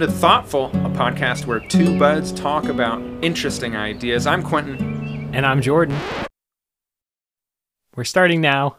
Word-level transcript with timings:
welcome 0.00 0.14
to 0.14 0.20
Thoughtful, 0.20 0.66
a 0.66 0.90
podcast 0.96 1.44
where 1.44 1.60
two 1.60 1.98
buds 1.98 2.32
talk 2.32 2.64
about 2.64 3.02
interesting 3.22 3.76
ideas. 3.76 4.26
I'm 4.26 4.42
Quentin. 4.42 5.34
And 5.34 5.44
I'm 5.44 5.60
Jordan. 5.60 5.94
We're 7.94 8.04
starting 8.04 8.40
now. 8.40 8.78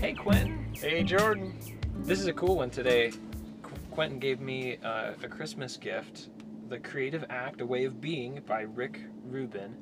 Hey, 0.00 0.12
Quentin. 0.12 0.66
Hey, 0.74 1.02
Jordan. 1.02 1.58
This 2.00 2.20
is 2.20 2.26
a 2.26 2.32
cool 2.34 2.56
one 2.56 2.68
today. 2.68 3.12
Qu- 3.98 4.02
Quentin 4.04 4.20
gave 4.20 4.40
me 4.40 4.78
uh, 4.84 5.14
a 5.24 5.26
Christmas 5.26 5.76
gift, 5.76 6.28
The 6.68 6.78
Creative 6.78 7.24
Act, 7.30 7.60
A 7.60 7.66
Way 7.66 7.84
of 7.84 8.00
Being 8.00 8.40
by 8.46 8.60
Rick 8.60 9.00
Rubin, 9.24 9.76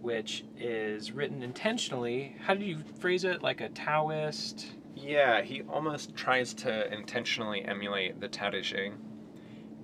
which 0.00 0.44
is 0.58 1.12
written 1.12 1.42
intentionally. 1.42 2.36
How 2.40 2.54
did 2.54 2.62
you 2.62 2.78
phrase 3.00 3.24
it? 3.24 3.42
Like 3.42 3.60
a 3.60 3.68
Taoist? 3.68 4.66
Yeah, 4.96 5.42
he 5.42 5.60
almost 5.68 6.16
tries 6.16 6.54
to 6.54 6.90
intentionally 6.90 7.62
emulate 7.62 8.18
the 8.18 8.28
Tao 8.28 8.48
Te 8.48 8.62
Ching 8.62 8.94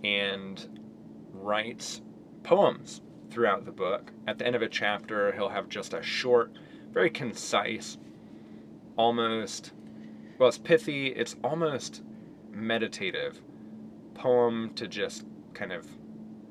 and 0.03 0.81
writes 1.35 2.01
poems 2.45 3.03
throughout 3.29 3.67
the 3.67 3.73
book. 3.73 4.11
At 4.27 4.39
the 4.39 4.47
end 4.47 4.57
of 4.57 4.63
a 4.63 4.71
chapter, 4.71 5.33
he'll 5.33 5.51
have 5.51 5.69
just 5.69 5.93
a 5.93 6.03
short, 6.03 6.51
very 6.95 7.11
concise, 7.11 7.99
almost, 8.97 9.73
well, 10.39 10.49
it's 10.49 10.57
pithy, 10.57 11.09
it's 11.09 11.37
almost 11.45 12.03
meditative 12.51 13.43
poem 14.17 14.73
to 14.75 14.87
just 14.89 15.25
kind 15.55 15.73
of 15.73 15.87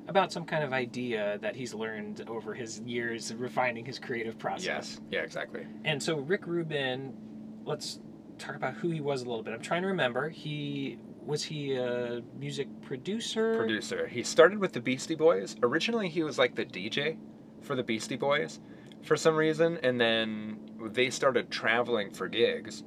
About 0.08 0.32
some 0.32 0.44
kind 0.44 0.62
of 0.64 0.72
idea 0.72 1.38
that 1.42 1.56
he's 1.56 1.74
learned 1.74 2.24
over 2.28 2.54
his 2.54 2.80
years 2.80 3.30
of 3.30 3.40
refining 3.40 3.84
his 3.84 3.98
creative 3.98 4.38
process. 4.38 4.64
yes 4.66 5.00
yeah 5.10 5.20
exactly 5.20 5.66
And 5.84 6.02
so 6.02 6.16
Rick 6.18 6.46
Rubin, 6.46 7.14
let's 7.64 8.00
talk 8.38 8.54
about 8.56 8.74
who 8.74 8.90
he 8.90 9.00
was 9.00 9.22
a 9.22 9.24
little 9.26 9.42
bit. 9.42 9.54
I'm 9.54 9.60
trying 9.62 9.82
to 9.82 9.88
remember. 9.88 10.28
He 10.28 10.98
was 11.24 11.42
he 11.42 11.74
a 11.74 12.22
music 12.38 12.68
producer? 12.82 13.56
producer. 13.56 14.06
He 14.06 14.22
started 14.22 14.58
with 14.58 14.72
the 14.72 14.80
Beastie 14.80 15.16
Boys. 15.16 15.56
Originally, 15.62 16.08
he 16.08 16.22
was 16.22 16.38
like 16.38 16.54
the 16.54 16.64
DJ 16.64 17.16
for 17.62 17.74
the 17.74 17.82
Beastie 17.82 18.16
Boys 18.16 18.60
for 19.02 19.16
some 19.16 19.34
reason, 19.34 19.78
and 19.82 20.00
then 20.00 20.58
they 20.92 21.10
started 21.10 21.50
traveling 21.50 22.12
for 22.12 22.28
gigs, 22.28 22.84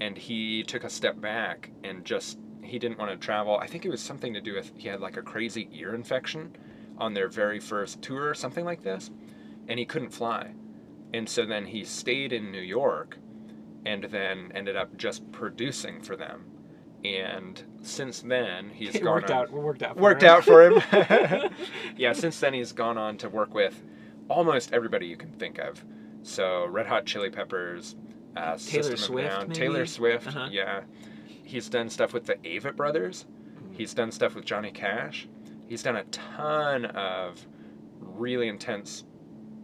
and 0.00 0.18
he 0.18 0.62
took 0.62 0.84
a 0.84 0.90
step 0.90 1.20
back 1.20 1.70
and 1.84 2.04
just 2.04 2.38
he 2.70 2.78
didn't 2.78 2.98
want 2.98 3.10
to 3.10 3.16
travel. 3.16 3.58
I 3.58 3.66
think 3.66 3.84
it 3.84 3.90
was 3.90 4.00
something 4.00 4.32
to 4.34 4.40
do 4.40 4.54
with 4.54 4.72
he 4.76 4.88
had 4.88 5.00
like 5.00 5.16
a 5.16 5.22
crazy 5.22 5.68
ear 5.72 5.94
infection 5.94 6.56
on 6.98 7.14
their 7.14 7.28
very 7.28 7.60
first 7.60 8.00
tour 8.02 8.28
or 8.28 8.34
something 8.34 8.64
like 8.64 8.82
this, 8.82 9.10
and 9.68 9.78
he 9.78 9.84
couldn't 9.84 10.10
fly, 10.10 10.52
and 11.12 11.28
so 11.28 11.44
then 11.46 11.66
he 11.66 11.84
stayed 11.84 12.32
in 12.32 12.50
New 12.52 12.60
York, 12.60 13.18
and 13.84 14.04
then 14.04 14.52
ended 14.54 14.76
up 14.76 14.96
just 14.96 15.30
producing 15.32 16.00
for 16.02 16.16
them. 16.16 16.44
And 17.02 17.62
since 17.80 18.20
then, 18.20 18.68
he's 18.68 18.94
It 18.94 19.02
gone 19.02 19.14
worked 19.14 19.30
on- 19.30 19.36
out. 19.44 19.50
Worked 19.52 19.82
out. 19.82 19.96
For 19.96 20.02
worked 20.02 20.22
him. 20.22 20.28
out 20.28 20.44
for 20.44 20.62
him. 20.70 21.50
yeah, 21.96 22.12
since 22.12 22.38
then 22.40 22.52
he's 22.52 22.72
gone 22.72 22.98
on 22.98 23.16
to 23.18 23.28
work 23.30 23.54
with 23.54 23.82
almost 24.28 24.72
everybody 24.74 25.06
you 25.06 25.16
can 25.16 25.32
think 25.32 25.58
of. 25.58 25.82
So 26.22 26.66
Red 26.66 26.86
Hot 26.86 27.06
Chili 27.06 27.30
Peppers, 27.30 27.96
uh, 28.36 28.56
Taylor 28.58 28.82
System 28.82 28.96
Swift? 28.98 29.54
Taylor 29.54 29.86
Swift. 29.86 30.26
Uh-huh. 30.28 30.48
Yeah, 30.52 30.82
he's 31.50 31.68
done 31.68 31.88
stuff 31.90 32.12
with 32.12 32.24
the 32.26 32.34
Avett 32.36 32.76
Brothers. 32.76 33.26
He's 33.72 33.92
done 33.94 34.10
stuff 34.12 34.34
with 34.34 34.44
Johnny 34.44 34.70
Cash. 34.70 35.28
He's 35.68 35.82
done 35.82 35.96
a 35.96 36.04
ton 36.04 36.84
of 36.86 37.44
really 38.00 38.48
intense 38.48 39.04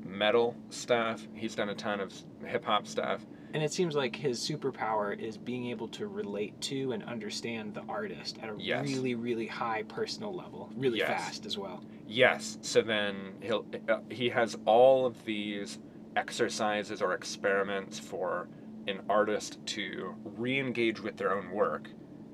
metal 0.04 0.56
stuff. 0.70 1.26
He's 1.34 1.54
done 1.54 1.68
a 1.68 1.74
ton 1.74 2.00
of 2.00 2.12
hip 2.44 2.64
hop 2.64 2.86
stuff. 2.86 3.24
And 3.54 3.62
it 3.62 3.72
seems 3.72 3.94
like 3.94 4.14
his 4.14 4.38
superpower 4.40 5.18
is 5.18 5.38
being 5.38 5.66
able 5.68 5.88
to 5.88 6.06
relate 6.08 6.60
to 6.62 6.92
and 6.92 7.02
understand 7.04 7.74
the 7.74 7.82
artist 7.88 8.38
at 8.42 8.50
a 8.50 8.54
Yes. 8.58 8.86
really, 8.88 9.14
really 9.14 9.46
high 9.46 9.82
personal 9.84 10.34
level, 10.34 10.70
really 10.76 10.98
Yes. 10.98 11.08
fast 11.08 11.46
as 11.46 11.56
well. 11.56 11.82
Yes. 12.06 12.58
So 12.62 12.82
then 12.82 13.34
he'll 13.40 13.64
uh, 13.88 14.00
he 14.10 14.28
has 14.30 14.56
all 14.66 15.06
of 15.06 15.24
these 15.24 15.78
exercises 16.16 17.00
or 17.02 17.12
experiments 17.14 17.98
for 17.98 18.48
an 18.86 19.00
artist 19.08 19.64
to 19.66 20.14
re-engage 20.24 21.00
with 21.00 21.16
their 21.16 21.36
own 21.36 21.50
work 21.50 21.88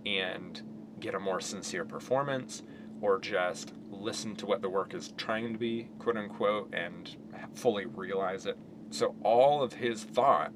and 0.05 0.63
get 1.01 1.15
a 1.15 1.21
more 1.21 1.41
sincere 1.41 1.85
performance 1.85 2.63
or 3.01 3.19
just 3.19 3.73
listen 3.91 4.37
to 4.37 4.47
what 4.47 4.63
the 4.63 4.69
work 4.69 4.95
is 4.95 5.13
trying 5.17 5.53
to 5.53 5.59
be 5.59 5.89
quote 5.99 6.17
unquote 6.17 6.73
and 6.75 7.17
fully 7.55 7.87
realize 7.87 8.47
it. 8.47 8.57
So 8.91 9.15
all 9.23 9.63
of 9.63 9.73
his 9.73 10.05
thought 10.05 10.53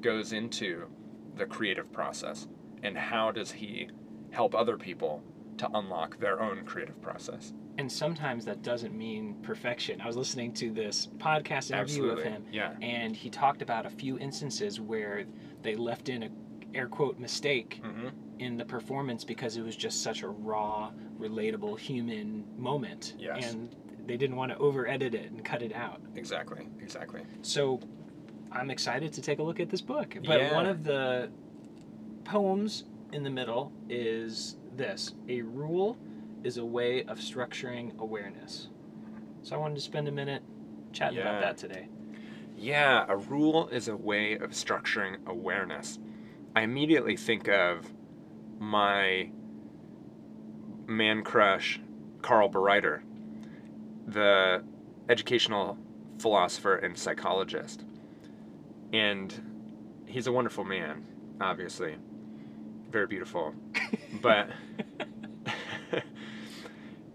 goes 0.00 0.32
into 0.32 0.86
the 1.36 1.46
creative 1.46 1.92
process 1.92 2.48
and 2.82 2.96
how 2.96 3.30
does 3.30 3.52
he 3.52 3.88
help 4.30 4.54
other 4.54 4.76
people 4.76 5.22
to 5.58 5.68
unlock 5.74 6.18
their 6.18 6.40
own 6.40 6.64
creative 6.64 7.00
process 7.02 7.52
And 7.80 7.90
sometimes 7.90 8.44
that 8.44 8.60
doesn't 8.62 8.94
mean 8.94 9.36
perfection. 9.42 10.02
I 10.02 10.06
was 10.06 10.14
listening 10.14 10.52
to 10.52 10.70
this 10.70 11.08
podcast 11.16 11.70
interview 11.70 12.10
Absolutely. 12.10 12.24
of 12.24 12.28
him, 12.30 12.44
Yeah. 12.52 12.74
and 12.82 13.16
he 13.16 13.30
talked 13.30 13.62
about 13.62 13.86
a 13.86 13.88
few 13.88 14.18
instances 14.18 14.78
where 14.78 15.24
they 15.62 15.76
left 15.76 16.10
in 16.10 16.24
a 16.24 16.28
air 16.74 16.88
quote 16.88 17.18
mistake 17.18 17.80
hmm 17.82 18.08
in 18.38 18.56
the 18.56 18.64
performance 18.64 19.22
because 19.24 19.56
it 19.58 19.62
was 19.62 19.76
just 19.76 20.02
such 20.02 20.22
a 20.22 20.28
raw, 20.28 20.90
relatable 21.18 21.78
human 21.78 22.44
moment. 22.58 23.14
Yes. 23.18 23.52
And 23.52 23.74
they 24.06 24.16
didn't 24.18 24.36
want 24.36 24.50
to 24.52 24.56
over 24.58 24.86
edit 24.86 25.14
it 25.14 25.30
and 25.30 25.42
cut 25.44 25.60
it 25.62 25.74
out. 25.74 26.00
Exactly. 26.16 26.66
Exactly. 26.80 27.20
So 27.42 27.80
I'm 28.52 28.70
excited 28.70 29.12
to 29.14 29.20
take 29.22 29.38
a 29.40 29.42
look 29.42 29.58
at 29.60 29.68
this 29.70 29.82
book. 29.82 30.16
But 30.24 30.38
Yeah. 30.40 30.54
one 30.54 30.66
of 30.66 30.84
the 30.84 31.30
poems 32.24 32.84
in 33.12 33.22
the 33.24 33.30
middle 33.30 33.72
is 33.90 34.56
this 34.76 35.14
A 35.28 35.42
rule 35.42 35.98
is 36.44 36.56
a 36.56 36.64
way 36.64 37.04
of 37.04 37.18
structuring 37.18 37.98
awareness. 37.98 38.68
So 39.42 39.54
I 39.56 39.58
wanted 39.58 39.74
to 39.76 39.80
spend 39.80 40.08
a 40.08 40.12
minute 40.12 40.42
chatting 40.92 41.18
Yeah. 41.18 41.28
about 41.28 41.40
that 41.42 41.56
today. 41.56 41.88
Yeah, 42.56 43.04
a 43.08 43.16
rule 43.16 43.68
is 43.68 43.88
a 43.88 43.96
way 43.96 44.34
of 44.34 44.50
structuring 44.50 45.16
awareness. 45.26 45.98
I 46.54 46.62
immediately 46.62 47.16
think 47.16 47.48
of 47.48 47.90
my 48.58 49.30
man 50.86 51.22
crush, 51.22 51.80
Carl 52.22 52.50
Bereiter, 52.50 53.02
the 54.06 54.62
educational 55.08 55.78
philosopher 56.18 56.76
and 56.76 56.98
psychologist. 56.98 57.84
And 58.92 60.02
he's 60.06 60.26
a 60.26 60.32
wonderful 60.32 60.64
man, 60.64 61.06
obviously. 61.40 61.96
Very 62.90 63.06
beautiful. 63.06 63.54
But 64.20 64.50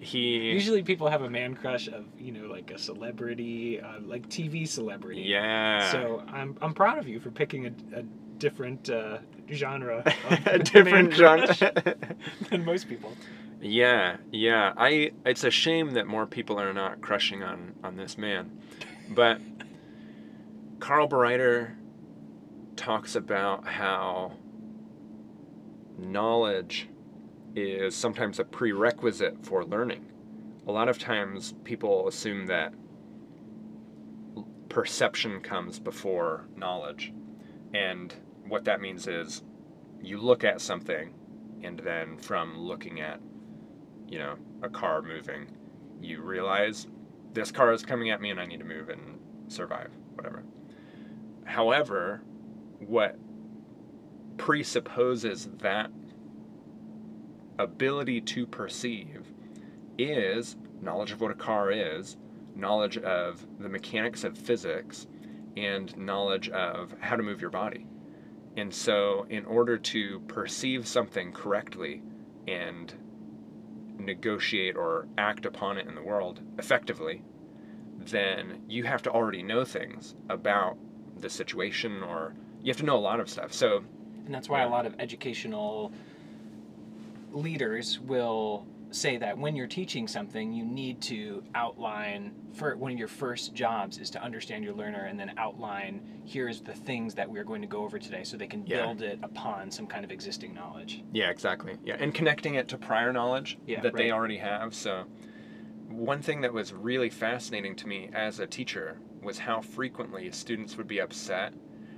he 0.05 0.51
Usually 0.51 0.83
people 0.83 1.09
have 1.09 1.23
a 1.23 1.29
man 1.29 1.55
crush 1.55 1.87
of, 1.87 2.05
you 2.17 2.31
know, 2.31 2.47
like 2.47 2.71
a 2.71 2.77
celebrity, 2.77 3.81
uh, 3.81 3.99
like 4.05 4.29
TV 4.29 4.67
celebrity. 4.67 5.21
Yeah. 5.21 5.91
So 5.91 6.23
I'm, 6.27 6.57
I'm 6.61 6.73
proud 6.73 6.97
of 6.97 7.07
you 7.07 7.19
for 7.19 7.31
picking 7.31 7.65
a, 7.65 7.99
a 7.99 8.03
different 8.37 8.89
uh, 8.89 9.19
genre. 9.51 10.03
Of 10.29 10.47
a 10.47 10.59
different 10.59 11.13
genre. 11.13 11.55
than 12.49 12.63
most 12.63 12.87
people. 12.87 13.13
Yeah, 13.61 14.17
yeah. 14.31 14.73
I 14.77 15.11
it's 15.25 15.43
a 15.43 15.51
shame 15.51 15.91
that 15.91 16.05
more 16.05 16.27
people 16.27 16.59
are 16.59 16.73
not 16.73 17.01
crushing 17.01 17.41
on 17.41 17.73
on 17.83 17.95
this 17.95 18.17
man. 18.17 18.59
But 19.09 19.41
Carl 20.79 21.07
Bereiter 21.07 21.75
talks 22.75 23.15
about 23.15 23.67
how 23.67 24.33
knowledge 25.97 26.89
is 27.55 27.95
sometimes 27.95 28.39
a 28.39 28.43
prerequisite 28.43 29.45
for 29.45 29.63
learning. 29.63 30.05
A 30.67 30.71
lot 30.71 30.89
of 30.89 30.99
times 30.99 31.53
people 31.63 32.07
assume 32.07 32.47
that 32.47 32.73
perception 34.69 35.39
comes 35.41 35.79
before 35.79 36.47
knowledge. 36.55 37.13
And 37.73 38.13
what 38.47 38.65
that 38.65 38.81
means 38.81 39.07
is 39.07 39.43
you 40.01 40.17
look 40.17 40.43
at 40.43 40.61
something 40.61 41.13
and 41.63 41.79
then 41.79 42.17
from 42.17 42.57
looking 42.57 43.01
at 43.01 43.19
you 44.07 44.19
know 44.19 44.35
a 44.61 44.69
car 44.69 45.01
moving 45.01 45.47
you 45.99 46.21
realize 46.21 46.87
this 47.33 47.51
car 47.51 47.73
is 47.73 47.83
coming 47.83 48.11
at 48.11 48.21
me 48.21 48.29
and 48.29 48.39
i 48.39 48.45
need 48.45 48.59
to 48.59 48.65
move 48.65 48.89
and 48.89 49.19
survive 49.47 49.89
whatever 50.13 50.43
however 51.45 52.21
what 52.79 53.17
presupposes 54.37 55.49
that 55.59 55.89
ability 57.59 58.21
to 58.21 58.45
perceive 58.45 59.31
is 59.97 60.55
knowledge 60.81 61.11
of 61.11 61.21
what 61.21 61.31
a 61.31 61.35
car 61.35 61.71
is 61.71 62.17
knowledge 62.55 62.97
of 62.97 63.45
the 63.59 63.69
mechanics 63.69 64.23
of 64.23 64.37
physics 64.37 65.07
and 65.57 65.95
knowledge 65.97 66.49
of 66.49 66.93
how 66.99 67.15
to 67.15 67.23
move 67.23 67.41
your 67.41 67.49
body 67.49 67.85
and 68.57 68.73
so, 68.73 69.25
in 69.29 69.43
order 69.45 69.77
to 69.77 70.21
perceive 70.21 70.87
something 70.87 71.33
correctly 71.33 72.01
and 72.47 72.93
negotiate 73.99 74.77
or 74.77 75.07
act 75.17 75.45
upon 75.45 75.77
it 75.77 75.87
in 75.87 75.95
the 75.95 76.01
world 76.01 76.39
effectively, 76.57 77.21
then 77.97 78.61
you 78.69 78.83
have 78.83 79.01
to 79.03 79.11
already 79.11 79.43
know 79.43 79.65
things 79.65 80.15
about 80.29 80.77
the 81.17 81.29
situation 81.29 82.01
or 82.01 82.33
you 82.61 82.69
have 82.69 82.77
to 82.77 82.85
know 82.85 82.95
a 82.95 82.99
lot 82.99 83.19
of 83.19 83.29
stuff. 83.29 83.51
So, 83.51 83.83
And 84.25 84.33
that's 84.33 84.47
why 84.49 84.61
Yeah. 84.61 84.69
a 84.69 84.71
lot 84.71 84.85
of 84.85 84.95
educational 84.99 85.91
leaders 87.35 87.99
will 87.99 88.65
say 88.91 89.17
that 89.17 89.37
when 89.37 89.55
you're 89.57 89.67
teaching 89.67 90.07
something, 90.07 90.53
you 90.53 90.63
need 90.63 91.01
to 91.01 91.43
outline 91.53 92.31
for 92.53 92.77
one 92.77 92.93
of 92.93 92.97
your 92.97 93.09
first 93.09 93.53
jobs 93.53 93.97
is 93.97 94.09
to 94.11 94.23
understand 94.23 94.63
your 94.63 94.73
learner 94.73 95.05
and 95.05 95.19
then 95.19 95.33
outline 95.37 96.01
here's 96.23 96.61
the 96.61 96.71
things 96.73 97.13
that 97.15 97.29
we're 97.29 97.43
going 97.43 97.61
to 97.61 97.67
go 97.67 97.83
over 97.83 97.99
today 97.99 98.23
so 98.23 98.37
they 98.37 98.47
can 98.47 98.65
Yeah. 98.65 98.85
build 98.85 99.01
it 99.01 99.19
upon 99.21 99.69
some 99.69 99.85
kind 99.85 100.05
of 100.05 100.11
existing 100.11 100.53
knowledge. 100.53 101.03
yeah, 101.11 101.29
exactly. 101.29 101.77
Yeah, 101.83 101.97
and 101.99 102.13
connecting 102.13 102.55
it 102.55 102.69
to 102.69 102.77
prior 102.77 103.11
knowledge 103.11 103.57
Yeah, 103.67 103.81
that 103.81 103.95
they 103.97 104.11
already 104.11 104.37
have. 104.37 104.73
So, 104.73 105.03
one 105.89 106.21
thing 106.21 106.41
that 106.41 106.53
was 106.53 106.71
really 106.73 107.09
fascinating 107.09 107.75
to 107.77 107.87
me 107.87 108.09
as 108.13 108.39
a 108.39 108.47
teacher 108.47 108.97
was 109.21 109.39
how 109.39 109.59
frequently 109.59 110.31
students 110.31 110.77
would 110.77 110.87
be 110.87 110.99
upset. 111.01 111.53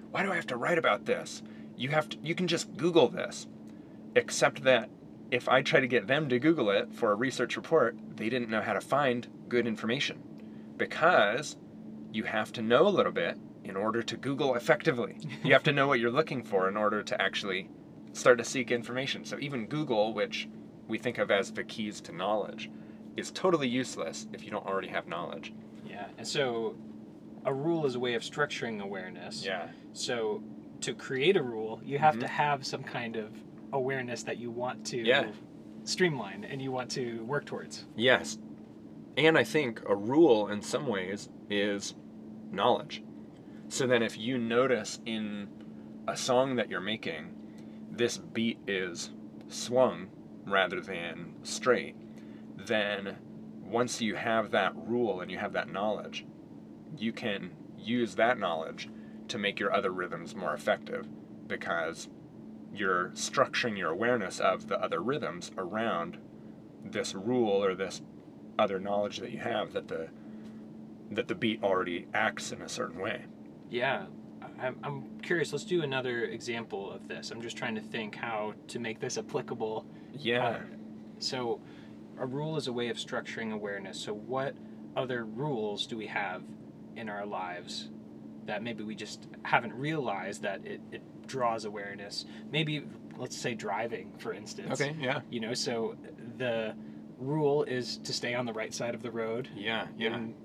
Why 0.10 0.24
do 0.24 0.32
I 0.32 0.36
have 0.36 0.48
to 0.48 0.58
write 0.58 0.78
about 0.80 1.06
this? 1.06 1.44
You 1.76 1.90
have 1.90 2.10
to 2.10 2.18
you 2.24 2.34
can 2.34 2.48
just 2.48 2.76
Google 2.76 3.08
this. 3.08 3.46
Except 4.16 4.64
that 4.64 4.90
if 5.32 5.50
I 5.50 5.62
try 5.62 5.80
to 5.80 5.88
get 5.88 6.08
them 6.08 6.30
to 6.30 6.40
Google 6.40 6.70
it 6.70 6.94
for 6.94 7.12
a 7.12 7.16
research 7.16 7.58
report, 7.58 7.98
they 8.16 8.30
didn't 8.30 8.50
know 8.50 8.62
how 8.62 8.74
to 8.74 8.82
find 8.82 9.28
good 9.50 9.68
information. 9.68 10.22
Because 10.78 11.58
you 12.14 12.24
have 12.24 12.52
to 12.54 12.62
know 12.62 12.88
a 12.88 12.90
little 12.90 13.12
bit 13.12 13.38
in 13.64 13.76
order 13.76 14.02
to 14.02 14.16
Google 14.18 14.56
effectively. 14.56 15.18
You 15.44 15.54
have 15.54 15.64
to 15.64 15.72
know 15.74 15.88
what 15.88 16.00
you're 16.00 16.12
looking 16.12 16.44
for 16.44 16.70
in 16.70 16.78
order 16.78 17.04
to 17.04 17.22
actually 17.22 17.70
start 18.14 18.38
to 18.38 18.44
seek 18.44 18.72
information. 18.72 19.26
So 19.26 19.38
even 19.40 19.68
Google, 19.68 20.14
which 20.14 20.48
we 20.88 20.98
think 20.98 21.18
of 21.18 21.30
as 21.32 21.52
the 21.52 21.64
keys 21.64 22.00
to 22.02 22.14
knowledge, 22.14 22.70
is 23.18 23.32
totally 23.32 23.68
useless 23.68 24.28
if 24.32 24.44
you 24.44 24.52
don't 24.52 24.66
already 24.66 24.88
have 24.88 25.08
knowledge. 25.08 25.54
Yeah. 25.86 26.06
And 26.18 26.26
so 26.28 26.76
a 27.46 27.54
rule 27.54 27.86
is 27.86 27.96
a 27.96 28.00
way 28.00 28.14
of 28.14 28.22
structuring 28.22 28.82
awareness. 28.82 29.44
Yeah. 29.46 29.68
So 29.94 30.42
to 30.82 30.94
create 30.94 31.36
a 31.36 31.44
rule, 31.44 31.82
you 31.84 31.98
have 31.98 32.16
Mhm. 32.16 32.20
to 32.22 32.28
have 32.28 32.66
some 32.66 32.84
kind 32.84 33.16
of 33.16 33.32
awareness 33.74 34.24
that 34.24 34.38
you 34.38 34.52
want 34.52 34.86
to 34.88 34.98
Yeah. 34.98 35.32
streamline 35.84 36.44
and 36.44 36.62
you 36.62 36.72
want 36.72 36.92
to 36.92 37.24
work 37.26 37.46
towards. 37.46 37.86
Yes. 37.96 38.38
And 39.16 39.38
I 39.38 39.44
think 39.44 39.82
a 39.88 39.96
rule 39.96 40.48
in 40.48 40.62
some 40.62 40.86
ways 40.88 41.30
is 41.50 41.96
knowledge. 42.52 43.04
So 43.70 43.88
then 43.88 44.04
if 44.04 44.18
you 44.18 44.38
notice 44.38 45.00
in 45.06 45.48
a 46.08 46.16
song 46.16 46.56
that 46.56 46.70
you're 46.70 46.80
making, 46.82 47.34
this 47.92 48.18
beat 48.18 48.60
is 48.68 49.12
swung 49.48 50.08
rather 50.46 50.80
than 50.80 51.34
straight, 51.44 51.96
then 52.56 53.18
once 53.66 54.02
you 54.02 54.16
have 54.16 54.52
that 54.52 54.74
rule 54.76 55.20
and 55.22 55.30
you 55.32 55.38
have 55.38 55.54
that 55.54 55.72
knowledge, 55.72 56.26
you 56.98 57.12
can 57.12 57.52
use 57.78 58.16
that 58.16 58.40
knowledge 58.40 58.90
to 59.28 59.38
make 59.38 59.60
your 59.60 59.74
other 59.74 59.92
rhythms 59.92 60.36
more 60.36 60.54
effective 60.54 61.08
because 61.48 62.08
you're 62.74 63.10
structuring 63.10 63.78
your 63.78 63.90
awareness 63.90 64.40
of 64.40 64.68
the 64.68 64.80
other 64.80 65.02
rhythms 65.02 65.52
around 65.58 66.18
this 66.84 67.14
rule 67.14 67.64
or 67.64 67.76
this 67.76 68.02
other 68.60 68.80
knowledge 68.80 69.18
that 69.18 69.32
you 69.32 69.40
have 69.40 69.74
that 69.74 69.88
the 69.88 70.10
that 71.12 71.28
the 71.28 71.36
beat 71.36 71.64
already 71.64 72.06
acts 72.14 72.52
in 72.52 72.62
a 72.62 72.70
certain 72.70 73.00
way. 73.00 73.26
Yeah. 73.70 74.06
I'm, 74.60 74.78
I'm 74.84 75.20
curious. 75.22 75.52
Let's 75.52 75.64
do 75.64 75.84
another 75.84 76.24
example 76.24 76.92
of 76.92 77.08
this. 77.08 77.32
I'm 77.32 77.42
just 77.42 77.58
trying 77.58 77.76
to 77.76 77.82
think 77.82 78.16
how 78.16 78.54
to 78.70 78.80
make 78.80 79.00
this 79.00 79.18
applicable. 79.18 79.86
Yeah. 80.18 80.48
Uh, 80.48 80.60
so, 81.20 81.62
a 82.20 82.26
rule 82.26 82.58
is 82.58 82.68
a 82.68 82.74
way 82.74 82.90
of 82.90 82.98
structuring 82.98 83.54
awareness. 83.54 84.00
So, 84.00 84.14
what 84.14 84.56
other 84.96 85.26
rules 85.26 85.86
do 85.86 85.96
we 85.96 86.08
have 86.08 86.44
in 86.96 87.08
our 87.08 87.26
lives 87.26 87.90
that 88.46 88.64
maybe 88.64 88.84
we 88.84 88.96
just 88.96 89.28
haven't 89.44 89.74
realized 89.74 90.42
that 90.42 90.66
it, 90.66 90.82
it 90.92 91.04
draws 91.28 91.66
awareness? 91.66 92.26
Maybe, 92.52 92.84
let's 93.18 93.38
say, 93.38 93.54
driving, 93.54 94.14
for 94.18 94.34
instance. 94.34 94.80
okay. 94.82 94.96
Yeah. 95.00 95.22
You 95.30 95.40
know, 95.42 95.54
so 95.54 95.96
the 96.38 96.74
rule 97.20 97.64
is 97.64 97.98
to 97.98 98.14
stay 98.14 98.34
on 98.36 98.46
the 98.46 98.54
right 98.54 98.74
side 98.74 98.94
of 98.94 99.02
the 99.02 99.10
road 99.12 99.50
Yeah. 99.56 99.88
Yeah. 99.98 100.16
in, 100.18 100.36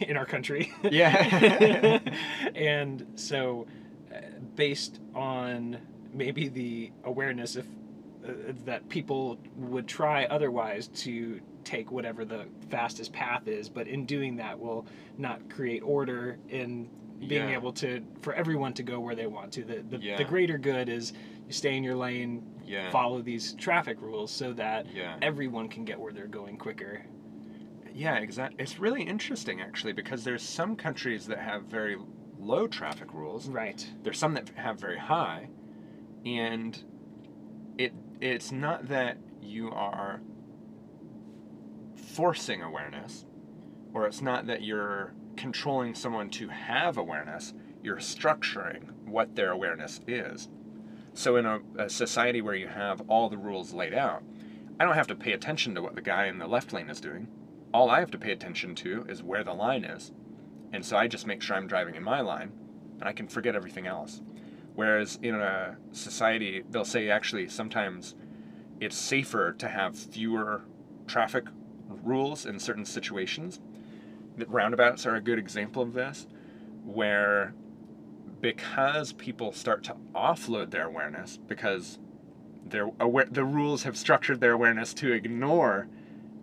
in 0.00 0.16
our 0.16 0.26
country. 0.26 0.72
Yeah. 0.82 2.00
and 2.54 3.06
so, 3.14 3.66
uh, 4.14 4.18
based 4.54 5.00
on 5.14 5.78
maybe 6.12 6.48
the 6.48 6.90
awareness 7.04 7.56
of 7.56 7.66
uh, 8.26 8.32
that 8.64 8.88
people 8.88 9.38
would 9.56 9.86
try 9.86 10.24
otherwise 10.24 10.88
to 10.88 11.40
take 11.62 11.90
whatever 11.92 12.24
the 12.24 12.46
fastest 12.70 13.12
path 13.12 13.46
is, 13.48 13.68
but 13.68 13.86
in 13.86 14.04
doing 14.06 14.36
that 14.36 14.58
will 14.58 14.86
not 15.18 15.48
create 15.50 15.82
order 15.84 16.38
in 16.48 16.88
being 17.18 17.48
Yeah. 17.48 17.54
able 17.56 17.72
to 17.74 18.04
for 18.20 18.34
everyone 18.34 18.72
to 18.74 18.82
go 18.82 19.00
where 19.00 19.14
they 19.14 19.26
want 19.26 19.52
to. 19.54 19.64
The 19.64 19.82
the, 19.82 19.98
Yeah. 19.98 20.16
the 20.16 20.24
greater 20.24 20.58
good 20.58 20.88
is 20.88 21.12
you 21.46 21.52
stay 21.52 21.76
in 21.76 21.82
your 21.84 21.94
lane, 21.96 22.42
Yeah. 22.64 22.90
follow 22.90 23.22
these 23.22 23.54
traffic 23.54 24.00
rules 24.00 24.30
so 24.30 24.52
that 24.54 24.86
Yeah. 24.94 25.16
everyone 25.22 25.68
can 25.68 25.84
get 25.84 25.98
where 25.98 26.12
they're 26.12 26.26
going 26.26 26.58
quicker. 26.58 27.04
Yeah, 27.94 28.16
exactly. 28.16 28.62
It's 28.62 28.78
really 28.78 29.02
interesting 29.02 29.60
actually 29.60 29.92
because 29.94 30.24
there's 30.24 30.42
some 30.42 30.76
countries 30.76 31.26
that 31.28 31.38
have 31.38 31.64
very 31.64 31.96
low 32.38 32.66
traffic 32.66 33.14
rules. 33.14 33.48
Right. 33.48 33.88
There's 34.02 34.18
some 34.18 34.34
that 34.34 34.50
have 34.50 34.78
very 34.78 34.98
high, 34.98 35.48
and 36.26 36.78
it 37.78 37.92
it's 38.20 38.52
not 38.52 38.88
that 38.88 39.16
you 39.40 39.70
are 39.70 40.20
forcing 41.94 42.62
awareness, 42.62 43.24
or 43.94 44.06
it's 44.06 44.20
not 44.22 44.46
that 44.46 44.62
you're 44.62 45.14
controlling 45.36 45.94
someone 45.94 46.30
to 46.30 46.48
have 46.48 46.96
awareness. 46.96 47.54
You're 47.82 47.96
structuring 47.96 48.90
what 49.04 49.36
their 49.36 49.50
awareness 49.50 50.00
is. 50.06 50.48
So 51.14 51.36
in 51.36 51.46
a, 51.46 51.60
a 51.78 51.88
society 51.88 52.42
where 52.42 52.54
you 52.54 52.68
have 52.68 53.02
all 53.08 53.28
the 53.28 53.38
rules 53.38 53.72
laid 53.72 53.94
out, 53.94 54.22
I 54.78 54.84
don't 54.84 54.94
have 54.94 55.06
to 55.06 55.14
pay 55.14 55.32
attention 55.32 55.74
to 55.74 55.82
what 55.82 55.94
the 55.94 56.02
guy 56.02 56.26
in 56.26 56.38
the 56.38 56.46
left 56.46 56.72
lane 56.72 56.90
is 56.90 57.00
doing. 57.00 57.28
All 57.72 57.90
I 57.90 58.00
have 58.00 58.10
to 58.10 58.18
pay 58.18 58.32
attention 58.32 58.74
to 58.76 59.06
is 59.08 59.22
where 59.22 59.44
the 59.44 59.54
line 59.54 59.84
is. 59.84 60.12
And 60.72 60.84
so 60.84 60.96
I 60.96 61.06
just 61.08 61.26
make 61.26 61.40
sure 61.40 61.56
I'm 61.56 61.66
driving 61.66 61.94
in 61.94 62.02
my 62.02 62.20
line 62.20 62.52
and 63.00 63.08
I 63.08 63.12
can 63.12 63.28
forget 63.28 63.56
everything 63.56 63.86
else. 63.86 64.20
Whereas 64.74 65.18
in 65.22 65.34
a 65.34 65.76
society, 65.92 66.64
they'll 66.68 66.84
say 66.84 67.08
actually 67.08 67.48
sometimes 67.48 68.14
it's 68.80 68.96
safer 68.96 69.52
to 69.52 69.68
have 69.68 69.96
fewer 69.96 70.64
traffic 71.06 71.46
rules 71.88 72.44
in 72.44 72.58
certain 72.58 72.84
situations. 72.84 73.60
Roundabouts 74.46 75.06
are 75.06 75.14
a 75.14 75.20
good 75.20 75.38
example 75.38 75.82
of 75.82 75.92
this, 75.92 76.26
where 76.84 77.54
because 78.40 79.12
people 79.14 79.52
start 79.52 79.82
to 79.84 79.96
offload 80.14 80.70
their 80.70 80.86
awareness, 80.86 81.38
because 81.38 81.98
aware, 83.00 83.26
the 83.30 83.44
rules 83.44 83.84
have 83.84 83.96
structured 83.96 84.40
their 84.40 84.52
awareness 84.52 84.92
to 84.94 85.12
ignore 85.12 85.88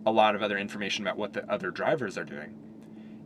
a 0.04 0.10
lot 0.10 0.34
of 0.34 0.42
other 0.42 0.58
information 0.58 1.04
about 1.04 1.16
what 1.16 1.32
the 1.32 1.50
other 1.50 1.70
drivers 1.70 2.18
are 2.18 2.24
doing. 2.24 2.54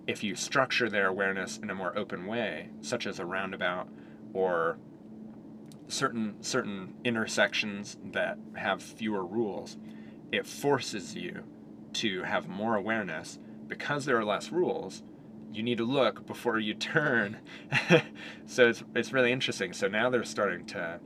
If 0.06 0.22
you 0.22 0.36
structure 0.36 0.88
their 0.88 1.06
awareness 1.06 1.58
in 1.58 1.70
a 1.70 1.74
more 1.74 1.96
open 1.96 2.26
way, 2.26 2.70
such 2.80 3.06
as 3.06 3.18
a 3.18 3.26
roundabout 3.26 3.88
or 4.32 4.78
certain 5.88 6.42
certain 6.42 6.94
intersections 7.04 7.96
that 8.12 8.38
have 8.54 8.82
fewer 8.82 9.24
rules, 9.24 9.76
it 10.30 10.46
forces 10.46 11.14
you 11.14 11.42
to 11.94 12.22
have 12.22 12.48
more 12.48 12.76
awareness 12.76 13.38
because 13.68 14.04
there 14.04 14.16
are 14.18 14.24
less 14.24 14.50
rules. 14.50 15.02
You 15.52 15.62
need 15.62 15.78
to 15.78 15.84
look 15.84 16.26
before 16.26 16.58
you 16.58 16.74
turn. 16.74 17.38
so 18.46 18.68
it's 18.68 18.82
it's 18.94 19.12
really 19.12 19.32
interesting. 19.32 19.72
So 19.72 19.88
now 19.88 20.10
they're 20.10 20.24
starting 20.24 20.66
to 20.66 21.00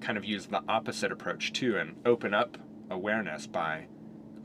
kind 0.00 0.16
of 0.18 0.24
use 0.24 0.46
the 0.46 0.62
opposite 0.68 1.12
approach 1.12 1.52
too 1.52 1.76
and 1.76 1.96
open 2.04 2.34
up 2.34 2.58
awareness 2.90 3.46
by 3.46 3.86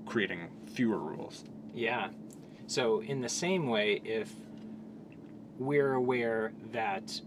creating 0.06 0.50
fewer 0.74 0.98
rules. 1.00 1.44
Yeah. 1.74 2.10
So, 2.68 3.02
in 3.02 3.22
the 3.22 3.30
same 3.30 3.68
way, 3.68 4.02
if 4.04 4.32
we're 5.60 5.94
aware 5.94 6.52
that 6.72 7.22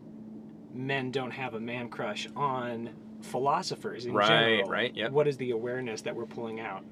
men 0.75 1.11
don't 1.11 1.31
have 1.31 1.55
a 1.55 1.61
man 1.61 1.89
crush 1.89 2.29
on 2.37 2.91
philosophers 3.23 4.07
in 4.07 4.15
Right, 4.15 4.29
general, 4.29 4.69
right, 4.71 4.95
yep. 4.97 5.11
what 5.13 5.27
is 5.29 5.37
the 5.37 5.51
awareness 5.53 6.03
that 6.03 6.15
we're 6.15 6.27
pulling 6.27 6.61
out? 6.61 6.85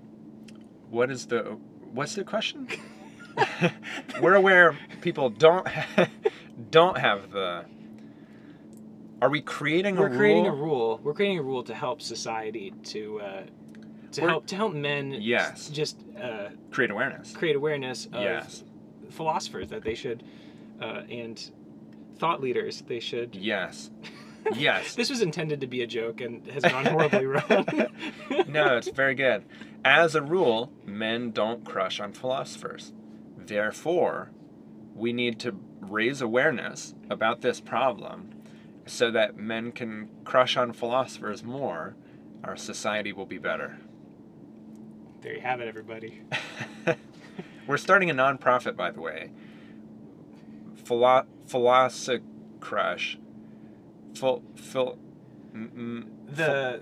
What 0.90 1.10
is 1.10 1.26
the 1.26 1.56
what's 1.92 2.14
the 2.14 2.24
question? 2.24 2.68
We're 4.20 4.34
aware 4.34 4.76
people 5.00 5.30
don't 5.30 5.66
don't 6.70 6.98
have 6.98 7.30
the. 7.30 7.64
Are 9.22 9.30
we 9.30 9.40
creating 9.40 9.96
We're 9.96 10.12
a 10.12 10.16
creating 10.16 10.44
rule? 10.44 10.52
a 10.52 10.56
rule. 10.56 11.00
We're 11.02 11.14
creating 11.14 11.38
a 11.38 11.42
rule 11.42 11.62
to 11.64 11.74
help 11.74 12.02
society 12.02 12.72
to 12.84 13.20
uh, 13.20 13.42
to 14.12 14.20
We're- 14.20 14.30
help 14.30 14.46
to 14.48 14.56
help 14.56 14.74
men 14.74 15.16
Yes. 15.20 15.68
just 15.70 16.02
uh, 16.20 16.48
Create 16.70 16.90
awareness. 16.90 17.32
create 17.32 17.56
awareness 17.56 18.06
of 18.06 18.22
Yes. 18.22 18.62
philosophers 19.10 19.68
that 19.68 19.82
they 19.82 19.94
should 19.94 20.22
uh, 20.80 21.02
and 21.10 21.50
thought 22.18 22.40
leaders 22.42 22.82
they 22.86 23.00
should 23.00 23.34
Yes. 23.34 23.90
Yes. 24.54 24.94
This 24.94 25.10
was 25.10 25.22
intended 25.22 25.60
to 25.62 25.66
be 25.66 25.82
a 25.82 25.88
joke 25.88 26.20
and 26.20 26.46
has 26.46 26.62
gone 26.62 26.86
horribly 26.86 27.26
wrong. 27.26 27.66
no, 28.46 28.76
it's 28.76 28.88
very 28.90 29.16
good. 29.16 29.44
As 29.84 30.14
a 30.14 30.22
rule, 30.22 30.70
men 30.84 31.32
don't 31.32 31.64
crush 31.64 31.98
on 31.98 32.12
philosophers. 32.12 32.92
Therefore, 33.46 34.30
we 34.94 35.12
need 35.12 35.38
to 35.40 35.58
raise 35.80 36.20
awareness 36.20 36.94
about 37.10 37.40
this 37.42 37.60
problem 37.60 38.30
so 38.86 39.10
that 39.10 39.36
men 39.36 39.72
can 39.72 40.08
crush 40.24 40.56
on 40.56 40.72
philosophers 40.72 41.42
more. 41.42 41.94
Our 42.44 42.56
society 42.56 43.12
will 43.12 43.26
be 43.26 43.38
better. 43.38 43.78
There 45.20 45.34
you 45.34 45.40
have 45.40 45.60
it, 45.60 45.68
everybody. 45.68 46.22
We're 47.66 47.78
starting 47.78 48.10
a 48.10 48.14
nonprofit, 48.14 48.76
by 48.76 48.90
the 48.92 49.00
way. 49.00 49.30
Philo- 50.84 51.26
Philosoph 51.46 52.20
Crush. 52.60 53.18
Phil. 54.14 54.42
Phil. 54.54 54.98
Mm, 55.52 56.06
The 56.36 56.80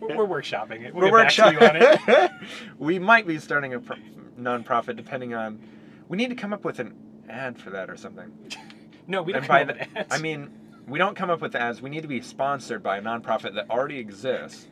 we're 0.00 0.16
we're 0.16 0.26
workshopping 0.26 0.84
it. 0.84 0.94
We're 0.94 1.10
We'll 1.10 1.24
get 1.24 1.36
back 1.36 1.58
to 1.58 1.64
you 1.64 1.66
on 1.66 1.76
it. 2.18 2.30
we 2.78 2.98
might 2.98 3.26
be 3.26 3.38
starting 3.38 3.74
a 3.74 3.80
pro- 3.80 3.96
nonprofit, 4.38 4.96
depending 4.96 5.34
on. 5.34 5.58
We 6.08 6.16
need 6.16 6.30
to 6.30 6.36
come 6.36 6.52
up 6.52 6.64
with 6.64 6.78
an 6.78 6.94
ad 7.28 7.58
for 7.58 7.70
that 7.70 7.90
or 7.90 7.96
something. 7.96 8.32
No, 9.08 9.22
we 9.22 9.32
don't 9.32 9.42
And 9.42 9.48
come 9.48 9.60
up 9.60 9.66
with 9.68 9.78
the- 9.94 9.98
ads. 10.00 10.14
I 10.14 10.18
mean, 10.18 10.50
we 10.88 10.98
don't 10.98 11.14
come 11.16 11.30
up 11.30 11.40
with 11.40 11.54
ads. 11.54 11.80
We 11.80 11.90
need 11.90 12.00
to 12.02 12.08
be 12.08 12.20
sponsored 12.20 12.82
by 12.82 12.96
a 12.96 13.00
nonprofit 13.00 13.54
that 13.54 13.70
already 13.70 14.00
exists. 14.00 14.66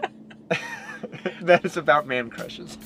that 1.42 1.64
is 1.64 1.76
about 1.76 2.06
man 2.06 2.30
crushes. 2.30 2.78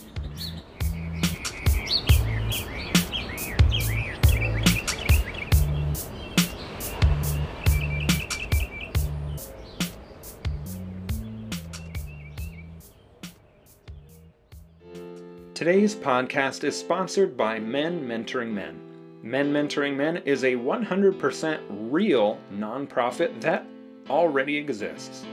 Today's 15.54 15.94
podcast 15.94 16.64
is 16.64 16.76
sponsored 16.76 17.36
by 17.36 17.60
Men 17.60 18.08
Mentoring 18.08 18.50
Men. 18.50 18.76
Men 19.22 19.52
Mentoring 19.52 19.94
Men 19.94 20.16
is 20.24 20.42
a 20.42 20.54
100% 20.54 21.60
real 21.92 22.40
nonprofit 22.52 23.40
that 23.40 23.64
already 24.10 24.56
exists. 24.56 25.24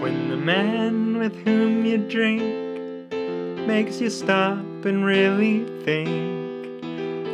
When 0.00 0.30
the 0.30 0.38
man 0.38 1.18
with 1.18 1.36
whom 1.44 1.84
you 1.84 1.98
drink 1.98 3.12
makes 3.66 4.00
you 4.00 4.08
stop 4.08 4.64
and 4.86 5.04
really 5.04 5.66
think, 5.84 6.08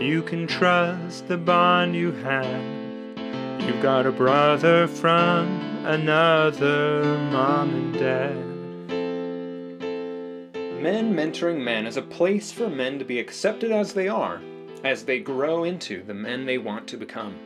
you 0.03 0.25
can 0.27 0.49
trust 0.49 1.29
the 1.29 1.39
bond 1.39 1.95
you 1.95 2.11
have. 2.11 2.65
You've 3.63 3.81
got 3.81 4.07
a 4.07 4.13
brother 4.13 4.89
from 4.89 5.47
another 5.87 7.05
mom 7.31 7.71
and 7.71 7.95
dad. 7.95 8.54
Men 10.85 11.15
Mentoring 11.15 11.65
Men 11.65 11.87
is 11.87 11.97
a 11.97 12.03
place 12.03 12.53
for 12.53 12.69
men 12.69 12.99
to 12.99 13.07
be 13.07 13.19
accepted 13.19 13.73
as 13.73 13.95
they 13.95 14.07
are, 14.07 14.43
as 14.85 15.03
they 15.03 15.19
grow 15.19 15.65
into 15.65 16.03
the 16.03 16.13
men 16.13 16.45
they 16.45 16.59
want 16.59 16.87
to 16.89 16.99
become. 16.99 17.39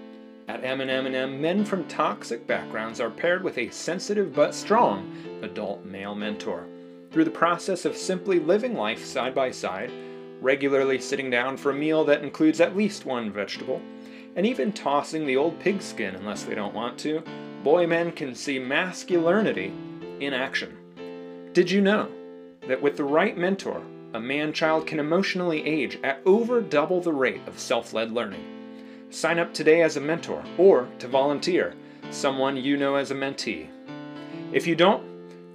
At 0.48 0.64
M&M&M, 0.64 1.40
men 1.40 1.64
from 1.64 1.86
toxic 1.86 2.48
backgrounds 2.48 3.00
are 3.00 3.10
paired 3.10 3.44
with 3.44 3.56
a 3.58 3.70
sensitive 3.70 4.34
but 4.34 4.56
strong 4.56 5.14
adult 5.44 5.84
male 5.84 6.16
mentor. 6.16 6.66
Through 7.12 7.26
the 7.26 7.30
process 7.30 7.84
of 7.84 7.96
simply 7.96 8.40
living 8.40 8.74
life 8.74 9.04
side 9.04 9.36
by 9.36 9.52
side, 9.52 9.92
regularly 10.40 10.98
sitting 10.98 11.30
down 11.30 11.56
for 11.56 11.70
a 11.70 11.74
meal 11.74 12.04
that 12.06 12.24
includes 12.24 12.60
at 12.60 12.76
least 12.76 13.06
one 13.06 13.30
vegetable, 13.30 13.80
and 14.34 14.46
even 14.46 14.72
tossing 14.72 15.26
the 15.26 15.36
old 15.36 15.60
pigskin 15.60 16.16
unless 16.16 16.42
they 16.42 16.56
don't 16.56 16.74
want 16.74 16.98
to, 16.98 17.22
boy 17.62 17.86
men 17.86 18.10
can 18.10 18.34
see 18.34 18.58
masculinity 18.58 19.72
in 20.18 20.34
action. 20.34 20.76
Did 21.52 21.70
you 21.70 21.80
know 21.80 22.08
that 22.68 22.80
with 22.80 22.96
the 22.96 23.04
right 23.04 23.36
mentor, 23.36 23.82
a 24.14 24.20
man 24.20 24.52
child 24.52 24.86
can 24.86 25.00
emotionally 25.00 25.66
age 25.66 25.98
at 26.04 26.20
over 26.24 26.60
double 26.60 27.00
the 27.00 27.12
rate 27.12 27.40
of 27.46 27.58
self 27.58 27.92
led 27.92 28.12
learning? 28.12 28.44
Sign 29.10 29.38
up 29.38 29.52
today 29.52 29.82
as 29.82 29.96
a 29.96 30.00
mentor 30.00 30.44
or 30.58 30.86
to 30.98 31.08
volunteer, 31.08 31.74
someone 32.10 32.56
you 32.56 32.76
know 32.76 32.94
as 32.94 33.10
a 33.10 33.14
mentee. 33.14 33.68
If 34.52 34.66
you 34.66 34.76
don't, 34.76 35.02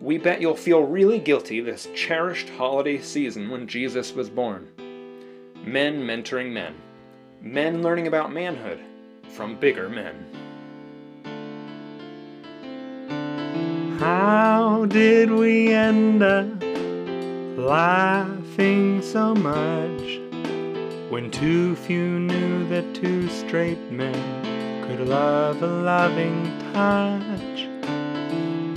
we 0.01 0.17
bet 0.17 0.41
you'll 0.41 0.55
feel 0.55 0.81
really 0.81 1.19
guilty 1.19 1.61
this 1.61 1.87
cherished 1.95 2.49
holiday 2.49 2.99
season 2.99 3.49
when 3.49 3.67
Jesus 3.67 4.11
was 4.13 4.29
born. 4.29 4.67
Men 5.63 6.01
mentoring 6.01 6.51
men. 6.51 6.75
Men 7.41 7.81
learning 7.81 8.07
about 8.07 8.33
manhood 8.33 8.81
from 9.29 9.59
bigger 9.59 9.87
men. 9.87 10.15
How 13.99 14.85
did 14.85 15.31
we 15.31 15.71
end 15.71 16.21
up 16.21 16.72
laughing 17.63 19.01
so 19.01 19.33
much 19.33 20.19
when 21.09 21.31
too 21.31 21.75
few 21.77 22.19
knew 22.19 22.67
that 22.67 22.93
two 22.93 23.29
straight 23.29 23.79
men 23.89 24.13
could 24.85 25.07
love 25.07 25.61
a 25.63 25.67
loving 25.67 26.43
touch? 26.73 27.61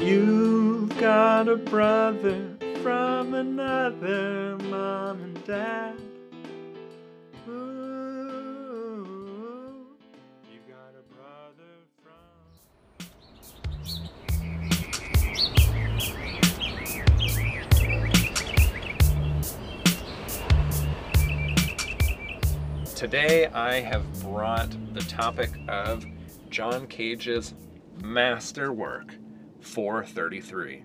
You've 0.00 0.96
got 1.00 1.48
a 1.48 1.56
brother 1.56 2.56
from 2.82 3.34
another 3.34 4.56
mom 4.58 5.20
and 5.20 5.44
dad. 5.44 6.05
Today 22.96 23.44
I 23.48 23.80
have 23.80 24.04
brought 24.22 24.74
the 24.94 25.02
topic 25.02 25.50
of 25.68 26.06
John 26.48 26.86
Cage's 26.86 27.52
masterwork, 28.02 29.14
433. 29.60 30.82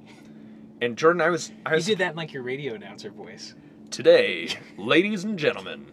And 0.82 0.98
Jordan, 0.98 1.22
I 1.22 1.30
was 1.30 1.54
I 1.66 1.76
you 1.76 1.82
did 1.82 2.00
that 2.00 2.12
in 2.12 2.18
like 2.18 2.34
your 2.34 2.44
radio 2.44 2.74
announcer 2.74 3.12
voice. 3.12 3.56
today, 3.92 4.50
ladies 4.78 5.24
and 5.24 5.40
gentlemen. 5.40 5.86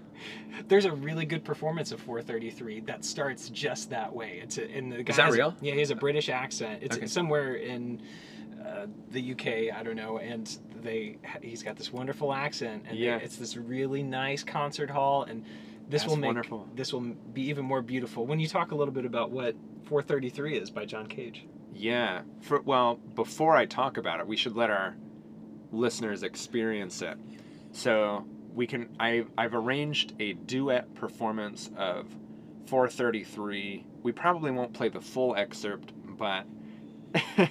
There's 0.68 0.84
a 0.84 0.92
really 0.92 1.24
good 1.24 1.42
performance 1.42 1.90
of 1.90 2.00
433 2.02 2.80
that 2.80 3.02
starts 3.02 3.48
just 3.48 3.88
that 3.88 4.14
way. 4.14 4.40
It's 4.42 4.58
a, 4.58 4.70
and 4.70 4.92
the 4.92 5.02
guy 5.02 5.16
that 5.16 5.24
has 5.24 5.34
real? 5.34 5.56
yeah, 5.62 5.72
he 5.72 5.80
has 5.80 5.90
a 5.90 5.96
British 5.96 6.28
accent. 6.28 6.82
It's 6.82 6.98
Okay. 6.98 7.06
somewhere 7.06 7.54
in 7.54 8.02
uh, 8.62 8.88
the 9.10 9.32
UK, 9.32 9.74
I 9.74 9.82
don't 9.82 9.96
know, 9.96 10.18
and 10.18 10.54
they 10.82 11.18
he's 11.42 11.62
got 11.62 11.76
this 11.76 11.92
wonderful 11.92 12.32
accent, 12.32 12.84
and 12.88 12.98
they- 12.98 13.04
Yeah. 13.04 13.16
it's 13.16 13.36
this 13.36 13.56
really 13.56 14.02
nice 14.02 14.42
concert 14.44 14.90
hall, 14.90 15.22
and 15.24 15.44
this 15.88 16.02
That's 16.02 16.10
will 16.10 16.16
make 16.18 16.28
wonderful. 16.28 16.68
this 16.74 16.92
will 16.92 17.00
be 17.00 17.42
even 17.48 17.64
more 17.64 17.82
beautiful 17.82 18.26
when 18.26 18.38
you 18.40 18.46
talk 18.48 18.70
a 18.72 18.74
little 18.74 18.94
bit 18.94 19.04
about 19.04 19.30
what 19.30 19.54
433 19.84 20.56
is 20.56 20.70
by 20.70 20.84
John 20.84 21.06
Cage. 21.06 21.46
Yeah. 21.74 22.22
For 22.40 22.60
well, 22.60 22.96
before 23.14 23.56
I 23.56 23.66
talk 23.66 23.96
about 23.96 24.20
it, 24.20 24.26
we 24.26 24.36
should 24.36 24.54
let 24.56 24.70
our 24.70 24.96
listeners 25.72 26.22
experience 26.22 27.00
it. 27.02 27.16
So 27.72 28.24
we 28.54 28.66
can 28.66 28.88
I 29.00 29.24
I've 29.38 29.54
arranged 29.54 30.14
a 30.20 30.32
duet 30.34 30.94
performance 30.94 31.70
of 31.76 32.06
433. 32.66 33.84
We 34.02 34.12
probably 34.12 34.50
won't 34.50 34.72
play 34.72 34.88
the 34.88 35.00
full 35.00 35.34
excerpt, 35.36 35.92
but 36.16 36.46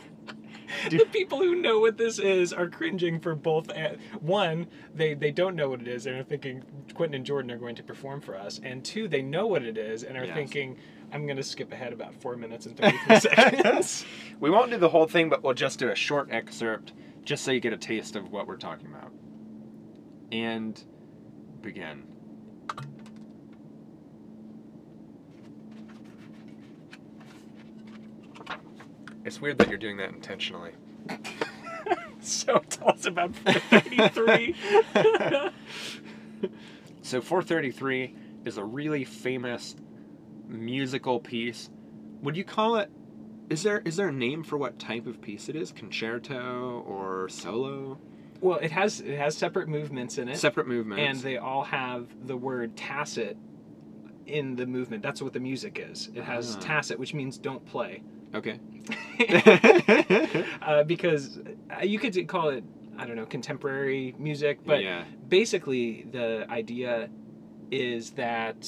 the 0.89 1.05
people 1.11 1.39
who 1.39 1.55
know 1.55 1.79
what 1.79 1.97
this 1.97 2.19
is 2.19 2.53
are 2.53 2.67
cringing 2.67 3.19
for 3.19 3.35
both. 3.35 3.69
uh, 3.71 3.95
One, 4.21 4.67
they 4.93 5.13
they 5.13 5.31
don't 5.31 5.55
know 5.55 5.69
what 5.69 5.81
it 5.81 5.87
is 5.87 6.05
and 6.05 6.17
are 6.17 6.23
thinking 6.23 6.63
Quentin 6.93 7.15
and 7.15 7.25
Jordan 7.25 7.51
are 7.51 7.57
going 7.57 7.75
to 7.75 7.83
perform 7.83 8.21
for 8.21 8.35
us, 8.37 8.59
and 8.63 8.83
two, 8.83 9.07
they 9.07 9.21
know 9.21 9.47
what 9.47 9.63
it 9.63 9.77
is 9.77 10.03
and 10.03 10.17
are 10.17 10.25
Yes. 10.25 10.35
thinking, 10.35 10.77
I'm 11.11 11.25
going 11.25 11.37
to 11.37 11.43
skip 11.43 11.71
ahead 11.71 11.91
about 11.93 12.13
four 12.15 12.35
minutes 12.35 12.65
and 12.65 12.77
thirty 12.77 12.97
three 13.05 13.19
seconds. 13.19 14.05
we 14.39 14.49
won't 14.49 14.71
do 14.71 14.77
the 14.77 14.89
whole 14.89 15.07
thing, 15.07 15.29
but 15.29 15.43
we'll 15.43 15.53
just 15.53 15.79
do 15.79 15.89
a 15.89 15.95
short 15.95 16.29
excerpt 16.31 16.93
just 17.23 17.43
so 17.43 17.51
you 17.51 17.59
get 17.59 17.73
a 17.73 17.77
taste 17.77 18.15
of 18.15 18.31
what 18.31 18.47
we're 18.47 18.57
talking 18.57 18.87
about. 18.87 19.11
And 20.31 20.81
begin. 21.61 22.03
It's 29.29 29.39
weird 29.39 29.59
that 29.59 29.69
you're 29.69 29.77
doing 29.77 29.97
that 29.97 30.09
intentionally. 30.09 30.71
so 32.19 32.57
tell 32.67 32.89
us 32.89 33.05
about 33.05 33.35
thirty 33.35 34.07
three. 34.09 34.55
So 37.03 37.21
433 37.21 38.13
is 38.45 38.57
a 38.57 38.63
really 38.63 39.03
famous 39.03 39.75
musical 40.47 41.19
piece. 41.19 41.69
Would 42.23 42.35
you 42.37 42.43
call 42.43 42.75
it 42.77 42.91
is 43.51 43.61
there 43.63 43.81
is 43.85 43.95
there 43.97 44.07
a 44.09 44.11
name 44.11 44.43
for 44.43 44.57
what 44.57 44.77
type 44.79 45.05
of 45.07 45.21
piece 45.21 45.47
it 45.47 45.55
is? 45.55 45.71
Concerto 45.71 46.83
or 46.87 47.29
solo? 47.29 47.99
well, 48.41 48.57
it 48.57 48.71
has 48.71 48.99
it 49.01 49.15
has 49.17 49.37
separate 49.37 49.67
movements 49.67 50.17
in 50.17 50.27
it, 50.27 50.37
Separate 50.37 50.67
movements. 50.67 51.03
and 51.03 51.19
they 51.19 51.37
all 51.37 51.63
have 51.65 52.07
the 52.27 52.35
word 52.37 52.75
tacit 52.75 53.37
in 54.25 54.55
the 54.55 54.65
movement. 54.65 55.01
That's 55.03 55.21
what 55.21 55.33
the 55.33 55.39
music 55.39 55.79
is. 55.87 56.09
It 56.15 56.23
has 56.23 56.55
Ah. 56.55 56.59
tacit, 56.61 56.97
which 56.99 57.13
means 57.13 57.37
don't 57.37 57.63
play. 57.65 58.01
Okay. 58.33 58.59
uh, 60.61 60.83
because 60.83 61.39
uh, 61.69 61.83
you 61.83 61.99
could 61.99 62.27
call 62.27 62.49
it 62.49 62.63
I 62.97 63.05
don't 63.05 63.15
know 63.15 63.25
contemporary 63.25 64.13
music, 64.17 64.59
but 64.65 64.83
yeah. 64.83 65.05
basically 65.27 66.05
the 66.11 66.45
idea 66.49 67.09
is 67.71 68.11
that 68.11 68.67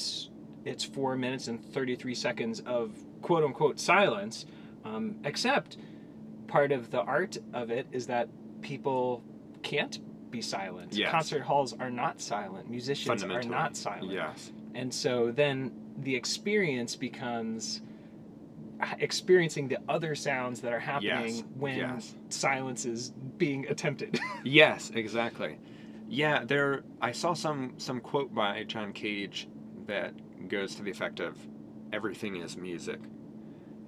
it's 0.64 0.84
four 0.84 1.16
minutes 1.16 1.48
and 1.48 1.62
33 1.62 2.14
seconds 2.14 2.60
of 2.60 2.92
quote 3.20 3.44
unquote 3.44 3.78
silence 3.78 4.46
um, 4.84 5.16
except 5.24 5.76
part 6.46 6.72
of 6.72 6.90
the 6.90 7.00
art 7.00 7.36
of 7.52 7.70
it 7.70 7.86
is 7.92 8.06
that 8.06 8.28
people 8.62 9.22
can't 9.62 9.98
be 10.30 10.40
silent 10.40 10.94
Yes. 10.94 11.10
concert 11.10 11.42
halls 11.42 11.72
are 11.78 11.90
not 11.90 12.20
silent 12.20 12.70
musicians 12.70 13.22
are 13.24 13.42
not 13.42 13.76
silent 13.76 14.12
Yes. 14.12 14.52
and 14.74 14.92
so 14.92 15.30
then 15.30 15.72
the 15.98 16.14
experience 16.14 16.96
becomes 16.96 17.82
experiencing 18.98 19.68
the 19.68 19.78
other 19.88 20.14
sounds 20.14 20.60
that 20.60 20.72
are 20.72 20.80
happening 20.80 21.34
Yes, 21.36 21.44
when 21.56 21.76
yes. 21.76 22.14
silence 22.28 22.84
is 22.84 23.10
being 23.38 23.66
attempted 23.68 24.18
Yes, 24.44 24.90
exactly. 24.94 25.58
Yeah, 26.08 26.44
there. 26.44 26.82
I 27.00 27.12
saw 27.12 27.32
some 27.32 27.74
some 27.78 28.00
quote 28.00 28.34
by 28.34 28.64
John 28.64 28.92
Cage 28.92 29.48
that 29.86 30.12
goes 30.48 30.74
to 30.74 30.82
the 30.82 30.90
effect 30.90 31.20
of, 31.20 31.38
"Everything 31.92 32.36
is 32.36 32.56
music," 32.56 33.00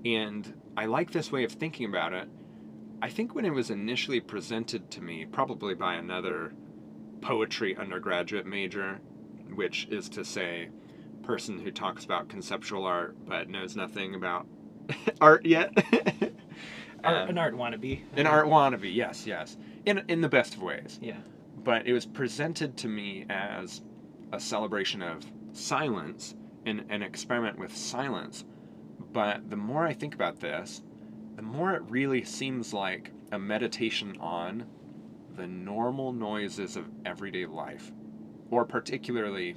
and 0.04 0.54
I 0.76 0.86
like 0.86 1.10
this 1.10 1.30
way 1.30 1.44
of 1.44 1.52
thinking 1.52 1.86
about 1.88 2.14
it. 2.14 2.28
I 3.02 3.10
think 3.10 3.34
when 3.34 3.44
it 3.44 3.52
was 3.52 3.70
initially 3.70 4.20
presented 4.20 4.90
to 4.92 5.02
me, 5.02 5.26
probably 5.26 5.74
by 5.74 5.94
another 5.96 6.54
poetry 7.20 7.76
undergraduate 7.76 8.46
major, 8.46 9.00
which 9.54 9.86
is 9.90 10.08
to 10.10 10.24
say, 10.24 10.70
person 11.22 11.58
who 11.58 11.70
talks 11.70 12.04
about 12.04 12.28
conceptual 12.28 12.84
art 12.86 13.16
but 13.26 13.48
knows 13.48 13.76
nothing 13.76 14.14
about 14.14 14.46
art 15.20 15.44
yet. 15.46 15.72
Art- 17.04 17.28
an 17.28 17.36
art 17.36 17.54
wannabe 17.54 18.00
an 18.16 18.26
art 18.26 18.46
wannabe, 18.46 18.94
yes, 18.94 19.26
yes, 19.26 19.58
in 19.84 20.02
in 20.08 20.22
the 20.22 20.28
best 20.28 20.54
of 20.54 20.62
ways. 20.62 20.98
yeah 21.02 21.18
But 21.62 21.86
it 21.86 21.92
was 21.92 22.06
presented 22.06 22.78
to 22.78 22.88
me 22.88 23.26
as 23.28 23.82
a 24.32 24.40
celebration 24.40 25.02
of 25.02 25.22
silence 25.52 26.34
and 26.64 26.84
an 26.88 27.02
experiment 27.02 27.58
with 27.58 27.76
silence. 27.76 28.44
But 29.12 29.50
the 29.50 29.56
more 29.56 29.86
I 29.86 29.92
think 29.92 30.14
about 30.14 30.40
this, 30.40 30.82
the 31.36 31.42
more 31.42 31.74
it 31.74 31.82
really 31.88 32.24
seems 32.24 32.72
like 32.72 33.10
a 33.32 33.38
meditation 33.38 34.16
on 34.18 34.64
the 35.36 35.46
normal 35.46 36.12
noises 36.12 36.76
of 36.76 36.88
everyday 37.04 37.44
life, 37.44 37.92
or 38.50 38.64
particularly 38.64 39.56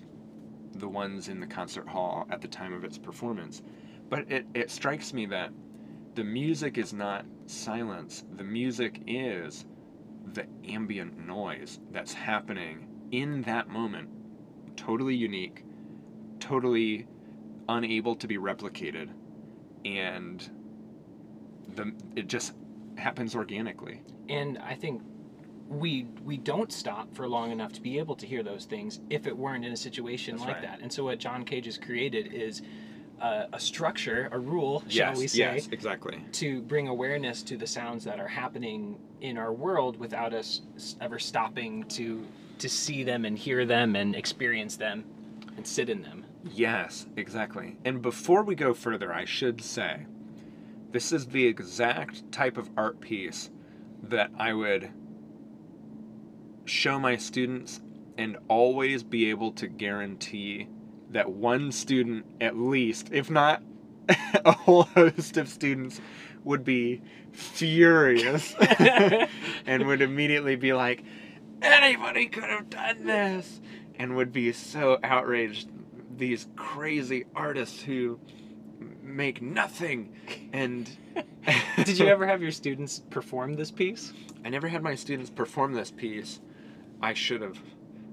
the 0.74 0.88
ones 0.88 1.27
in 1.29 1.39
the 1.39 1.48
concert 1.48 1.88
hall 1.88 2.27
at 2.29 2.41
the 2.41 2.48
time 2.48 2.74
of 2.74 2.84
its 2.84 2.98
performance. 2.98 3.62
But 4.09 4.31
it, 4.31 4.45
it 4.53 4.71
strikes 4.71 5.13
me 5.13 5.25
that 5.27 5.51
the 6.15 6.23
music 6.23 6.77
is 6.77 6.93
not 6.93 7.25
silence, 7.45 8.23
the 8.35 8.43
music 8.43 9.01
is 9.07 9.65
the 10.33 10.45
ambient 10.67 11.17
noise 11.25 11.79
that's 11.91 12.13
happening 12.13 12.87
in 13.11 13.41
that 13.43 13.69
moment. 13.69 14.09
Totally 14.75 15.15
unique, 15.15 15.63
totally 16.39 17.07
unable 17.69 18.15
to 18.15 18.27
be 18.27 18.37
replicated, 18.37 19.09
and 19.85 20.49
the 21.75 21.91
it 22.15 22.27
just 22.27 22.53
happens 22.97 23.35
organically. 23.35 24.01
and 24.29 24.57
I 24.59 24.75
think 24.75 25.01
we 25.67 26.07
we 26.23 26.37
don't 26.37 26.71
stop 26.71 27.13
for 27.13 27.27
long 27.27 27.51
enough 27.51 27.73
to 27.73 27.81
be 27.81 27.99
able 27.99 28.15
to 28.15 28.25
hear 28.25 28.41
those 28.43 28.65
things 28.65 29.01
if 29.09 29.27
it 29.27 29.37
weren't 29.37 29.65
in 29.65 29.71
a 29.73 29.77
situation 29.77 30.35
That's 30.37 30.47
like 30.47 30.55
right. 30.55 30.63
that. 30.63 30.79
And 30.81 30.91
so 30.91 31.03
what 31.03 31.20
John 31.20 31.43
Cage 31.43 31.65
has 31.65 31.77
created 31.77 32.33
is 32.33 32.61
uh, 33.22 33.46
a 33.53 33.60
structure, 33.60 34.30
a 34.32 34.40
rule, 34.40 34.82
shall 34.88 35.10
yes, 35.10 35.18
we 35.18 35.27
say, 35.27 35.38
yes, 35.40 35.70
exactly. 35.72 36.24
to 36.34 36.62
bring 36.62 36.88
awareness 36.88 37.42
to 37.44 37.58
the 37.58 37.68
sounds 37.68 38.03
that 38.03 38.20
are 38.20 38.27
happening 38.27 38.98
in 39.22 39.38
our 39.38 39.51
world 39.51 39.98
without 39.98 40.34
us 40.34 40.62
ever 41.01 41.20
stopping 41.20 41.84
to 41.86 42.25
to 42.60 42.70
see 42.70 43.03
them 43.03 43.25
and 43.25 43.38
hear 43.38 43.66
them 43.66 43.96
and 43.96 44.16
experience 44.16 44.77
them 44.77 45.03
and 45.58 45.68
sit 45.68 45.90
in 45.90 46.01
them. 46.01 46.25
Yes, 46.51 47.06
exactly. 47.16 47.77
And 47.86 48.01
before 48.01 48.44
we 48.44 48.56
go 48.56 48.74
further, 48.74 49.14
I 49.14 49.25
should 49.25 49.62
say 49.62 50.06
this 50.92 51.12
is 51.12 51.27
the 51.27 51.46
exact 51.46 52.32
type 52.32 52.58
of 52.58 52.70
art 52.77 53.00
piece 53.00 53.51
that 54.03 54.32
I 54.40 54.53
would 54.53 54.90
show 56.66 57.00
my 57.00 57.18
students 57.18 57.82
and 58.18 58.38
always 58.48 59.03
be 59.03 59.30
able 59.30 59.51
to 59.53 59.68
guarantee 59.68 60.68
that 61.11 61.29
one 61.29 61.72
student, 61.72 62.25
at 62.41 62.57
least, 62.57 63.09
if 63.11 63.29
not 63.29 63.63
a 64.46 64.51
whole 64.51 64.83
host 64.83 65.37
of 65.37 65.50
students, 65.50 66.01
would 66.43 66.63
be 66.63 67.01
furious 67.31 68.55
and 69.65 69.85
would 69.87 70.01
immediately 70.01 70.55
be 70.55 70.74
like, 70.74 71.03
anybody 71.61 72.27
could 72.27 72.46
have 72.46 72.70
done 72.70 73.05
this, 73.05 73.59
and 73.96 74.15
would 74.15 74.31
be 74.31 74.51
so 74.51 75.00
outraged. 75.03 75.70
These 76.15 76.48
crazy 76.55 77.25
artists 77.35 77.81
who 77.81 78.20
make 79.03 79.41
nothing 79.41 80.13
and 80.51 80.89
Did 81.83 81.98
you 81.98 82.07
ever 82.07 82.27
have 82.27 82.41
your 82.41 82.51
students 82.51 83.01
perform 83.09 83.53
this 83.53 83.72
piece? 83.72 84.13
I 84.43 84.50
never 84.50 84.67
had 84.67 84.83
my 84.83 84.96
students 84.96 85.29
perform 85.29 85.74
this 85.74 85.91
piece. 85.91 86.41
I 87.01 87.13
should 87.13 87.41
have. 87.41 87.57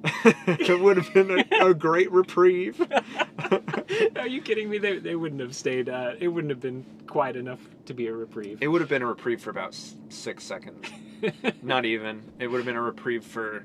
it 0.24 0.80
would 0.80 0.96
have 0.96 1.12
been 1.14 1.30
a, 1.50 1.66
a 1.70 1.74
great 1.74 2.10
reprieve. 2.12 2.80
Are 4.16 4.26
you 4.26 4.42
kidding 4.42 4.68
me? 4.68 4.78
They, 4.78 4.98
they 4.98 5.14
wouldn't 5.16 5.40
have 5.40 5.54
stayed. 5.54 5.88
Uh, 5.88 6.12
it 6.18 6.28
wouldn't 6.28 6.50
have 6.50 6.60
been 6.60 6.84
quiet 7.06 7.36
enough 7.36 7.60
to 7.86 7.94
be 7.94 8.06
a 8.08 8.12
reprieve. 8.12 8.58
It 8.60 8.68
would 8.68 8.80
have 8.80 8.90
been 8.90 9.02
a 9.02 9.06
reprieve 9.06 9.40
for 9.40 9.50
about 9.50 9.68
s- 9.68 9.96
six 10.10 10.44
seconds. 10.44 10.86
Not 11.62 11.84
even. 11.84 12.22
It 12.38 12.48
would 12.48 12.58
have 12.58 12.66
been 12.66 12.76
a 12.76 12.82
reprieve 12.82 13.24
for 13.24 13.64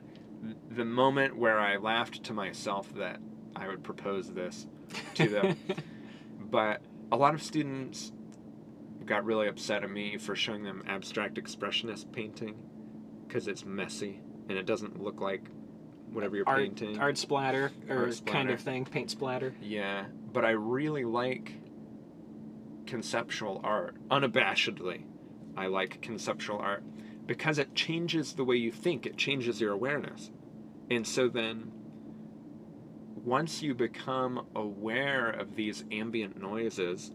the 0.72 0.86
moment 0.86 1.36
where 1.38 1.60
I 1.60 1.78
laughed 1.78 2.24
to 2.26 2.34
myself 2.34 2.94
that 2.96 3.20
I 3.56 3.68
would 3.68 3.84
propose 3.84 4.32
this 4.32 4.66
to 5.16 5.28
them. 5.28 5.58
but 6.40 6.82
a 7.12 7.18
lot 7.18 7.34
of 7.34 7.44
students 7.44 8.12
got 9.06 9.26
really 9.26 9.48
upset 9.48 9.84
at 9.84 9.90
me 9.90 10.18
for 10.18 10.36
showing 10.36 10.64
them 10.64 10.84
abstract 10.88 11.36
expressionist 11.36 12.12
painting 12.12 12.56
because 13.28 13.48
it's 13.48 13.66
messy 13.66 14.22
and 14.48 14.58
it 14.58 14.66
doesn't 14.66 15.02
look 15.02 15.20
like 15.20 15.44
whatever 16.12 16.36
you're 16.36 16.48
art, 16.48 16.60
painting. 16.60 17.00
art 17.00 17.18
splatter 17.18 17.72
or 17.90 18.06
Art 18.06 18.22
kind 18.26 18.50
of 18.50 18.60
thing, 18.60 18.86
paint 18.86 19.12
splatter. 19.12 19.54
Yeah, 19.62 20.06
but 20.34 20.46
I 20.46 20.52
really 20.52 21.06
like 21.06 21.54
conceptual 22.86 23.62
art. 23.64 23.96
Unabashedly, 24.10 25.04
I 25.56 25.68
like 25.68 26.02
conceptual 26.02 26.60
art 26.60 26.84
because 27.26 27.60
it 27.60 27.76
changes 27.76 28.34
the 28.34 28.44
way 28.44 28.56
you 28.56 28.72
think, 28.72 29.06
it 29.06 29.18
changes 29.18 29.62
your 29.62 29.72
awareness. 29.72 30.32
And 30.90 31.06
so 31.06 31.30
then, 31.30 31.72
once 33.24 33.62
you 33.62 33.76
become 33.76 34.48
aware 34.56 35.30
of 35.30 35.56
these 35.56 35.86
ambient 35.92 36.42
noises, 36.42 37.12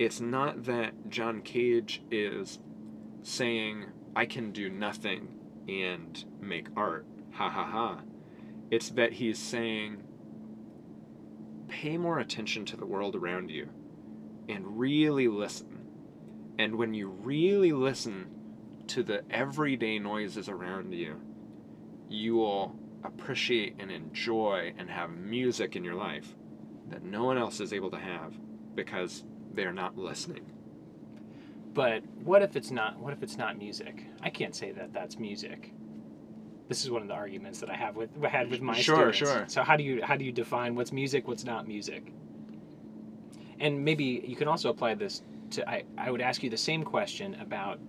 it's 0.00 0.20
not 0.20 0.64
that 0.64 1.08
John 1.08 1.42
Cage 1.42 2.02
is 2.10 2.58
saying, 3.22 3.84
I 4.16 4.26
can 4.26 4.50
do 4.50 4.68
nothing 4.68 5.28
and 5.68 6.24
make 6.40 6.66
art. 6.76 7.06
Ha 7.40 7.48
ha 7.48 7.64
ha. 7.64 8.00
It's 8.70 8.90
that 8.90 9.14
he's 9.14 9.38
saying, 9.38 10.02
pay 11.68 11.96
more 11.96 12.18
attention 12.18 12.66
to 12.66 12.76
the 12.76 12.84
world 12.84 13.16
around 13.16 13.50
you 13.50 13.70
and 14.46 14.78
really 14.78 15.26
listen. 15.26 15.86
And 16.58 16.76
when 16.76 16.92
you 16.92 17.08
really 17.08 17.72
listen 17.72 18.26
to 18.88 19.02
the 19.02 19.24
everyday 19.30 19.98
noises 19.98 20.50
around 20.50 20.92
you, 20.92 21.18
you 22.10 22.34
will 22.34 22.76
appreciate 23.04 23.76
and 23.78 23.90
enjoy 23.90 24.74
and 24.76 24.90
have 24.90 25.08
music 25.10 25.76
in 25.76 25.82
your 25.82 25.94
life 25.94 26.34
that 26.90 27.04
no 27.04 27.24
one 27.24 27.38
else 27.38 27.58
is 27.58 27.72
able 27.72 27.90
to 27.92 27.98
have 27.98 28.34
because 28.74 29.24
they're 29.54 29.72
not 29.72 29.96
listening. 29.96 30.44
But 31.72 32.02
what 32.22 32.42
if 32.42 32.54
it's 32.54 32.70
not? 32.70 32.98
What 32.98 33.14
if 33.14 33.22
it's 33.22 33.38
not 33.38 33.56
music? 33.56 34.04
I 34.22 34.28
can't 34.28 34.54
say 34.54 34.72
that 34.72 34.92
that's 34.92 35.18
music. 35.18 35.72
This 36.70 36.84
is 36.84 36.90
one 36.90 37.02
of 37.02 37.08
the 37.08 37.14
arguments 37.14 37.58
that 37.58 37.68
I 37.68 37.74
have 37.74 37.96
with 37.96 38.10
I 38.22 38.28
had 38.28 38.48
with 38.48 38.60
my 38.62 38.80
Sure, 38.80 39.12
students. 39.12 39.18
sure. 39.18 39.44
So 39.48 39.64
how 39.64 39.76
do 39.76 39.82
you 39.82 40.00
how 40.04 40.14
do 40.14 40.24
you 40.24 40.30
define 40.30 40.76
what's 40.76 40.92
music, 40.92 41.26
what's 41.26 41.42
not 41.44 41.66
music? 41.66 42.12
And 43.58 43.84
maybe 43.84 44.22
you 44.24 44.36
can 44.36 44.46
also 44.46 44.70
apply 44.70 44.94
this 44.94 45.22
to 45.50 45.68
I, 45.68 45.82
I 45.98 46.12
would 46.12 46.20
ask 46.20 46.44
you 46.44 46.48
the 46.48 46.56
same 46.56 46.84
question 46.84 47.34
about 47.40 47.80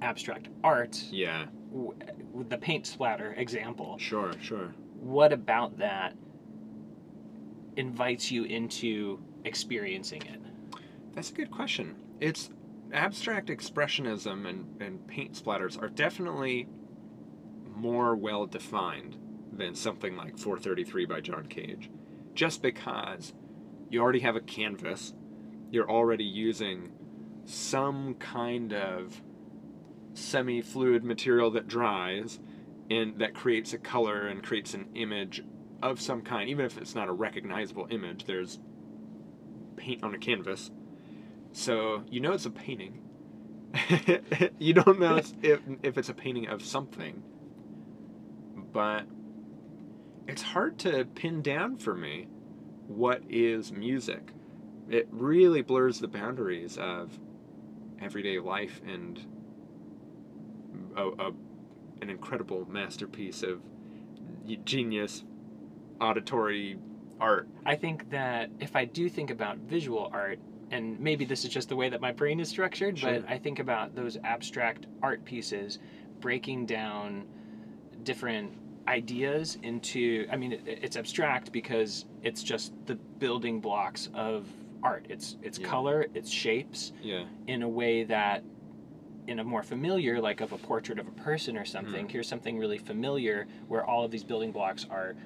abstract 0.00 0.48
art 0.62 1.02
Yeah, 1.10 1.46
w- 1.72 1.92
with 2.32 2.48
the 2.50 2.56
paint 2.56 2.86
splatter 2.86 3.32
example. 3.36 3.98
sure, 3.98 4.30
sure. 4.40 4.72
What 5.00 5.32
about 5.32 5.76
that 5.78 6.14
invites 7.76 8.30
you 8.30 8.44
into 8.44 9.20
experiencing 9.44 10.22
it? 10.22 10.40
That's 11.14 11.30
a 11.30 11.34
good 11.34 11.50
question. 11.50 11.96
It's 12.20 12.50
abstract 12.92 13.48
expressionism 13.48 14.48
and, 14.48 14.80
and 14.80 15.04
paint 15.08 15.32
splatters 15.32 15.82
are 15.82 15.88
definitely 15.88 16.68
more 17.74 18.14
well 18.16 18.46
defined 18.46 19.16
than 19.52 19.74
something 19.74 20.16
like 20.16 20.38
433 20.38 21.06
by 21.06 21.20
John 21.20 21.46
Cage. 21.46 21.90
Just 22.34 22.62
because 22.62 23.32
you 23.90 24.00
already 24.00 24.20
have 24.20 24.36
a 24.36 24.40
canvas. 24.40 25.14
You're 25.70 25.88
already 25.88 26.24
using 26.24 26.92
some 27.44 28.14
kind 28.14 28.72
of 28.72 29.22
semi-fluid 30.14 31.04
material 31.04 31.50
that 31.52 31.68
dries 31.68 32.38
and 32.90 33.18
that 33.18 33.34
creates 33.34 33.72
a 33.72 33.78
color 33.78 34.26
and 34.26 34.42
creates 34.42 34.74
an 34.74 34.88
image 34.94 35.42
of 35.82 36.00
some 36.00 36.22
kind 36.22 36.48
even 36.48 36.64
if 36.64 36.78
it's 36.78 36.94
not 36.94 37.08
a 37.08 37.12
recognizable 37.12 37.86
image 37.90 38.24
there's 38.24 38.58
paint 39.76 40.02
on 40.04 40.14
a 40.14 40.18
canvas 40.18 40.70
so 41.52 42.04
you 42.08 42.20
know 42.20 42.32
it's 42.32 42.46
a 42.46 42.50
painting 42.50 43.02
you 44.58 44.72
don't 44.72 45.00
know 45.00 45.16
if, 45.42 45.60
if 45.82 45.98
it's 45.98 46.08
a 46.08 46.14
painting 46.14 46.46
of 46.46 46.62
something 46.62 47.22
but 48.74 49.04
it's 50.28 50.42
hard 50.42 50.78
to 50.78 51.06
pin 51.14 51.40
down 51.40 51.78
for 51.78 51.94
me 51.94 52.26
what 52.86 53.22
is 53.30 53.72
music 53.72 54.32
it 54.90 55.08
really 55.10 55.62
blurs 55.62 56.00
the 56.00 56.08
boundaries 56.08 56.76
of 56.76 57.18
everyday 58.02 58.38
life 58.38 58.82
and 58.86 59.26
a, 60.96 61.06
a, 61.06 61.32
an 62.02 62.10
incredible 62.10 62.66
masterpiece 62.70 63.42
of 63.42 63.60
genius 64.64 65.24
auditory 66.00 66.78
art. 67.20 67.48
I 67.64 67.76
think 67.76 68.10
that 68.10 68.50
if 68.60 68.76
I 68.76 68.84
do 68.84 69.08
think 69.08 69.30
about 69.30 69.56
visual 69.58 70.10
art, 70.12 70.38
and 70.70 70.98
maybe 71.00 71.24
this 71.24 71.44
is 71.44 71.50
just 71.50 71.68
the 71.68 71.76
way 71.76 71.88
that 71.88 72.00
my 72.00 72.12
brain 72.12 72.40
is 72.40 72.48
structured, 72.48 72.98
Sure. 72.98 73.20
but 73.20 73.30
I 73.30 73.38
think 73.38 73.58
about 73.58 73.94
those 73.94 74.18
abstract 74.24 74.86
art 75.02 75.24
pieces 75.24 75.78
breaking 76.20 76.66
down 76.66 77.24
different 78.02 78.52
ideas 78.88 79.58
into 79.62 80.26
I 80.30 80.36
mean 80.36 80.52
it, 80.52 80.62
it's 80.66 80.96
abstract 80.96 81.52
because 81.52 82.04
it's 82.22 82.42
just 82.42 82.72
the 82.86 82.94
building 82.94 83.60
blocks 83.60 84.10
of 84.14 84.46
art. 84.82 85.06
It's 85.08 85.36
it's 85.42 85.58
Yeah. 85.58 85.66
color, 85.68 86.06
it's 86.14 86.30
shapes 86.30 86.92
Yeah. 87.02 87.24
in 87.46 87.62
a 87.62 87.68
way 87.68 88.04
that 88.04 88.44
in 89.26 89.38
a 89.38 89.44
more 89.44 89.62
familiar 89.62 90.20
like 90.20 90.42
of 90.42 90.52
a 90.52 90.58
portrait 90.58 90.98
of 90.98 91.08
a 91.08 91.12
person 91.12 91.56
or 91.56 91.64
something 91.64 92.06
Mm. 92.06 92.10
here's 92.10 92.28
something 92.28 92.58
really 92.58 92.76
familiar 92.76 93.46
where 93.68 93.82
all 93.84 94.04
of 94.04 94.10
these 94.10 94.22
building 94.24 94.52
blocks 94.52 94.86
are 94.90 95.16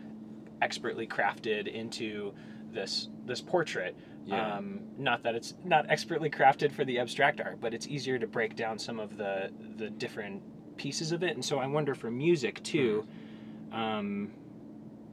expertly 0.62 1.06
crafted 1.06 1.66
into 1.66 2.32
this 2.72 3.08
this 3.26 3.40
portrait 3.40 3.96
Yeah. 4.24 4.56
um, 4.58 4.80
not 4.98 5.22
that 5.24 5.34
it's 5.34 5.54
not 5.64 5.86
expertly 5.90 6.30
crafted 6.30 6.70
for 6.70 6.84
the 6.84 6.98
abstract 7.00 7.40
art 7.40 7.58
but 7.60 7.74
it's 7.74 7.88
easier 7.88 8.18
to 8.20 8.26
break 8.28 8.54
down 8.54 8.78
some 8.78 9.00
of 9.00 9.16
the 9.16 9.50
the 9.78 9.90
different 9.90 10.42
pieces 10.76 11.10
of 11.10 11.24
it 11.24 11.34
and 11.34 11.44
so 11.44 11.58
i 11.58 11.66
wonder 11.66 11.94
for 11.96 12.08
music 12.10 12.62
too 12.62 13.00
Hmm. 13.02 13.27
Um, 13.72 14.30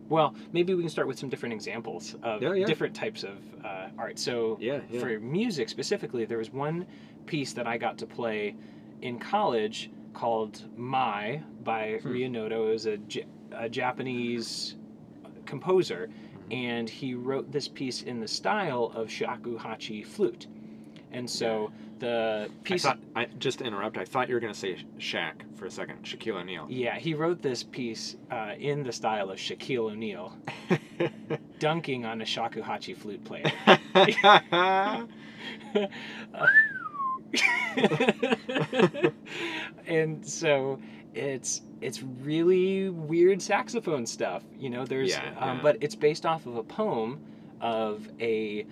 well 0.08 0.36
maybe 0.54 0.74
we 0.76 0.84
can 0.84 0.90
start 0.90 1.08
with 1.08 1.18
some 1.18 1.30
different 1.30 1.54
examples 1.54 2.16
of 2.22 2.42
Yeah, 2.42 2.54
yeah. 2.54 2.66
different 2.66 2.96
types 2.96 3.24
of 3.24 3.38
uh, 3.64 3.88
art 3.98 4.20
so 4.20 4.58
yeah. 4.62 4.80
For 5.00 5.20
music 5.20 5.68
specifically, 5.70 6.26
there 6.26 6.38
was 6.38 6.52
one 6.52 6.86
piece 7.26 7.54
that 7.54 7.66
I 7.68 7.78
got 7.78 7.98
to 8.00 8.06
play 8.06 8.56
in 9.02 9.18
college 9.20 9.90
called 10.14 10.62
Mai 10.78 11.42
by 11.64 12.00
Hmm. 12.04 12.12
Ryo 12.12 12.30
Noda. 12.30 12.52
It 12.52 12.72
was 12.72 12.86
a, 12.86 12.98
J- 12.98 13.26
a 13.52 13.68
Japanese 13.68 14.76
composer, 15.46 16.08
Mm-hmm. 16.10 16.52
and 16.54 16.88
he 16.90 17.16
wrote 17.16 17.52
this 17.52 17.68
piece 17.68 18.04
in 18.04 18.20
the 18.20 18.28
style 18.28 18.92
of 18.96 19.08
shakuhachi 19.08 20.06
flute. 20.06 20.46
And 21.12 21.28
so 21.28 21.72
the 22.06 22.50
I 22.70 22.78
thought, 22.78 23.00
I, 23.16 23.26
just 23.40 23.60
to 23.60 23.66
interrupt, 23.66 23.98
I 23.98 24.06
thought 24.06 24.30
you 24.30 24.36
were 24.36 24.40
going 24.40 24.54
to 24.54 24.60
say 24.60 24.78
Shaq 25.00 25.34
for 25.56 25.66
a 25.66 25.72
second. 25.72 26.04
Shaquille 26.04 26.36
O'Neal. 26.36 26.68
yeah, 26.70 26.98
he 26.98 27.16
wrote 27.16 27.42
this 27.42 27.64
piece 27.64 28.16
uh, 28.32 28.54
in 28.60 28.84
the 28.84 28.92
style 28.92 29.32
of 29.32 29.40
Shaquille 29.40 29.92
O'Neal, 29.92 30.38
dunking 31.60 32.06
on 32.06 32.22
a 32.22 32.26
shakuhachi 32.26 32.96
flute 32.96 33.24
player. 33.24 33.52
and 39.88 40.26
so 40.26 40.80
it's 41.14 41.62
it's 41.82 42.02
really 42.04 42.90
weird 42.90 43.42
saxophone 43.42 44.06
stuff 44.06 44.44
you 44.58 44.70
know 44.70 44.86
there's 44.86 45.10
Yeah, 45.10 45.34
um, 45.38 45.60
but 45.62 45.78
it's 45.82 45.96
based 45.96 46.26
off 46.26 46.46
of 46.46 46.56
a 46.56 46.64
poem 46.64 47.20
of 47.62 48.08
a 48.20 48.66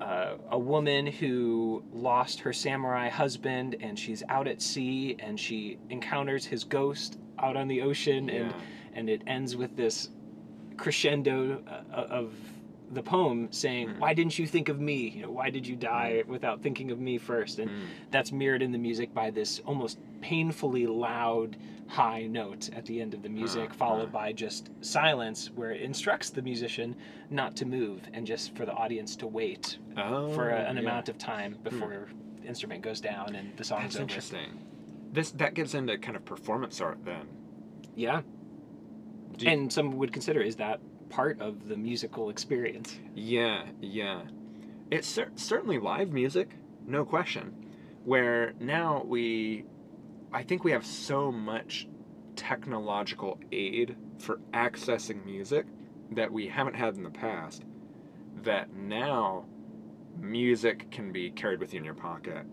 uh, 0.00 0.34
a 0.50 0.58
woman 0.58 1.06
who 1.06 1.82
lost 1.92 2.40
her 2.40 2.52
samurai 2.52 3.08
husband 3.08 3.76
and 3.80 3.98
she's 3.98 4.22
out 4.28 4.46
at 4.46 4.60
sea 4.60 5.16
and 5.18 5.38
she 5.40 5.78
encounters 5.90 6.44
his 6.44 6.64
ghost 6.64 7.18
out 7.38 7.56
on 7.56 7.66
the 7.68 7.80
ocean 7.82 8.28
and 8.30 8.50
Yeah. 8.50 8.60
and 8.94 9.08
it 9.10 9.22
ends 9.26 9.56
with 9.56 9.76
this 9.76 10.08
crescendo 10.76 11.62
uh, 11.68 11.94
of 11.96 12.32
the 12.92 13.02
poem 13.02 13.48
saying 13.50 13.88
Mm. 13.88 13.98
why 13.98 14.14
didn't 14.14 14.38
you 14.38 14.46
think 14.46 14.68
of 14.68 14.78
me 14.80 15.08
you 15.08 15.22
know 15.22 15.30
why 15.30 15.50
did 15.50 15.66
you 15.66 15.74
die 15.74 16.22
without 16.28 16.62
thinking 16.62 16.90
of 16.92 17.00
me 17.00 17.18
first 17.18 17.58
and 17.58 17.70
Mm. 17.70 17.74
that's 18.12 18.30
mirrored 18.30 18.62
in 18.62 18.70
the 18.72 18.78
music 18.78 19.12
by 19.12 19.30
this 19.30 19.60
almost 19.66 19.98
painfully 20.20 20.86
loud 20.86 21.56
high 21.88 22.26
note 22.26 22.68
at 22.74 22.84
the 22.86 23.00
end 23.00 23.14
of 23.14 23.22
the 23.22 23.28
music 23.28 23.70
Uh, 23.70 23.74
followed 23.74 24.10
by 24.12 24.32
just 24.32 24.70
silence 24.80 25.50
where 25.54 25.70
it 25.70 25.80
instructs 25.82 26.30
the 26.30 26.42
musician 26.42 26.96
not 27.30 27.54
to 27.56 27.64
move 27.64 28.00
and 28.12 28.26
just 28.26 28.54
for 28.56 28.66
the 28.66 28.72
audience 28.72 29.14
to 29.16 29.26
wait 29.26 29.78
Oh, 29.96 30.28
for 30.34 30.50
a, 30.50 30.60
an 30.64 30.76
yeah. 30.76 30.82
amount 30.82 31.08
of 31.08 31.16
time 31.18 31.56
before 31.62 32.08
the 32.40 32.46
instrument 32.48 32.82
goes 32.82 33.00
down 33.00 33.34
and 33.36 33.56
the 33.56 33.64
song's 33.64 33.82
That's 33.84 33.96
over 33.96 34.02
interesting. 34.02 34.64
This 35.12 35.30
that 35.32 35.54
gets 35.54 35.74
into 35.74 35.96
kind 35.98 36.16
of 36.16 36.24
performance 36.24 36.80
art 36.80 36.98
then. 37.04 37.26
yeah 37.94 38.22
you- 39.38 39.48
and 39.50 39.72
some 39.72 39.96
would 39.98 40.12
consider 40.12 40.40
is 40.40 40.56
that 40.56 40.80
part 41.08 41.40
of 41.40 41.68
the 41.68 41.76
musical 41.76 42.30
experience 42.30 42.98
Yeah, 43.14 43.64
yeah. 43.80 44.22
It's 44.90 45.06
cer- 45.08 45.32
certainly 45.36 45.78
live 45.78 46.12
music, 46.12 46.50
no 46.86 47.04
question. 47.04 47.52
Where 48.04 48.54
now 48.60 49.02
we, 49.04 49.64
I 50.36 50.42
think 50.42 50.64
we 50.64 50.72
have 50.72 50.84
so 50.84 51.32
much 51.32 51.88
technological 52.36 53.40
aid 53.52 53.96
for 54.18 54.38
accessing 54.52 55.24
music 55.24 55.64
that 56.10 56.30
we 56.30 56.46
haven't 56.46 56.74
had 56.74 56.94
in 56.94 57.02
the 57.02 57.08
past. 57.08 57.64
That 58.42 58.70
now, 58.74 59.46
music 60.20 60.90
can 60.90 61.10
be 61.10 61.30
carried 61.30 61.58
with 61.58 61.72
you 61.72 61.78
in 61.78 61.86
your 61.86 61.94
pocket 61.94 62.44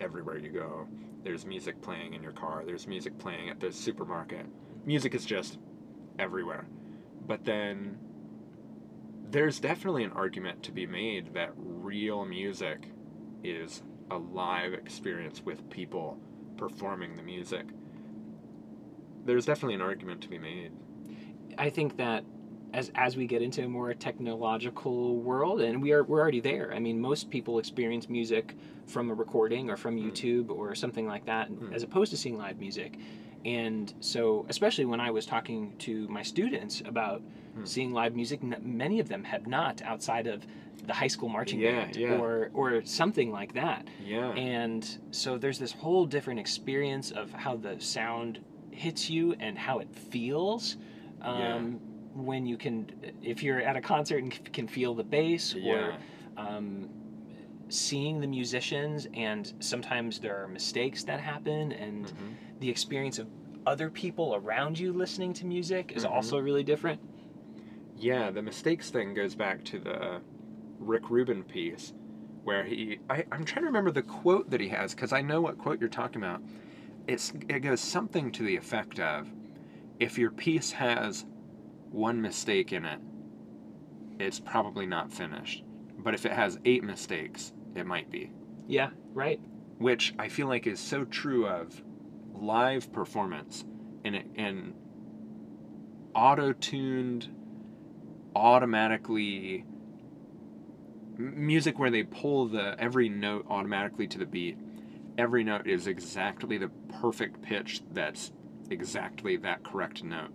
everywhere 0.00 0.38
you 0.38 0.48
go. 0.48 0.88
There's 1.22 1.44
music 1.44 1.82
playing 1.82 2.14
in 2.14 2.22
your 2.22 2.32
car. 2.32 2.62
There's 2.64 2.86
music 2.86 3.18
playing 3.18 3.50
at 3.50 3.60
the 3.60 3.72
supermarket. 3.72 4.46
Music 4.86 5.14
is 5.14 5.26
just 5.26 5.58
everywhere. 6.18 6.66
But 7.26 7.44
then 7.44 7.98
there's 9.30 9.60
definitely 9.60 10.04
an 10.04 10.12
argument 10.12 10.62
to 10.62 10.72
be 10.72 10.86
made 10.86 11.34
that 11.34 11.52
real 11.56 12.24
music 12.24 12.88
is 13.44 13.82
a 14.10 14.16
live 14.16 14.72
experience 14.72 15.42
with 15.44 15.68
people 15.68 16.18
performing 16.68 17.16
the 17.16 17.22
music. 17.22 17.64
There's 19.24 19.46
definitely 19.46 19.76
an 19.76 19.80
argument 19.80 20.20
to 20.22 20.28
be 20.28 20.38
made. 20.38 20.72
I 21.56 21.70
think 21.70 21.96
that 21.96 22.24
as 22.74 22.90
as 22.94 23.16
we 23.16 23.26
get 23.26 23.40
into 23.40 23.64
a 23.64 23.68
more 23.68 23.94
technological 23.94 25.16
world, 25.16 25.60
and 25.62 25.80
we 25.82 25.92
are 25.92 26.04
we're 26.04 26.20
already 26.20 26.40
there. 26.40 26.72
I 26.74 26.78
mean, 26.78 27.00
most 27.00 27.30
people 27.30 27.58
experience 27.58 28.08
music 28.10 28.54
from 28.86 29.10
a 29.10 29.14
recording 29.14 29.70
or 29.70 29.76
from 29.76 29.96
Mm. 29.96 30.10
YouTube 30.10 30.50
or 30.50 30.74
something 30.74 31.06
like 31.06 31.24
that, 31.26 31.50
Mm. 31.50 31.72
as 31.74 31.82
opposed 31.82 32.10
to 32.10 32.16
seeing 32.18 32.36
live 32.36 32.58
music. 32.58 32.98
And 33.44 33.92
so, 34.00 34.44
especially 34.48 34.84
when 34.84 35.00
I 35.00 35.10
was 35.10 35.24
talking 35.24 35.74
to 35.78 36.08
my 36.08 36.22
students 36.22 36.82
about 36.84 37.22
Mm. 37.60 37.68
seeing 37.68 37.92
live 37.92 38.14
music, 38.14 38.42
many 38.42 39.00
of 39.00 39.08
them 39.08 39.24
have 39.24 39.46
not 39.46 39.82
outside 39.82 40.26
of 40.26 40.46
the 40.86 40.92
high 40.94 41.06
school 41.08 41.28
marching 41.28 41.60
Yeah, 41.60 41.84
band 41.84 41.96
yeah. 41.96 42.18
or 42.18 42.50
or 42.54 42.82
something 42.84 43.30
like 43.30 43.52
that. 43.54 43.86
Yeah. 44.04 44.30
And 44.32 44.88
so 45.10 45.36
there's 45.38 45.58
this 45.58 45.72
whole 45.72 46.06
different 46.06 46.40
experience 46.40 47.10
of 47.10 47.32
how 47.32 47.56
the 47.56 47.80
sound 47.80 48.40
hits 48.70 49.10
you 49.10 49.34
and 49.40 49.58
how 49.58 49.78
it 49.80 49.88
feels. 49.94 50.76
Um, 51.22 51.80
When 52.14 52.46
you 52.46 52.56
can, 52.56 52.90
if 53.22 53.42
you're 53.44 53.60
at 53.60 53.76
a 53.76 53.80
concert 53.80 54.22
and 54.24 54.52
can 54.52 54.66
feel 54.66 54.92
the 54.94 55.04
bass, 55.04 55.54
yeah. 55.54 55.72
or 55.72 55.94
um, 56.36 56.88
seeing 57.68 58.20
the 58.20 58.26
musicians, 58.26 59.06
and 59.14 59.52
sometimes 59.60 60.18
there 60.18 60.36
are 60.42 60.48
mistakes 60.48 61.04
that 61.04 61.20
happen, 61.20 61.72
and 61.72 62.06
Mhm. 62.06 62.60
the 62.60 62.70
experience 62.70 63.18
of 63.18 63.28
other 63.66 63.90
people 63.90 64.34
around 64.34 64.78
you 64.78 64.92
listening 64.92 65.32
to 65.34 65.44
music 65.46 65.92
is 65.94 66.04
Mhm. 66.04 66.10
also 66.10 66.38
really 66.38 66.64
different. 66.64 66.98
Yeah, 67.98 68.30
the 68.30 68.42
mistakes 68.42 68.90
thing 68.90 69.14
goes 69.14 69.34
back 69.34 69.64
to 69.64 69.78
the 69.78 70.20
Rick 70.78 71.10
Rubin 71.10 71.42
piece 71.42 71.92
where 72.44 72.64
he 72.64 72.98
I, 73.10 73.24
I'm 73.32 73.44
trying 73.44 73.62
to 73.62 73.66
remember 73.66 73.90
the 73.90 74.02
quote 74.02 74.50
that 74.50 74.60
he 74.60 74.68
has 74.68 74.94
because 74.94 75.12
I 75.12 75.20
know 75.20 75.40
what 75.40 75.58
quote 75.58 75.80
you're 75.80 75.88
talking 75.88 76.22
about. 76.22 76.40
It's 77.06 77.32
it 77.48 77.60
goes 77.60 77.80
something 77.80 78.30
to 78.32 78.42
the 78.42 78.56
effect 78.56 79.00
of 79.00 79.30
if 79.98 80.16
your 80.16 80.30
piece 80.30 80.70
has 80.72 81.26
one 81.90 82.22
mistake 82.22 82.72
in 82.72 82.84
it, 82.84 83.00
it's 84.18 84.38
probably 84.38 84.86
not 84.86 85.12
finished. 85.12 85.64
But 85.98 86.14
if 86.14 86.24
it 86.24 86.32
has 86.32 86.58
eight 86.64 86.84
mistakes, 86.84 87.52
it 87.74 87.86
might 87.86 88.10
be. 88.10 88.30
Yeah, 88.66 88.90
right. 89.12 89.40
Which 89.78 90.14
I 90.18 90.28
feel 90.28 90.46
like 90.46 90.66
is 90.66 90.78
so 90.78 91.04
true 91.04 91.46
of 91.46 91.82
live 92.32 92.92
performance 92.92 93.64
and 94.04 94.22
and 94.36 94.74
auto-tuned 96.14 97.28
automatically 98.38 99.64
music 101.18 101.78
where 101.78 101.90
they 101.90 102.04
pull 102.04 102.46
the 102.46 102.76
every 102.78 103.08
note 103.08 103.46
automatically 103.50 104.06
to 104.06 104.18
the 104.18 104.26
beat. 104.26 104.56
Every 105.16 105.42
note 105.42 105.66
is 105.66 105.86
exactly 105.86 106.58
the 106.58 106.70
perfect 107.00 107.42
pitch 107.42 107.82
that's 107.92 108.32
exactly 108.70 109.36
that 109.38 109.64
correct 109.64 110.04
note. 110.04 110.30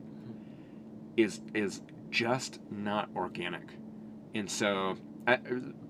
Is 1.15 1.41
is 1.53 1.81
just 2.09 2.59
not 2.69 3.09
organic. 3.15 3.69
And 4.35 4.49
so, 4.49 4.97
uh, 5.27 5.37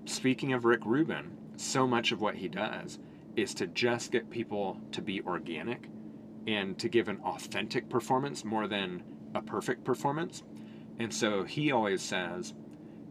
speaking 0.04 0.52
of 0.52 0.64
Rick 0.64 0.80
Rubin, 0.84 1.36
so 1.56 1.86
much 1.86 2.12
of 2.12 2.20
what 2.20 2.36
he 2.36 2.48
does 2.48 2.98
is 3.36 3.54
to 3.54 3.66
just 3.66 4.12
get 4.12 4.30
people 4.30 4.80
to 4.92 5.02
be 5.02 5.20
organic 5.22 5.88
and 6.46 6.78
to 6.78 6.88
give 6.88 7.08
an 7.08 7.20
authentic 7.24 7.88
performance 7.88 8.44
more 8.44 8.68
than 8.68 9.02
a 9.34 9.42
perfect 9.42 9.84
performance. 9.84 10.42
And 10.98 11.12
so 11.12 11.42
he 11.42 11.72
always 11.72 12.02
says 12.02 12.54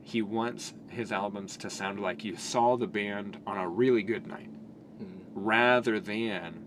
he 0.03 0.21
wants 0.21 0.73
his 0.89 1.11
albums 1.11 1.57
to 1.57 1.69
sound 1.69 1.99
like 1.99 2.23
you 2.23 2.35
saw 2.35 2.77
the 2.77 2.87
band 2.87 3.37
on 3.47 3.57
a 3.57 3.67
really 3.67 4.03
good 4.03 4.27
night 4.27 4.49
hmm. 4.97 5.19
rather 5.33 5.99
than 5.99 6.65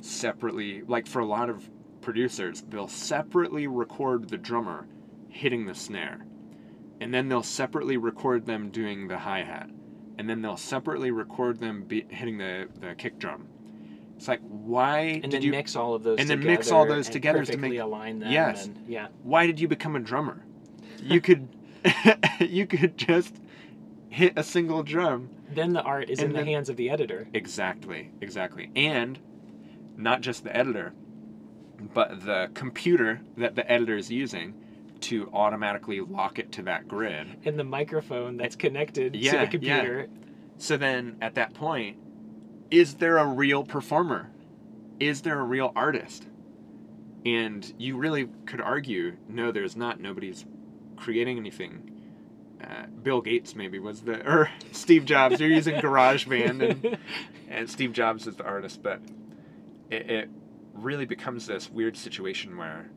separately, 0.00 0.82
like 0.82 1.06
for 1.06 1.20
a 1.20 1.26
lot 1.26 1.50
of 1.50 1.68
producers, 2.00 2.62
they'll 2.68 2.88
separately 2.88 3.66
record 3.66 4.28
the 4.28 4.38
drummer 4.38 4.86
hitting 5.28 5.66
the 5.66 5.74
snare. 5.74 6.24
And 7.00 7.14
then 7.14 7.28
they'll 7.28 7.42
separately 7.42 7.96
record 7.96 8.44
them 8.46 8.70
doing 8.70 9.08
the 9.08 9.18
hi 9.18 9.42
hat. 9.42 9.70
And 10.18 10.28
then 10.28 10.42
they'll 10.42 10.56
separately 10.56 11.10
record 11.10 11.58
them 11.60 11.84
be- 11.84 12.06
hitting 12.10 12.36
the, 12.36 12.68
the 12.78 12.94
kick 12.94 13.18
drum. 13.18 13.48
It's 14.16 14.28
like, 14.28 14.40
why 14.42 15.00
And 15.00 15.22
did 15.22 15.32
then 15.32 15.42
you 15.42 15.50
mix 15.50 15.76
all 15.76 15.94
of 15.94 16.02
those 16.02 16.18
and 16.18 16.28
then 16.28 16.44
mix 16.44 16.70
all 16.70 16.86
those 16.86 17.08
together 17.08 17.42
to 17.42 17.56
make- 17.56 17.78
align 17.78 18.18
them. 18.18 18.30
Yes. 18.30 18.66
And, 18.66 18.86
yeah. 18.86 19.08
why 19.22 19.46
did 19.46 19.58
you 19.60 19.66
become 19.66 19.96
a 19.96 20.00
drummer? 20.00 20.44
You 21.02 21.20
could 21.20 21.48
you 22.40 22.66
could 22.66 22.96
just 22.96 23.34
hit 24.08 24.34
a 24.36 24.42
single 24.42 24.82
drum. 24.82 25.30
Then 25.54 25.72
the 25.72 25.82
art 25.82 26.10
is 26.10 26.20
in 26.20 26.32
then- 26.32 26.44
the 26.44 26.50
hands 26.50 26.68
of 26.68 26.76
the 26.76 26.90
editor. 26.90 27.26
Exactly, 27.34 28.10
exactly. 28.20 28.70
And 28.76 29.18
not 29.96 30.20
just 30.20 30.44
the 30.44 30.56
editor, 30.56 30.92
but 31.94 32.24
the 32.24 32.50
computer 32.54 33.20
that 33.36 33.54
the 33.54 33.70
editor 33.70 33.96
is 33.96 34.10
using 34.10 34.54
to 35.00 35.30
automatically 35.32 36.00
lock 36.00 36.38
it 36.38 36.52
to 36.52 36.62
that 36.62 36.86
grid. 36.86 37.26
And 37.44 37.58
the 37.58 37.64
microphone 37.64 38.36
that's 38.36 38.56
connected 38.56 39.14
to 39.14 39.18
Yeah, 39.18 39.30
the 39.32 39.36
yeah. 39.38 39.46
computer. 39.46 40.08
So 40.58 40.76
then 40.76 41.16
at 41.22 41.34
that 41.36 41.54
point, 41.54 41.96
is 42.70 42.94
there 42.94 43.16
a 43.16 43.26
real 43.26 43.64
performer? 43.64 44.30
Is 45.00 45.22
there 45.22 45.40
a 45.40 45.44
real 45.44 45.72
artist? 45.74 46.26
And 47.24 47.72
you 47.78 47.96
really 47.96 48.28
could 48.46 48.60
argue, 48.60 49.16
no, 49.28 49.50
there's 49.52 49.74
not. 49.76 50.00
Nobody's 50.00 50.44
creating 51.00 51.38
anything. 51.38 51.96
Uh, 52.62 52.86
Bill 53.02 53.22
Gates 53.22 53.56
maybe 53.56 53.78
was 53.78 54.02
the, 54.02 54.20
or 54.26 54.50
Steve 54.72 55.04
Jobs. 55.04 55.40
You're 55.40 55.50
using 55.50 55.74
GarageBand, 55.80 56.70
and, 56.70 56.98
and 57.48 57.70
Steve 57.70 57.92
Jobs 57.92 58.26
is 58.26 58.36
the 58.36 58.44
artist, 58.44 58.82
but 58.82 59.00
it, 59.90 60.10
it 60.10 60.30
really 60.74 61.06
becomes 61.06 61.46
this 61.46 61.70
weird 61.70 61.96
situation 61.96 62.56
where 62.56 62.90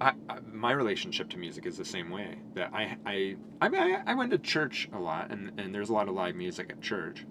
I, 0.00 0.12
I, 0.28 0.38
my 0.52 0.72
relationship 0.72 1.30
to 1.30 1.38
music 1.38 1.66
is 1.66 1.76
the 1.76 1.84
same 1.84 2.10
way. 2.10 2.38
That 2.54 2.72
I 2.72 2.96
I 3.06 3.36
I, 3.60 3.68
mean, 3.68 3.80
I, 3.80 4.12
I 4.12 4.14
went 4.14 4.30
to 4.32 4.38
church 4.38 4.88
a 4.92 4.98
lot, 4.98 5.30
and, 5.30 5.58
and 5.58 5.74
there's 5.74 5.88
a 5.88 5.92
lot 5.92 6.08
of 6.08 6.14
live 6.14 6.36
music 6.36 6.70
at 6.70 6.80
church, 6.80 7.24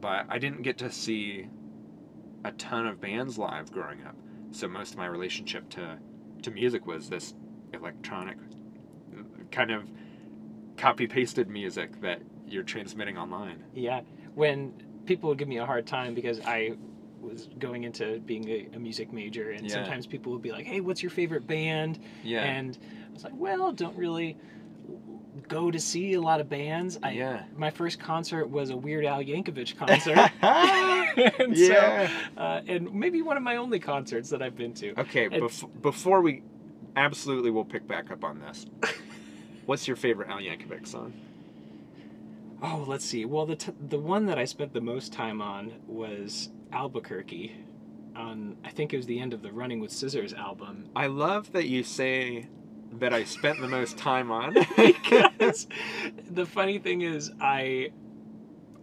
but 0.00 0.26
I 0.28 0.38
didn't 0.38 0.62
get 0.62 0.78
to 0.78 0.90
see 0.90 1.48
a 2.44 2.52
ton 2.52 2.86
of 2.86 3.00
bands 3.00 3.38
live 3.38 3.72
growing 3.72 4.04
up. 4.04 4.16
So 4.52 4.68
most 4.68 4.92
of 4.92 4.98
my 4.98 5.06
relationship 5.06 5.68
to 5.70 5.98
to 6.42 6.50
music 6.50 6.86
was 6.86 7.08
this 7.08 7.34
electronic 7.76 8.36
kind 9.50 9.70
of 9.70 9.84
copy 10.76 11.06
pasted 11.06 11.48
music 11.48 12.00
that 12.00 12.20
you're 12.46 12.62
transmitting 12.62 13.16
online. 13.16 13.62
Yeah. 13.74 14.00
When 14.34 14.72
people 15.06 15.28
would 15.30 15.38
give 15.38 15.48
me 15.48 15.58
a 15.58 15.66
hard 15.66 15.86
time 15.86 16.14
because 16.14 16.40
I 16.40 16.74
was 17.20 17.48
going 17.58 17.84
into 17.84 18.18
being 18.20 18.48
a, 18.48 18.68
a 18.74 18.78
music 18.78 19.12
major, 19.12 19.50
and 19.50 19.64
Yeah. 19.66 19.74
sometimes 19.74 20.06
people 20.06 20.32
would 20.32 20.42
be 20.42 20.52
like, 20.52 20.66
"Hey, 20.66 20.80
what's 20.80 21.02
your 21.02 21.10
favorite 21.10 21.46
band?" 21.46 21.98
Yeah. 22.22 22.42
And 22.42 22.76
I 23.08 23.12
was 23.12 23.24
like, 23.24 23.32
"Well, 23.36 23.72
don't 23.72 23.96
really 23.96 24.36
go 25.48 25.70
to 25.70 25.80
see 25.80 26.12
a 26.14 26.20
lot 26.20 26.40
of 26.40 26.48
bands." 26.48 26.98
I, 27.02 27.12
yeah. 27.12 27.44
My 27.56 27.70
first 27.70 27.98
concert 27.98 28.46
was 28.50 28.70
a 28.70 28.76
Weird 28.76 29.06
Al 29.06 29.22
Yankovic 29.22 29.76
concert. 29.78 30.18
and 31.40 31.56
Yeah. 31.56 32.08
So, 32.08 32.40
uh, 32.40 32.60
and 32.68 32.92
maybe 32.92 33.22
one 33.22 33.36
of 33.36 33.42
my 33.42 33.56
only 33.56 33.80
concerts 33.80 34.28
that 34.30 34.42
I've 34.42 34.56
been 34.56 34.74
to. 34.74 35.00
Okay, 35.00 35.28
bef- 35.28 35.82
before 35.82 36.20
we 36.20 36.42
absolutely 36.96 37.50
will 37.50 37.64
pick 37.64 37.86
back 37.86 38.10
up 38.10 38.24
on 38.24 38.40
this. 38.40 38.66
What's 39.66 39.86
your 39.86 39.96
favorite 39.96 40.28
Al 40.28 40.38
Yankovic 40.38 40.86
song? 40.86 41.12
Oh, 42.62 42.84
let's 42.86 43.04
see. 43.04 43.24
Well, 43.24 43.46
the 43.46 43.56
t- 43.56 43.72
the 43.88 43.98
one 43.98 44.26
that 44.26 44.38
I 44.38 44.44
spent 44.44 44.72
the 44.72 44.80
most 44.80 45.12
time 45.12 45.42
on 45.42 45.72
was 45.86 46.48
Albuquerque. 46.72 47.54
On 48.14 48.56
I 48.64 48.70
think 48.70 48.94
it 48.94 48.96
was 48.96 49.06
the 49.06 49.20
end 49.20 49.34
of 49.34 49.42
the 49.42 49.52
Running 49.52 49.78
with 49.80 49.92
Scissors 49.92 50.32
album. 50.32 50.88
I 50.96 51.06
love 51.06 51.52
that 51.52 51.66
you 51.68 51.82
say 51.82 52.48
that 52.94 53.12
I 53.12 53.24
spent 53.24 53.60
the 53.60 53.68
most 53.68 53.98
time 53.98 54.30
on. 54.30 54.54
because 54.76 55.66
the 56.30 56.46
funny 56.46 56.78
thing 56.78 57.02
is, 57.02 57.30
I 57.40 57.90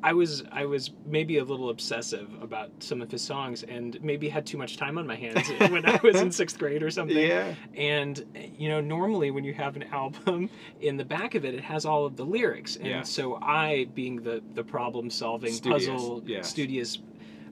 I 0.03 0.13
was 0.13 0.43
I 0.51 0.65
was 0.65 0.91
maybe 1.05 1.37
a 1.37 1.43
little 1.43 1.69
obsessive 1.69 2.29
about 2.41 2.69
some 2.79 3.01
of 3.01 3.09
his 3.09 3.21
songs, 3.21 3.63
and 3.63 3.97
maybe 4.03 4.27
had 4.29 4.45
too 4.45 4.57
much 4.57 4.75
time 4.77 4.97
on 4.97 5.07
my 5.07 5.15
hands 5.15 5.49
when 5.69 5.85
I 5.85 5.99
was 6.03 6.19
in 6.21 6.31
sixth 6.31 6.59
grade 6.59 6.83
or 6.83 6.91
something. 6.91 7.17
yeah. 7.17 7.55
And 7.75 8.23
you 8.57 8.67
know, 8.69 8.81
normally 8.81 9.31
when 9.31 9.43
you 9.45 9.53
have 9.53 9.75
an 9.77 9.83
album, 9.83 10.49
in 10.81 10.97
the 10.97 11.05
back 11.05 11.35
of 11.35 11.45
it, 11.45 11.53
it 11.53 11.61
has 11.63 11.85
all 11.85 12.05
of 12.05 12.15
the 12.17 12.25
lyrics. 12.25 12.75
And 12.75 12.85
Yeah. 12.87 13.01
so 13.03 13.39
I, 13.41 13.87
being 13.95 14.17
the 14.17 14.41
the 14.53 14.63
problem 14.63 15.09
solving 15.09 15.53
Studious, 15.53 15.87
puzzle 15.87 16.23
studious 16.43 16.99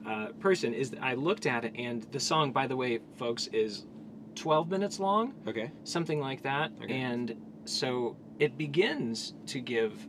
uh, 0.06 0.26
person, 0.40 0.74
is 0.74 0.94
I 1.00 1.14
looked 1.14 1.46
at 1.46 1.64
it, 1.64 1.72
and 1.76 2.02
the 2.12 2.20
song, 2.20 2.52
by 2.52 2.66
the 2.66 2.76
way, 2.76 3.00
folks, 3.16 3.46
is 3.48 3.86
twelve 4.34 4.68
minutes 4.70 5.00
long, 5.00 5.32
Okay. 5.46 5.70
something 5.84 6.20
like 6.20 6.42
that. 6.42 6.70
Okay. 6.82 7.00
And 7.00 7.34
so 7.64 8.16
it 8.38 8.58
begins 8.58 9.34
to 9.46 9.60
give 9.60 10.06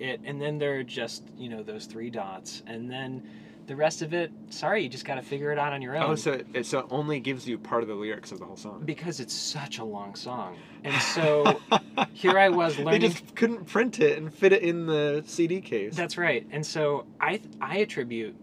it, 0.00 0.20
and 0.24 0.40
then 0.40 0.58
there 0.58 0.78
are 0.78 0.82
just 0.82 1.22
you 1.36 1.48
know 1.48 1.62
those 1.62 1.86
three 1.86 2.10
dots, 2.10 2.62
and 2.66 2.90
then. 2.90 3.22
The 3.66 3.76
rest 3.76 4.02
of 4.02 4.12
it, 4.12 4.32
sorry, 4.48 4.82
you 4.82 4.88
just 4.88 5.04
got 5.04 5.14
to 5.14 5.22
figure 5.22 5.52
it 5.52 5.58
out 5.58 5.72
on 5.72 5.80
your 5.80 5.96
oh, 5.96 6.00
own 6.00 6.10
Oh, 6.10 6.14
so 6.16 6.40
it, 6.54 6.66
so 6.66 6.80
it 6.80 6.86
only 6.90 7.20
gives 7.20 7.46
you 7.46 7.56
part 7.56 7.82
of 7.82 7.88
the 7.88 7.94
lyrics 7.94 8.32
of 8.32 8.40
the 8.40 8.44
whole 8.44 8.56
song. 8.56 8.82
because 8.84 9.20
it's 9.20 9.32
such 9.32 9.78
a 9.78 9.84
long 9.84 10.16
song. 10.16 10.56
And 10.82 11.00
so 11.14 11.60
here 12.12 12.36
I 12.36 12.48
was 12.48 12.76
learning. 12.78 13.00
They 13.00 13.06
just 13.06 13.36
couldn't 13.36 13.66
print 13.66 14.00
it 14.00 14.18
and 14.18 14.34
fit 14.34 14.52
it 14.52 14.62
in 14.62 14.86
the 14.86 15.22
CD 15.24 15.60
case. 15.60 15.94
That's 15.94 16.18
right. 16.18 16.44
And 16.50 16.66
so 16.66 17.06
I 17.20 17.40
I 17.60 17.76
attribute 17.76 18.34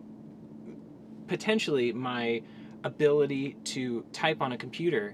potentially 1.27 1.91
my 1.91 2.41
ability 2.85 3.57
to 3.65 4.05
type 4.13 4.41
on 4.41 4.53
a 4.53 4.57
computer 4.57 5.13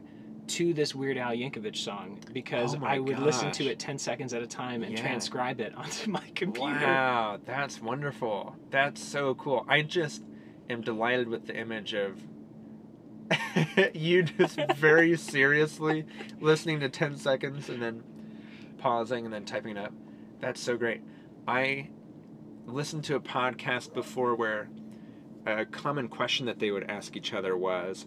to 0.54 0.74
this 0.74 0.94
Weird 0.94 1.18
Al 1.18 1.32
Yankovic 1.32 1.76
song 1.76 2.20
because 2.32 2.76
Oh 2.76 2.80
I 2.84 3.00
would 3.00 3.18
listen 3.20 3.52
to 3.54 3.68
it 3.68 3.80
10 3.80 3.98
seconds 3.98 4.34
at 4.34 4.42
a 4.44 4.48
time 4.48 4.84
and 4.84 4.92
Yeah. 4.94 5.02
transcribe 5.02 5.60
it 5.60 5.74
onto 5.78 6.12
my 6.12 6.24
computer. 6.36 6.70
Wow, 6.86 7.40
that's 7.44 7.82
wonderful. 7.82 8.56
That's 8.70 9.02
so 9.04 9.34
cool. 9.36 9.66
I 9.68 9.82
just 9.82 10.22
am 10.70 10.82
delighted 10.82 11.28
with 11.28 11.48
the 11.48 11.56
image 11.58 11.94
of 11.94 12.22
you 13.94 14.24
just 14.24 14.60
very 14.76 15.18
seriously 15.36 16.06
listening 16.40 16.80
to 16.82 16.90
10 16.90 17.18
seconds 17.18 17.70
and 17.70 17.82
then 17.82 18.04
pausing 18.78 19.26
and 19.26 19.34
then 19.34 19.46
typing 19.46 19.78
it 19.78 19.80
up. 19.80 19.94
That's 20.40 20.62
so 20.62 20.78
great. 20.78 21.02
I 21.48 21.90
listened 22.68 23.06
to 23.06 23.16
a 23.16 23.20
podcast 23.20 23.94
before 23.94 24.36
where 24.36 24.70
a 25.46 25.66
common 25.66 26.08
question 26.10 26.46
that 26.46 26.60
they 26.60 26.70
would 26.72 26.90
ask 26.90 27.16
each 27.16 27.34
other 27.34 27.58
was 27.58 28.06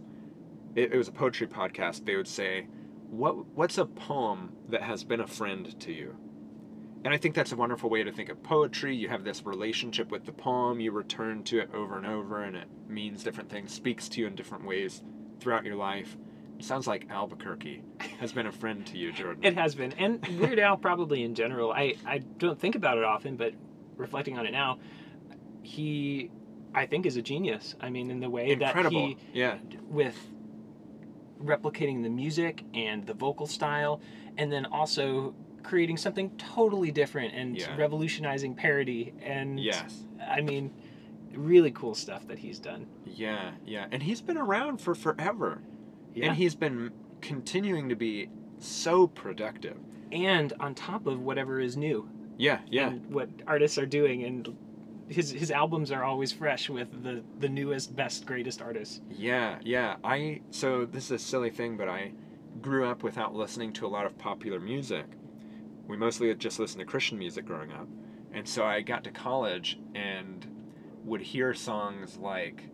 it, 0.76 0.92
it 0.92 0.96
was 0.96 1.08
a 1.08 1.12
poetry 1.12 1.48
podcast. 1.48 2.04
They 2.04 2.14
would 2.14 2.28
say, 2.28 2.68
what, 3.10 3.46
What's 3.48 3.78
a 3.78 3.86
poem 3.86 4.52
that 4.68 4.82
has 4.82 5.02
been 5.02 5.20
a 5.20 5.26
friend 5.26 5.78
to 5.80 5.92
you? 5.92 6.16
And 7.04 7.14
I 7.14 7.18
think 7.18 7.34
that's 7.34 7.52
a 7.52 7.56
wonderful 7.56 7.88
way 7.88 8.02
to 8.02 8.12
think 8.12 8.28
of 8.30 8.42
poetry. 8.42 8.94
You 8.94 9.08
have 9.08 9.24
this 9.24 9.44
relationship 9.44 10.10
with 10.10 10.24
the 10.24 10.32
poem, 10.32 10.80
you 10.80 10.90
return 10.90 11.44
to 11.44 11.60
it 11.60 11.70
over 11.72 11.96
and 11.96 12.06
over, 12.06 12.42
and 12.42 12.56
it 12.56 12.66
means 12.88 13.22
different 13.22 13.48
things, 13.48 13.72
speaks 13.72 14.08
to 14.10 14.20
you 14.20 14.26
in 14.26 14.34
different 14.34 14.64
ways 14.64 15.02
throughout 15.38 15.64
your 15.64 15.76
life. 15.76 16.16
It 16.58 16.64
sounds 16.64 16.86
like 16.86 17.06
Albuquerque 17.10 17.82
has 18.18 18.32
been 18.32 18.46
a 18.46 18.52
friend 18.52 18.84
to 18.86 18.98
you, 18.98 19.12
Jordan. 19.12 19.44
It 19.44 19.54
has 19.56 19.74
been. 19.74 19.92
And 19.92 20.26
Weird 20.40 20.58
Al 20.58 20.76
probably 20.76 21.22
in 21.22 21.34
general. 21.34 21.70
I, 21.70 21.94
I 22.04 22.18
don't 22.18 22.58
think 22.58 22.74
about 22.74 22.98
it 22.98 23.04
often, 23.04 23.36
but 23.36 23.52
reflecting 23.96 24.38
on 24.38 24.46
it 24.46 24.52
now, 24.52 24.78
he 25.62 26.30
I 26.74 26.86
think 26.86 27.06
is 27.06 27.16
a 27.16 27.22
genius. 27.22 27.74
I 27.80 27.90
mean 27.90 28.10
in 28.10 28.20
the 28.20 28.30
way 28.30 28.50
Incredible. 28.50 28.90
that 28.90 29.06
he 29.06 29.16
yeah. 29.32 29.58
with 29.88 30.16
replicating 31.42 32.02
the 32.02 32.08
music 32.08 32.64
and 32.74 33.06
the 33.06 33.14
vocal 33.14 33.46
style 33.46 34.00
and 34.38 34.50
then 34.52 34.66
also 34.66 35.34
creating 35.62 35.96
something 35.96 36.30
totally 36.38 36.90
different 36.90 37.34
and 37.34 37.56
Yeah. 37.56 37.76
revolutionizing 37.76 38.54
parody 38.54 39.12
and 39.22 39.58
Yes. 39.60 40.04
I 40.26 40.40
mean 40.40 40.72
really 41.34 41.70
cool 41.72 41.94
stuff 41.94 42.26
that 42.28 42.38
he's 42.38 42.58
done. 42.58 42.86
Yeah, 43.04 43.50
yeah. 43.66 43.86
And 43.90 44.02
he's 44.02 44.22
been 44.22 44.38
around 44.38 44.80
for 44.80 44.94
forever. 44.94 45.60
Yeah. 46.14 46.26
And 46.28 46.36
he's 46.36 46.54
been 46.54 46.92
continuing 47.20 47.88
to 47.90 47.96
be 47.96 48.28
so 48.58 49.06
productive. 49.06 49.76
and 50.12 50.52
on 50.60 50.72
top 50.74 51.04
of 51.08 51.20
whatever 51.20 51.58
is 51.60 51.76
new. 51.76 52.08
Yeah, 52.38 52.60
yeah. 52.70 52.90
and 52.90 53.12
what 53.12 53.28
artists 53.46 53.76
are 53.76 53.86
doing, 53.86 54.22
and 54.22 54.56
his 55.08 55.30
his 55.30 55.50
albums 55.50 55.90
are 55.90 56.04
always 56.04 56.32
fresh 56.32 56.68
with 56.68 57.02
the 57.02 57.22
the 57.38 57.48
newest, 57.48 57.94
best, 57.94 58.26
greatest 58.26 58.60
artists. 58.60 59.00
Yeah, 59.10 59.58
yeah. 59.62 59.96
I 60.04 60.40
so 60.50 60.84
this 60.84 61.06
is 61.06 61.10
a 61.10 61.18
silly 61.18 61.50
thing, 61.50 61.76
but 61.76 61.88
I 61.88 62.12
grew 62.60 62.86
up 62.86 63.02
without 63.02 63.34
listening 63.34 63.72
to 63.74 63.86
a 63.86 63.88
lot 63.88 64.06
of 64.06 64.16
popular 64.18 64.60
music. 64.60 65.06
We 65.86 65.96
mostly 65.96 66.34
just 66.34 66.58
listened 66.58 66.80
to 66.80 66.86
Christian 66.86 67.18
music 67.18 67.44
growing 67.44 67.70
up. 67.72 67.86
And 68.32 68.46
so 68.48 68.64
I 68.64 68.80
got 68.80 69.04
to 69.04 69.10
college 69.10 69.78
and 69.94 70.46
would 71.04 71.20
hear 71.20 71.54
songs 71.54 72.16
like 72.16 72.64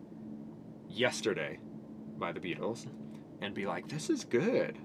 Yesterday 0.89 1.59
by 2.17 2.31
the 2.31 2.39
Beatles 2.39 2.87
and 3.41 3.53
be 3.53 3.65
like, 3.65 3.87
this 3.87 4.09
is 4.09 4.23
good. 4.23 4.77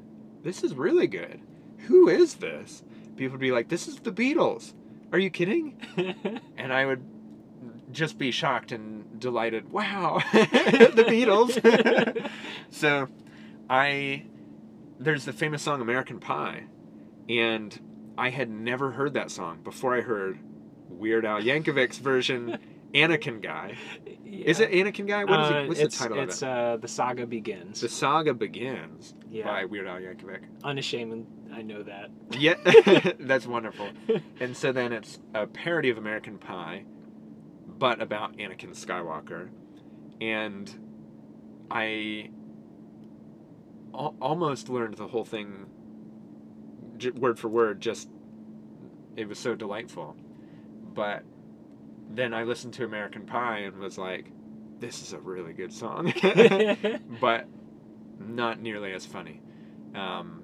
This 0.42 0.62
is 0.62 0.74
really 0.74 1.06
good. 1.06 1.40
Who 1.86 2.08
is 2.08 2.34
this? 2.34 2.82
People 3.16 3.32
would 3.32 3.40
be 3.40 3.52
like, 3.52 3.68
this 3.68 3.88
is 3.88 3.96
the 3.96 4.12
Beatles. 4.12 4.74
Are 5.12 5.18
you 5.18 5.30
kidding? 5.30 5.80
And 6.56 6.72
I 6.72 6.86
would 6.86 7.02
just 7.92 8.18
be 8.18 8.30
shocked 8.30 8.72
and 8.72 9.18
delighted. 9.20 9.70
Wow, 9.72 10.20
the 10.32 11.04
Beatles. 11.08 12.30
so 12.70 13.08
I 13.68 14.24
there's 14.98 15.24
the 15.24 15.32
famous 15.32 15.62
song 15.62 15.80
American 15.80 16.18
Pie, 16.20 16.64
and 17.28 17.78
I 18.16 18.30
had 18.30 18.50
never 18.50 18.90
heard 18.92 19.14
that 19.14 19.30
song 19.30 19.60
before 19.62 19.96
I 19.96 20.00
heard 20.00 20.38
Weird 20.88 21.24
Al 21.24 21.40
Yankovic's 21.40 21.98
version, 21.98 22.58
Anakin 22.94 23.40
Guy. 23.42 23.76
Is 24.24 24.60
it 24.60 24.70
Anakin 24.72 25.06
Guy? 25.06 25.24
What 25.24 25.40
is 25.40 25.50
Uh, 25.50 25.54
it? 25.54 25.68
What's 25.68 25.80
it's, 25.80 25.98
the 25.98 26.04
title 26.08 26.22
it's, 26.22 26.42
of 26.42 26.48
it? 26.48 26.52
uh, 26.52 26.76
the 26.78 26.88
saga 26.88 27.26
begins. 27.26 27.80
the 27.80 27.88
Saga 27.88 28.34
Begins 28.34 29.14
yeah, 29.30 29.44
by 29.44 29.64
Weird 29.64 29.86
Al 29.86 29.96
Yankovic. 30.00 30.40
unashamed. 30.64 31.26
I 31.52 31.62
know 31.62 31.82
that. 31.82 32.10
Yeah, 32.32 32.54
that's 33.20 33.46
wonderful. 33.46 33.88
And 34.40 34.54
so 34.56 34.70
then 34.72 34.92
it's 34.92 35.18
a 35.34 35.46
parody 35.46 35.88
of 35.90 35.96
American 35.96 36.36
Pie, 36.38 36.84
but 37.78 38.02
about 38.02 38.36
Anakin 38.36 38.70
Skywalker. 38.70 39.48
And 40.20 40.68
I 41.70 42.30
al- 43.94 44.16
almost 44.20 44.68
learned 44.68 44.94
the 44.94 45.06
whole 45.06 45.24
thing 45.24 45.66
j- 46.96 47.10
word 47.10 47.38
for 47.38 47.48
word, 47.48 47.80
just 47.80 48.08
it 49.16 49.28
was 49.28 49.38
so 49.38 49.54
delightful. 49.54 50.16
But 50.94 51.22
then 52.10 52.34
I 52.34 52.44
listened 52.44 52.74
to 52.74 52.84
American 52.84 53.26
Pie 53.26 53.58
and 53.60 53.78
was 53.78 53.98
like, 53.98 54.30
this 54.80 55.02
is 55.02 55.12
a 55.12 55.18
really 55.18 55.52
good 55.52 55.72
song, 55.72 56.12
but 57.20 57.46
not 58.18 58.60
nearly 58.60 58.92
as 58.92 59.04
funny. 59.04 59.40
Um, 59.94 60.42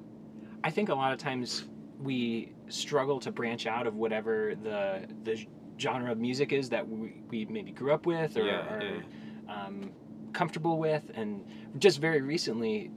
I 0.62 0.70
think 0.70 0.88
a 0.88 0.94
lot 0.94 1.12
of 1.12 1.18
times 1.18 1.64
we 2.00 2.52
struggle 2.68 3.20
to 3.20 3.30
branch 3.30 3.66
out 3.66 3.86
of 3.86 3.94
whatever 3.94 4.54
the 4.62 5.06
the 5.22 5.46
genre 5.78 6.12
of 6.12 6.18
music 6.18 6.52
is 6.52 6.68
that 6.70 6.88
we, 6.88 7.22
we 7.30 7.44
maybe 7.46 7.70
grew 7.72 7.92
up 7.92 8.06
with 8.06 8.36
or 8.36 8.42
Yeah, 8.44 8.60
are 8.68 9.02
Um, 9.48 9.92
comfortable 10.32 10.78
with. 10.78 11.10
And 11.14 11.44
just 11.78 12.00
very 12.00 12.20
recently, 12.22 12.90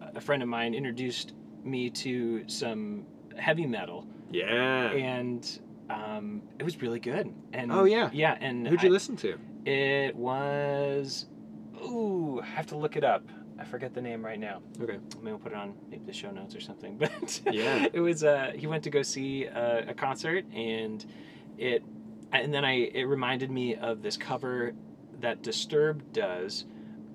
a 0.00 0.20
friend 0.20 0.42
of 0.42 0.48
mine 0.48 0.74
introduced 0.74 1.34
me 1.64 1.90
to 1.90 2.48
some 2.48 3.04
heavy 3.36 3.66
metal, 3.66 4.06
yeah. 4.30 4.90
and 4.90 5.60
um, 5.90 6.42
it 6.58 6.64
was 6.64 6.80
really 6.82 7.00
good. 7.00 7.32
And 7.52 7.70
Oh, 7.72 7.84
yeah. 7.84 8.10
yeah. 8.12 8.36
And 8.40 8.66
Who'd 8.66 8.82
you 8.82 8.88
I- 8.88 8.92
listen 8.92 9.16
to? 9.16 9.38
It 9.66 10.14
was. 10.16 11.26
Ooh, 11.84 12.40
I 12.42 12.46
have 12.46 12.66
to 12.68 12.76
look 12.76 12.96
it 12.96 13.04
up. 13.04 13.22
I 13.60 13.64
forget 13.64 13.92
the 13.92 14.00
name 14.00 14.24
right 14.24 14.38
now. 14.38 14.60
Okay. 14.80 14.98
Maybe 15.20 15.30
we'll 15.32 15.38
put 15.38 15.52
it 15.52 15.58
on 15.58 15.74
maybe 15.90 16.04
the 16.06 16.12
show 16.12 16.30
notes 16.30 16.54
or 16.54 16.60
something. 16.60 16.96
But 16.98 17.40
Yeah. 17.50 17.86
it 17.92 18.00
was. 18.00 18.24
Uh, 18.24 18.52
he 18.56 18.66
went 18.66 18.82
to 18.84 18.90
go 18.90 19.02
see 19.02 19.44
a, 19.44 19.90
a 19.90 19.94
concert, 19.94 20.44
and 20.54 21.04
it, 21.58 21.82
and 22.32 22.52
then 22.52 22.64
I 22.64 22.90
it 22.94 23.04
reminded 23.04 23.50
me 23.50 23.74
of 23.74 24.02
this 24.02 24.16
cover 24.16 24.72
that 25.20 25.42
Disturbed 25.42 26.12
does, 26.12 26.64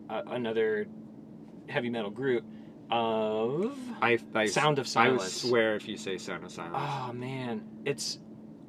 uh, 0.10 0.24
another 0.28 0.88
heavy 1.68 1.90
metal 1.90 2.12
group 2.12 2.44
of. 2.92 3.78
I, 4.02 4.20
I 4.36 4.46
Sound 4.48 4.80
of 4.80 4.88
Silence. 4.88 5.44
I 5.44 5.50
swear 5.50 5.76
if 5.76 5.88
you 5.88 5.98
say 5.98 6.18
Sound 6.18 6.44
of 6.44 6.52
Silence. 6.52 6.76
Oh 6.78 7.14
man, 7.14 7.64
it's 7.86 8.20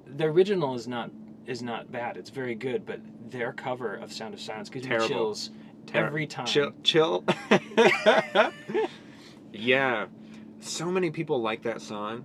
the 0.06 0.24
original 0.24 0.74
is 0.74 0.88
not 0.88 1.10
is 1.46 1.62
not 1.62 1.90
bad. 1.90 2.16
It's 2.16 2.30
very 2.30 2.54
good, 2.54 2.86
but 2.86 3.00
their 3.30 3.52
cover 3.52 3.94
of 3.94 4.12
Sound 4.12 4.34
of 4.34 4.40
Silence 4.40 4.68
gives 4.68 4.88
me 4.88 4.98
chills 5.06 5.50
Ter- 5.86 6.06
every 6.06 6.26
time. 6.26 6.46
Chill. 6.46 6.72
Chill. 6.82 7.24
yeah. 9.52 10.06
So 10.60 10.86
many 10.86 11.10
people 11.10 11.42
like 11.42 11.62
that 11.62 11.82
song, 11.82 12.24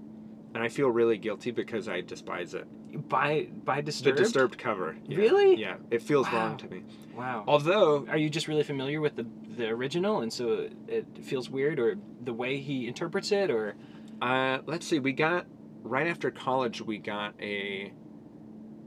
and 0.54 0.64
I 0.64 0.70
feel 0.70 0.90
really 0.90 1.18
guilty 1.18 1.52
because 1.52 1.90
I 1.90 2.02
despise 2.02 2.54
it. 2.54 2.68
By 2.97 3.47
by 3.65 3.82
Disturbed. 3.82 4.17
The 4.17 4.23
disturbed 4.23 4.58
cover. 4.58 4.95
Yeah. 5.08 5.17
Really? 5.17 5.56
Yeah. 5.60 5.75
It 5.91 6.02
feels 6.02 6.28
Wow. 6.28 6.34
wrong 6.47 6.58
to 6.58 6.67
me. 6.69 6.84
Wow. 7.15 7.43
Although, 7.47 8.06
Are 8.10 8.17
you 8.17 8.30
just 8.30 8.47
really 8.47 8.63
familiar 8.63 8.99
with 9.02 9.15
the 9.15 9.25
the 9.58 9.67
original, 9.69 10.21
and 10.21 10.32
so 10.32 10.69
it 10.88 11.06
feels 11.23 11.49
weird, 11.49 11.80
or 11.80 11.95
the 12.23 12.34
way 12.34 12.58
he 12.58 12.88
interprets 12.88 13.32
it, 13.32 13.49
or 13.52 13.75
uh, 14.21 14.60
let's 14.65 14.86
see, 14.88 14.99
we 14.99 15.12
got 15.13 15.45
right 15.84 16.08
after 16.08 16.32
college, 16.32 16.82
we 16.82 16.97
got 16.97 17.34
a 17.41 17.91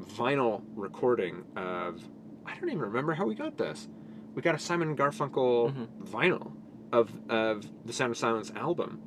vinyl 0.01 0.63
recording 0.75 1.45
of. 1.57 2.03
I 2.47 2.55
don't 2.59 2.69
even 2.71 2.81
remember 2.81 3.13
how 3.15 3.25
we 3.27 3.35
got 3.35 3.57
this. 3.57 3.89
We 4.35 4.43
got 4.43 4.55
a 4.55 4.59
Simon 4.59 4.97
Garfunkel 4.97 5.73
Mhm. 5.73 5.89
vinyl 6.11 6.53
of 6.93 7.11
of 7.31 7.71
the 7.87 7.93
Sound 7.93 8.11
of 8.11 8.17
Silence 8.17 8.51
album, 8.57 9.01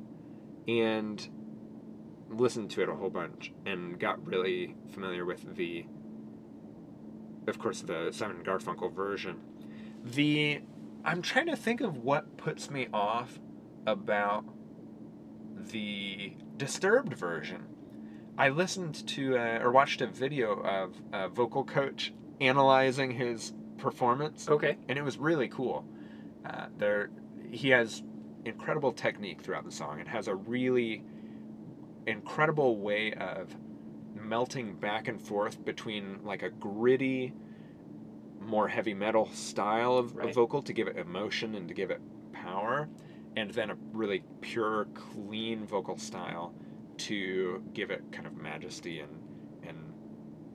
and 0.68 1.28
listened 2.36 2.70
to 2.70 2.82
it 2.82 2.88
a 2.88 2.94
whole 2.94 3.10
bunch 3.10 3.52
and 3.64 3.98
got 3.98 4.24
really 4.26 4.74
familiar 4.92 5.24
with 5.24 5.56
the. 5.56 5.86
Of 7.46 7.58
course, 7.58 7.80
the 7.80 8.10
Simon 8.12 8.42
Garfunkel 8.44 8.92
version. 8.92 9.40
The 10.04 10.60
I'm 11.04 11.22
trying 11.22 11.46
to 11.46 11.56
think 11.56 11.80
of 11.80 11.98
what 11.98 12.36
puts 12.36 12.70
me 12.70 12.88
off 12.92 13.38
about 13.86 14.44
the 15.56 16.32
Disturbed 16.56 17.14
version. 17.14 17.64
I 18.38 18.48
listened 18.48 19.06
to 19.08 19.38
uh, 19.38 19.60
or 19.62 19.70
watched 19.70 20.00
a 20.00 20.06
video 20.06 20.60
of 20.60 21.00
a 21.12 21.28
vocal 21.28 21.64
coach 21.64 22.12
analyzing 22.40 23.10
his 23.10 23.52
performance, 23.78 24.48
okay, 24.48 24.76
and 24.88 24.98
it 24.98 25.02
was 25.02 25.16
really 25.16 25.48
cool. 25.48 25.86
Uh, 26.44 26.66
there, 26.76 27.10
he 27.50 27.70
has 27.70 28.02
incredible 28.44 28.92
technique 28.92 29.40
throughout 29.40 29.64
the 29.64 29.70
song. 29.70 30.00
It 30.00 30.08
has 30.08 30.28
a 30.28 30.34
really 30.34 31.02
incredible 32.06 32.78
way 32.80 33.12
of 33.14 33.54
melting 34.14 34.76
back 34.76 35.08
and 35.08 35.20
forth 35.20 35.64
between 35.64 36.22
like 36.24 36.42
a 36.42 36.50
gritty, 36.50 37.34
more 38.40 38.68
heavy 38.68 38.94
metal 38.94 39.26
style 39.32 39.96
of, 39.96 40.16
Right. 40.16 40.28
of 40.28 40.34
vocal 40.34 40.62
to 40.62 40.72
give 40.72 40.88
it 40.88 40.96
emotion 40.96 41.54
and 41.54 41.68
to 41.68 41.74
give 41.74 41.90
it 41.90 42.00
power, 42.32 42.88
and 43.36 43.50
then 43.50 43.70
a 43.70 43.74
really 43.92 44.24
pure, 44.40 44.86
clean 44.94 45.66
vocal 45.66 45.96
style 45.98 46.54
to 46.98 47.62
give 47.72 47.90
it 47.90 48.10
kind 48.12 48.26
of 48.26 48.34
majesty 48.34 49.00
and 49.00 49.22
and 49.62 49.94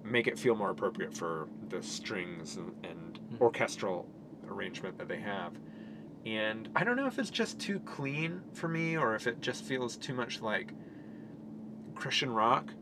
make 0.04 0.28
it 0.28 0.40
feel 0.40 0.56
more 0.56 0.70
appropriate 0.72 1.14
for 1.14 1.50
the 1.70 1.82
strings 1.84 2.58
and, 2.58 2.74
and 2.86 3.20
Mhm. 3.30 3.42
orchestral 3.42 4.10
arrangement 4.48 4.98
that 4.98 5.08
they 5.08 5.20
have. 5.20 5.54
And 6.26 6.70
I 6.76 6.84
don't 6.84 6.96
know 6.96 7.08
if 7.08 7.20
it's 7.20 7.30
just 7.32 7.60
too 7.60 7.80
clean 7.82 8.44
for 8.54 8.68
me 8.68 8.98
or 8.98 9.16
if 9.16 9.28
it 9.28 9.42
just 9.42 9.64
feels 9.64 9.98
too 9.98 10.14
much 10.14 10.42
like 10.42 10.74
Christian 12.02 12.32
rock. 12.32 12.74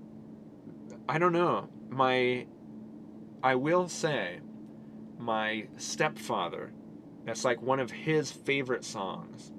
I 1.10 1.20
don't 1.20 1.34
know. 1.34 1.68
My 1.90 2.48
I 3.44 3.56
will 3.56 3.90
say 3.90 4.40
my 5.17 5.67
stepfather 5.76 6.72
that's 7.26 7.44
like 7.44 7.62
one 7.62 7.82
of 7.82 7.92
his 7.92 8.32
favorite 8.32 8.86
songs. 8.86 9.52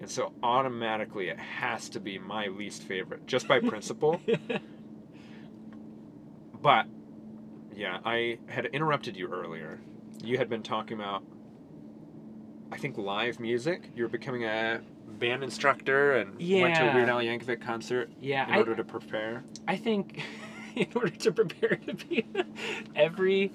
And 0.00 0.08
so 0.10 0.32
automatically 0.42 1.28
it 1.28 1.38
has 1.38 1.90
to 1.90 2.00
be 2.00 2.18
my 2.18 2.46
least 2.46 2.84
favorite 2.84 3.26
just 3.26 3.46
by 3.46 3.60
principle. 3.72 4.18
But 6.62 6.86
yeah, 7.74 7.98
I 8.02 8.38
had 8.46 8.64
interrupted 8.64 9.14
you 9.14 9.28
earlier. 9.28 9.78
You 10.24 10.38
had 10.38 10.48
been 10.48 10.62
talking 10.62 10.98
about 10.98 11.22
I 12.72 12.78
think 12.78 12.96
live 12.96 13.40
music. 13.40 13.90
You're 13.94 14.08
becoming 14.08 14.44
a 14.44 14.80
band 15.06 15.42
instructor 15.44 16.12
and 16.16 16.30
went 16.32 16.40
to 16.40 16.82
a 16.82 16.86
Yeah. 16.86 16.94
Weird 16.94 17.08
Al 17.08 17.18
Yankovic 17.18 17.60
concert 17.60 18.10
yeah, 18.20 18.46
in 18.48 18.54
I, 18.54 18.58
order 18.58 18.74
to 18.74 18.84
prepare. 18.84 19.44
I 19.66 19.76
think 19.76 20.22
in 20.76 20.88
order 20.94 21.10
to 21.10 21.32
prepare 21.32 21.76
to 21.86 21.94
be 21.94 22.26
every 22.96 23.52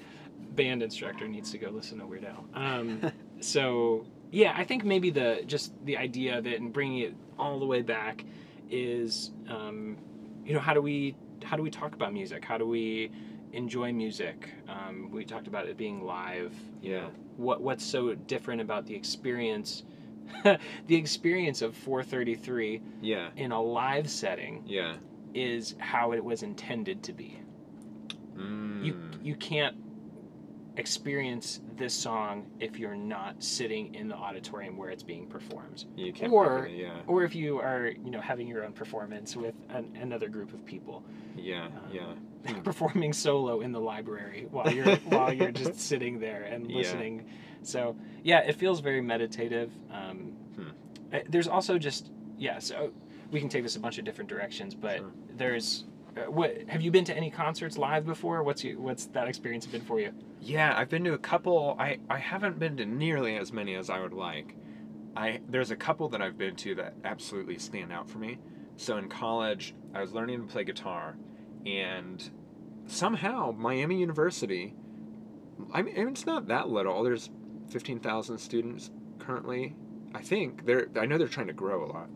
band 0.56 0.84
instructor 0.84 1.28
needs 1.28 1.52
to 1.52 1.58
go 1.58 1.70
listen 1.70 2.00
to 2.00 2.06
Weird 2.06 2.26
Al. 2.26 2.46
Um, 2.54 3.12
so 3.40 4.06
yeah, 4.32 4.54
I 4.56 4.64
think 4.64 4.84
maybe 4.84 5.10
the 5.12 5.44
just 5.46 5.74
the 5.86 5.98
idea 5.98 6.38
of 6.38 6.48
it 6.48 6.60
and 6.62 6.72
bringing 6.74 7.00
it 7.00 7.16
all 7.38 7.60
the 7.60 7.66
way 7.66 7.82
back 7.82 8.24
is, 8.70 9.32
um, 9.50 9.98
you 10.46 10.54
know, 10.54 10.60
how 10.60 10.74
do 10.74 10.82
we 10.82 11.16
how 11.44 11.58
do 11.58 11.64
we 11.64 11.70
talk 11.72 11.94
about 11.94 12.14
music? 12.14 12.46
How 12.46 12.58
do 12.58 12.66
we 12.68 13.12
enjoy 13.54 13.92
music? 13.92 14.50
Um, 14.70 15.10
we 15.12 15.26
talked 15.26 15.48
about 15.48 15.68
it 15.68 15.76
being 15.78 16.06
live. 16.06 16.54
you 16.82 16.92
Yeah. 16.94 17.02
know. 17.02 17.10
What 17.38 17.62
what's 17.62 17.84
so 17.86 18.14
different 18.16 18.62
about 18.62 18.86
the 18.86 18.96
experience? 18.96 19.84
the 20.44 20.96
experience 20.96 21.62
of 21.62 21.76
433 21.76 22.82
Yeah. 23.02 23.30
in 23.36 23.52
a 23.52 23.62
live 23.62 24.10
setting 24.10 24.64
Yeah. 24.66 24.96
is 25.34 25.76
how 25.80 26.12
it 26.14 26.24
was 26.24 26.44
intended 26.44 27.04
to 27.04 27.14
be. 27.14 27.38
You 28.36 28.94
Mm. 28.94 29.24
you 29.24 29.36
can't 29.36 29.76
experience 30.78 31.60
this 31.76 31.94
song 31.94 32.46
if 32.60 32.80
you're 32.80 32.96
not 32.96 33.42
sitting 33.44 33.94
in 33.94 34.08
the 34.08 34.16
auditorium 34.16 34.78
where 34.78 34.90
it's 34.90 35.04
being 35.04 35.28
performed. 35.28 35.86
You 35.96 36.14
can't 36.14 36.32
or- 36.32 36.46
probably- 36.62 36.82
yeah, 36.82 37.02
Or 37.08 37.24
if 37.24 37.36
you 37.36 37.60
are, 37.60 37.88
you 37.88 38.10
know, 38.12 38.22
having 38.22 38.48
your 38.48 38.64
own 38.64 38.72
performance 38.74 39.36
with 39.36 39.54
an, 39.70 39.96
another 40.00 40.30
group 40.30 40.54
of 40.54 40.66
people. 40.66 41.04
yeah, 41.36 41.66
um, 41.66 41.72
yeah. 41.92 42.14
Performing 42.64 43.14
solo 43.14 43.62
in 43.62 43.72
the 43.72 43.80
library 43.80 44.48
while 44.50 44.72
you're 44.72 44.96
while 45.10 45.32
you're 45.32 45.52
just 45.52 45.80
sitting 45.80 46.20
there 46.20 46.44
and 46.44 46.70
Yeah. 46.72 46.78
listening. 46.78 47.26
So 47.62 47.96
yeah, 48.24 48.40
it 48.40 48.56
feels 48.56 48.80
very 48.80 49.02
meditative. 49.02 49.72
Um, 49.92 50.34
Hmm. 50.56 50.70
uh, 51.14 51.20
There's 51.30 51.48
also 51.48 51.78
just 51.78 52.10
yeah. 52.38 52.58
So 52.60 52.92
we 53.30 53.40
can 53.40 53.48
take 53.50 53.62
this 53.64 53.76
a 53.76 53.80
bunch 53.80 54.00
of 54.00 54.06
different 54.06 54.30
directions, 54.30 54.74
but 54.74 54.98
Sure. 54.98 55.12
there's. 55.38 55.86
Uh, 56.16 56.30
what 56.30 56.68
have 56.68 56.82
you 56.82 56.92
been 56.92 57.06
to 57.06 57.16
any 57.16 57.32
concerts 57.32 57.78
live 57.78 58.06
before? 58.06 58.44
What's 58.44 58.64
you 58.64 58.80
what's 58.80 59.06
that 59.08 59.28
experience 59.28 59.66
been 59.66 59.82
for 59.82 60.00
you? 60.00 60.14
Yeah, 60.42 60.74
I've 60.78 60.90
been 60.90 61.04
to 61.06 61.14
a 61.14 61.18
couple. 61.18 61.76
I, 61.80 62.00
I 62.10 62.18
haven't 62.18 62.60
been 62.60 62.76
to 62.78 62.86
nearly 62.86 63.38
as 63.38 63.54
many 63.54 63.76
as 63.76 63.90
I 63.90 64.00
would 64.02 64.14
like. 64.14 64.56
I 65.16 65.40
there's 65.48 65.72
a 65.72 65.76
couple 65.76 66.10
that 66.10 66.22
I've 66.22 66.38
been 66.38 66.56
to 66.58 66.76
that 66.76 66.96
absolutely 67.06 67.58
stand 67.60 67.94
out 67.94 68.10
for 68.10 68.18
me. 68.18 68.40
So 68.76 68.98
in 68.98 69.08
college, 69.08 69.74
I 69.94 70.02
was 70.02 70.12
learning 70.12 70.42
to 70.42 70.52
play 70.52 70.64
guitar, 70.64 71.16
and 71.66 72.30
somehow 72.88 73.54
Miami 73.58 74.00
University. 74.00 74.74
I 75.72 75.82
mean, 75.82 75.96
it's 75.96 76.26
not 76.26 76.48
that 76.48 76.70
little. 76.70 77.04
There's 77.04 77.30
fifteen 77.70 78.00
thousand 78.00 78.40
students 78.40 78.92
currently. 79.20 79.76
I 80.14 80.22
think 80.22 80.66
they're. 80.66 80.88
I 81.00 81.06
know 81.06 81.18
they're 81.18 81.28
trying 81.30 81.48
to 81.48 81.54
grow 81.54 81.86
a 81.86 81.90
lot. 81.92 82.10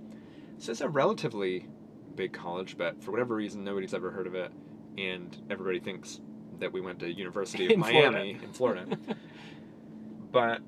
So 0.57 0.71
it's 0.71 0.81
a 0.81 0.89
relatively 0.89 1.67
big 2.15 2.33
college, 2.33 2.77
but 2.77 3.01
for 3.03 3.11
whatever 3.11 3.35
reason, 3.35 3.63
nobody's 3.63 3.93
ever 3.93 4.11
heard 4.11 4.27
of 4.27 4.35
it, 4.35 4.51
and 4.97 5.37
everybody 5.49 5.79
thinks 5.79 6.19
that 6.59 6.71
we 6.71 6.81
went 6.81 6.99
to 6.99 7.11
University 7.11 7.65
of 7.65 7.71
In 7.73 7.83
Florida. 7.83 8.11
Miami 8.11 8.31
in 8.41 8.53
Florida. 8.53 8.85
but 10.31 10.61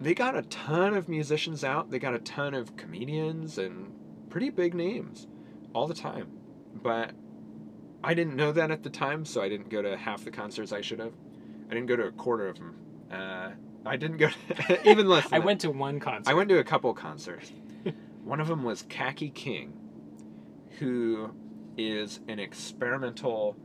they 0.00 0.14
got 0.14 0.36
a 0.36 0.42
ton 0.42 0.94
of 0.94 1.08
musicians 1.08 1.64
out. 1.64 1.90
They 1.90 1.98
got 1.98 2.14
a 2.14 2.18
ton 2.20 2.54
of 2.54 2.76
comedians 2.76 3.58
and 3.58 3.92
pretty 4.30 4.50
big 4.50 4.74
names 4.74 5.26
all 5.74 5.86
the 5.86 5.94
time. 5.94 6.28
But 6.82 7.10
I 8.02 8.14
didn't 8.14 8.36
know 8.36 8.52
that 8.52 8.70
at 8.70 8.82
the 8.82 8.90
time, 8.90 9.24
so 9.24 9.42
I 9.42 9.48
didn't 9.48 9.68
go 9.68 9.82
to 9.82 9.96
half 9.96 10.24
the 10.24 10.30
concerts 10.30 10.72
I 10.72 10.80
should 10.80 11.00
have. 11.00 11.12
I 11.68 11.74
didn't 11.74 11.86
go 11.86 11.96
to 11.96 12.04
a 12.04 12.12
quarter 12.12 12.48
of 12.48 12.56
them. 12.56 12.76
Uh, 13.12 13.50
I 13.84 13.96
didn't 13.96 14.18
go 14.18 14.28
to 14.28 14.88
even 14.90 15.08
less. 15.08 15.26
I 15.26 15.38
that. 15.38 15.44
went 15.44 15.60
to 15.62 15.70
one 15.70 16.00
concert. 16.00 16.30
I 16.30 16.34
went 16.34 16.48
to 16.50 16.58
a 16.58 16.64
couple 16.64 16.92
concerts. 16.94 17.52
One 18.24 18.40
of 18.40 18.48
them 18.48 18.62
was 18.62 18.82
Kaki 18.82 19.30
King, 19.30 19.72
who 20.78 21.34
is 21.76 22.20
an 22.28 22.38
experimental 22.38 23.56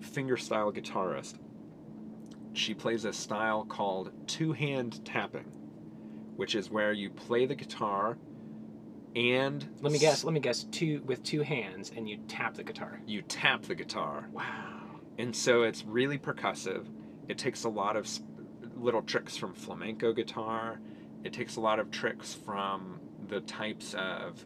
fingerstyle 0.00 0.74
guitarist. 0.74 1.34
She 2.54 2.74
plays 2.74 3.04
a 3.04 3.12
style 3.12 3.64
called 3.64 4.12
two 4.26 4.52
hand 4.52 5.04
tapping, 5.04 5.50
which 6.36 6.54
is 6.54 6.70
where 6.70 6.92
you 6.92 7.10
play 7.10 7.46
the 7.46 7.54
guitar 7.54 8.16
and 9.14 9.66
Let 9.80 9.92
me 9.92 9.98
guess. 9.98 10.24
Let 10.24 10.32
me 10.32 10.40
guess. 10.40 10.64
Two 10.64 11.02
with 11.04 11.22
two 11.22 11.42
hands, 11.42 11.92
and 11.94 12.08
you 12.08 12.18
tap 12.28 12.54
the 12.54 12.64
guitar. 12.64 13.00
you 13.06 13.22
tap 13.22 13.62
the 13.62 13.74
guitar. 13.74 14.28
Wow. 14.32 15.00
And 15.18 15.34
so 15.36 15.62
it's 15.62 15.84
really 15.84 16.18
percussive. 16.18 16.86
It 17.28 17.38
takes 17.38 17.64
a 17.64 17.68
lot 17.68 17.96
of 17.96 18.08
little 18.76 19.02
tricks 19.02 19.36
from 19.36 19.52
flamenco 19.52 20.12
guitar. 20.12 20.80
It 21.24 21.32
takes 21.32 21.56
a 21.56 21.60
lot 21.60 21.78
of 21.78 21.90
tricks 21.90 22.34
from 22.34 23.00
the 23.28 23.40
types 23.40 23.94
of 23.94 24.44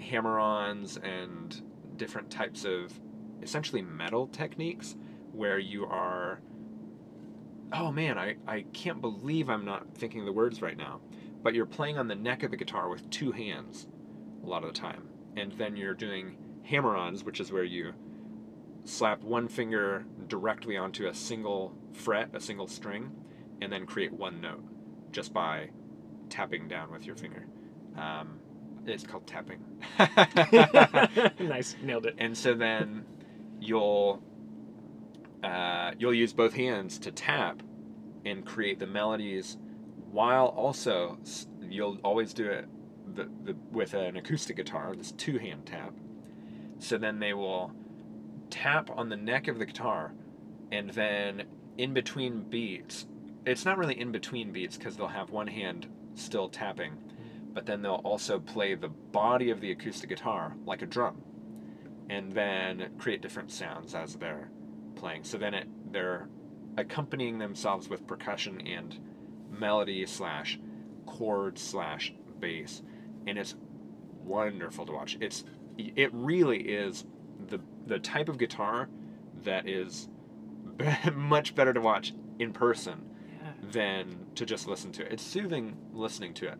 hammer 0.00 0.38
ons 0.38 0.96
and 0.98 1.62
different 1.96 2.30
types 2.30 2.64
of 2.64 2.98
essentially 3.42 3.82
metal 3.82 4.26
techniques 4.26 4.96
where 5.32 5.58
you 5.58 5.86
are. 5.86 6.40
Oh 7.72 7.92
man, 7.92 8.18
I, 8.18 8.36
I 8.46 8.64
can't 8.72 9.00
believe 9.00 9.48
I'm 9.48 9.64
not 9.64 9.94
thinking 9.94 10.24
the 10.24 10.32
words 10.32 10.62
right 10.62 10.76
now. 10.76 11.00
But 11.42 11.54
you're 11.54 11.66
playing 11.66 11.98
on 11.98 12.08
the 12.08 12.14
neck 12.14 12.42
of 12.42 12.50
the 12.50 12.56
guitar 12.56 12.88
with 12.88 13.08
two 13.10 13.30
hands 13.30 13.86
a 14.42 14.46
lot 14.46 14.64
of 14.64 14.72
the 14.72 14.78
time. 14.78 15.08
And 15.36 15.52
then 15.52 15.76
you're 15.76 15.94
doing 15.94 16.36
hammer 16.64 16.96
ons, 16.96 17.24
which 17.24 17.40
is 17.40 17.52
where 17.52 17.64
you 17.64 17.92
slap 18.84 19.22
one 19.22 19.48
finger 19.48 20.04
directly 20.26 20.76
onto 20.76 21.06
a 21.06 21.14
single 21.14 21.76
fret, 21.92 22.30
a 22.34 22.40
single 22.40 22.66
string, 22.66 23.10
and 23.60 23.72
then 23.72 23.86
create 23.86 24.12
one 24.12 24.40
note 24.40 24.64
just 25.12 25.32
by 25.32 25.68
tapping 26.28 26.68
down 26.68 26.90
with 26.90 27.04
your 27.04 27.16
finger. 27.16 27.46
Um, 27.96 28.37
it's 28.94 29.06
called 29.06 29.26
tapping. 29.26 29.64
nice, 31.40 31.76
nailed 31.82 32.06
it. 32.06 32.14
and 32.18 32.36
so 32.36 32.54
then 32.54 33.04
you'll 33.60 34.22
uh, 35.42 35.92
you'll 35.98 36.14
use 36.14 36.32
both 36.32 36.54
hands 36.54 36.98
to 36.98 37.12
tap 37.12 37.62
and 38.24 38.44
create 38.44 38.78
the 38.78 38.86
melodies 38.86 39.56
while 40.10 40.46
also 40.46 41.18
you'll 41.60 41.98
always 42.02 42.32
do 42.32 42.46
it 42.46 42.66
the, 43.14 43.28
the, 43.44 43.56
with 43.70 43.94
an 43.94 44.16
acoustic 44.16 44.56
guitar 44.56 44.94
this 44.96 45.12
two 45.12 45.38
hand 45.38 45.64
tap 45.66 45.92
so 46.78 46.98
then 46.98 47.18
they 47.18 47.32
will 47.32 47.72
tap 48.50 48.90
on 48.90 49.08
the 49.08 49.16
neck 49.16 49.48
of 49.48 49.58
the 49.58 49.66
guitar 49.66 50.12
and 50.72 50.90
then 50.90 51.44
in 51.76 51.94
between 51.94 52.42
beats 52.42 53.06
it's 53.46 53.64
not 53.64 53.78
really 53.78 53.98
in 53.98 54.12
between 54.12 54.52
beats 54.52 54.76
because 54.76 54.96
they'll 54.96 55.06
have 55.08 55.30
one 55.30 55.46
hand 55.46 55.86
still 56.14 56.48
tapping 56.48 56.92
but 57.58 57.66
then 57.66 57.82
they'll 57.82 57.94
also 58.04 58.38
play 58.38 58.76
the 58.76 58.86
body 58.86 59.50
of 59.50 59.60
the 59.60 59.72
acoustic 59.72 60.08
guitar 60.08 60.54
like 60.64 60.80
a 60.80 60.86
drum 60.86 61.20
and 62.08 62.30
then 62.30 62.88
create 62.98 63.20
different 63.20 63.50
sounds 63.50 63.96
as 63.96 64.14
they're 64.14 64.48
playing 64.94 65.24
so 65.24 65.36
then 65.36 65.54
it 65.54 65.66
they're 65.90 66.28
accompanying 66.76 67.38
themselves 67.40 67.88
with 67.88 68.06
percussion 68.06 68.60
and 68.64 69.00
melody 69.50 70.06
slash 70.06 70.60
chord 71.04 71.58
slash 71.58 72.14
bass 72.38 72.80
and 73.26 73.36
it's 73.36 73.56
wonderful 74.22 74.86
to 74.86 74.92
watch 74.92 75.18
it's 75.20 75.42
it 75.76 76.14
really 76.14 76.58
is 76.60 77.04
the 77.48 77.58
the 77.88 77.98
type 77.98 78.28
of 78.28 78.38
guitar 78.38 78.88
that 79.42 79.68
is 79.68 80.08
much 81.12 81.56
better 81.56 81.72
to 81.72 81.80
watch 81.80 82.12
in 82.38 82.52
person 82.52 83.04
Yeah. 83.42 83.50
than 83.72 84.26
to 84.36 84.46
just 84.46 84.68
listen 84.68 84.92
to 84.92 85.02
it. 85.04 85.10
It's 85.12 85.22
soothing 85.24 85.76
listening 85.92 86.34
to 86.34 86.46
it, 86.46 86.58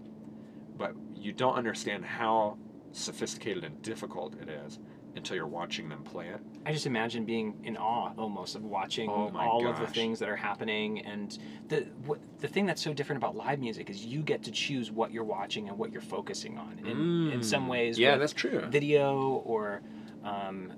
but 0.79 0.93
you 1.15 1.33
don't 1.33 1.55
understand 1.57 2.05
how 2.05 2.57
sophisticated 2.93 3.65
and 3.65 3.81
difficult 3.83 4.35
it 4.41 4.49
is 4.49 4.79
until 5.17 5.35
you're 5.37 5.47
watching 5.47 5.89
them 5.89 6.03
play 6.05 6.29
it. 6.29 6.41
I 6.65 6.73
just 6.73 6.87
imagine 6.87 7.25
being 7.25 7.59
in 7.65 7.77
awe 7.77 8.13
almost 8.17 8.55
of 8.55 8.63
watching 8.65 9.11
Oh 9.11 9.33
all 9.37 9.67
of 9.67 9.79
the 9.81 9.87
things 9.87 10.19
that 10.21 10.29
are 10.29 10.37
happening, 10.37 11.01
and 11.01 11.37
the 11.69 11.81
what, 12.07 12.21
the 12.41 12.47
thing 12.49 12.67
that's 12.67 12.81
so 12.83 12.93
different 12.95 13.19
about 13.23 13.35
live 13.35 13.59
music 13.59 13.91
is 13.91 14.05
you 14.05 14.23
get 14.23 14.43
to 14.45 14.51
choose 14.53 14.91
what 14.93 15.11
you're 15.11 15.25
watching 15.25 15.69
and 15.69 15.77
what 15.77 15.91
you're 15.93 16.01
focusing 16.03 16.57
on. 16.57 16.79
In 16.85 17.33
in 17.33 17.43
some 17.43 17.67
ways, 17.69 17.97
Mm. 17.97 18.01
yeah, 18.01 18.17
that's 18.17 18.33
true. 18.33 18.65
video 18.71 19.43
or, 19.45 19.83
um, 20.25 20.73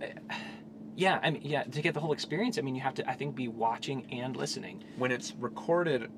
yeah, 0.97 1.19
I 1.23 1.31
mean, 1.31 1.43
yeah, 1.45 1.65
to 1.65 1.83
get 1.83 1.95
the 1.95 2.01
whole 2.01 2.13
experience, 2.13 2.57
I 2.59 2.63
mean, 2.63 2.75
you 2.75 2.81
have 2.83 2.95
to, 2.95 3.09
I 3.11 3.15
think, 3.15 3.35
be 3.35 3.49
watching 3.49 4.07
and 4.13 4.37
listening. 4.37 4.85
when 4.97 5.11
it's 5.13 5.35
recorded 5.39 6.11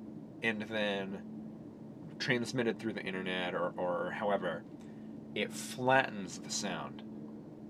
and 0.43 0.62
then 0.62 1.22
transmitted 2.23 2.79
through 2.79 2.93
the 2.95 3.03
internet 3.03 3.55
or, 3.55 3.73
or 3.77 4.12
however, 4.12 4.62
it 5.35 5.53
flattens 5.53 6.39
the 6.39 6.51
sound. 6.51 7.03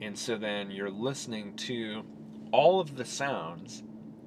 And 0.03 0.19
so 0.19 0.37
then 0.37 0.71
you're 0.71 0.91
listening 0.91 1.55
to 1.69 2.05
all 2.53 2.81
of 2.81 2.97
the 2.97 3.05
sounds, 3.05 3.83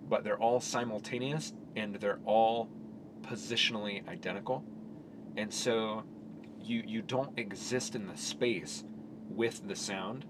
but 0.10 0.24
they're 0.24 0.40
all 0.40 0.60
simultaneous 0.60 1.54
and 1.76 1.96
they're 1.96 2.20
all 2.26 2.70
positionally 3.22 4.08
identical. 4.08 4.64
And 5.38 5.54
so 5.54 6.04
you 6.62 6.84
you 6.88 7.02
don't 7.02 7.38
exist 7.38 7.96
in 7.96 8.08
the 8.08 8.18
space 8.18 8.84
with 9.30 9.68
the 9.68 9.76
sound 9.76 10.26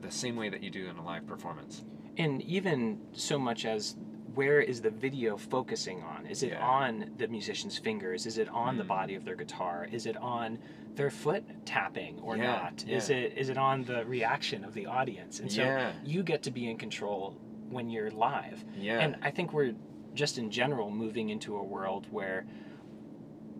the 0.00 0.10
same 0.10 0.36
way 0.36 0.48
that 0.50 0.62
you 0.62 0.70
do 0.70 0.88
in 0.88 0.96
a 0.96 1.04
live 1.04 1.26
performance. 1.26 1.84
and 2.18 2.42
even 2.42 3.00
so 3.12 3.38
much 3.38 3.64
as 3.64 3.96
where 4.34 4.60
is 4.60 4.80
the 4.80 4.90
video 4.90 5.36
focusing 5.36 6.02
on 6.02 6.26
is 6.26 6.42
it 6.42 6.52
Yeah. 6.52 6.66
on 6.66 7.10
the 7.18 7.28
musician's 7.28 7.76
fingers 7.78 8.26
is 8.26 8.38
it 8.38 8.48
on 8.48 8.76
the 8.76 8.84
Mm. 8.84 8.88
body 8.88 9.14
of 9.14 9.24
their 9.24 9.34
guitar 9.36 9.86
is 9.90 10.06
it 10.06 10.16
on 10.16 10.58
their 10.94 11.10
foot 11.10 11.44
tapping 11.64 12.18
or 12.20 12.36
Yeah, 12.36 12.44
not 12.44 12.84
is 12.88 13.10
it 13.10 13.36
is 13.36 13.48
it 13.48 13.58
on 13.58 13.84
the 13.84 14.04
reaction 14.04 14.64
of 14.64 14.74
the 14.74 14.86
audience 14.86 15.40
and 15.40 15.50
so 15.50 15.62
Yeah. 15.62 15.92
you 16.04 16.22
get 16.22 16.42
to 16.44 16.50
be 16.50 16.68
in 16.70 16.76
control 16.78 17.36
when 17.68 17.90
you're 17.90 18.10
live 18.10 18.64
Yeah. 18.76 19.00
and 19.00 19.16
i 19.22 19.30
think 19.30 19.52
we're 19.52 19.74
just 20.14 20.38
in 20.38 20.50
general 20.50 20.90
moving 20.90 21.30
into 21.30 21.56
a 21.56 21.62
world 21.62 22.06
where 22.10 22.44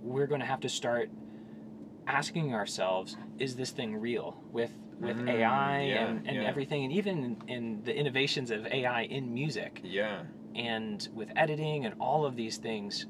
we're 0.03 0.27
going 0.27 0.41
to 0.41 0.47
have 0.47 0.61
to 0.61 0.68
start 0.68 1.11
asking 2.07 2.55
ourselves 2.55 3.16
is 3.39 3.57
this 3.57 3.70
thing 3.70 3.97
real 3.97 4.37
with 4.51 4.73
with 5.01 5.16
Mm, 5.16 5.29
ai 5.31 5.83
yeah, 5.83 6.07
and, 6.07 6.27
and 6.29 6.37
yeah. 6.37 6.43
everything 6.45 6.85
and 6.85 6.93
even 6.93 7.25
in, 7.25 7.49
in 7.49 7.83
the 7.85 7.95
innovations 7.97 8.51
of 8.51 8.66
ai 8.66 9.03
in 9.03 9.33
music 9.35 9.81
yeah. 9.83 10.23
And 10.55 11.09
with 11.14 11.30
editing 11.36 11.84
and 11.84 11.94
all 12.00 12.24
of 12.24 12.36
these 12.36 12.57
things 12.59 13.07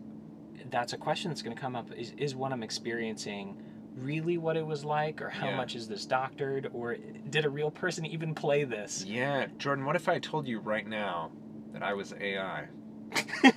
that's 0.70 0.92
a 0.92 0.96
question 0.96 1.30
that's 1.30 1.42
going 1.42 1.54
to 1.54 1.60
come 1.60 1.74
up 1.76 1.90
is, 1.96 2.12
is 2.16 2.34
what 2.34 2.52
i'm 2.52 2.62
experiencing 2.62 3.56
really 3.96 4.38
what 4.38 4.56
it 4.56 4.64
was 4.66 4.86
like, 4.86 5.20
or 5.20 5.28
how 5.28 5.48
Yeah. 5.48 5.56
much 5.58 5.74
is 5.74 5.86
this 5.86 6.06
doctored, 6.06 6.70
or 6.72 6.96
did 7.28 7.44
a 7.44 7.50
real 7.50 7.70
person 7.70 8.06
even 8.06 8.34
play 8.34 8.64
this? 8.64 9.04
Yeah, 9.06 9.48
Jordan, 9.58 9.84
what 9.84 9.96
if 9.96 10.08
I 10.08 10.18
told 10.18 10.48
you 10.48 10.60
right 10.60 10.86
now 10.86 11.30
that 11.74 11.82
I 11.82 11.92
was 11.92 12.14
AI? 12.18 12.68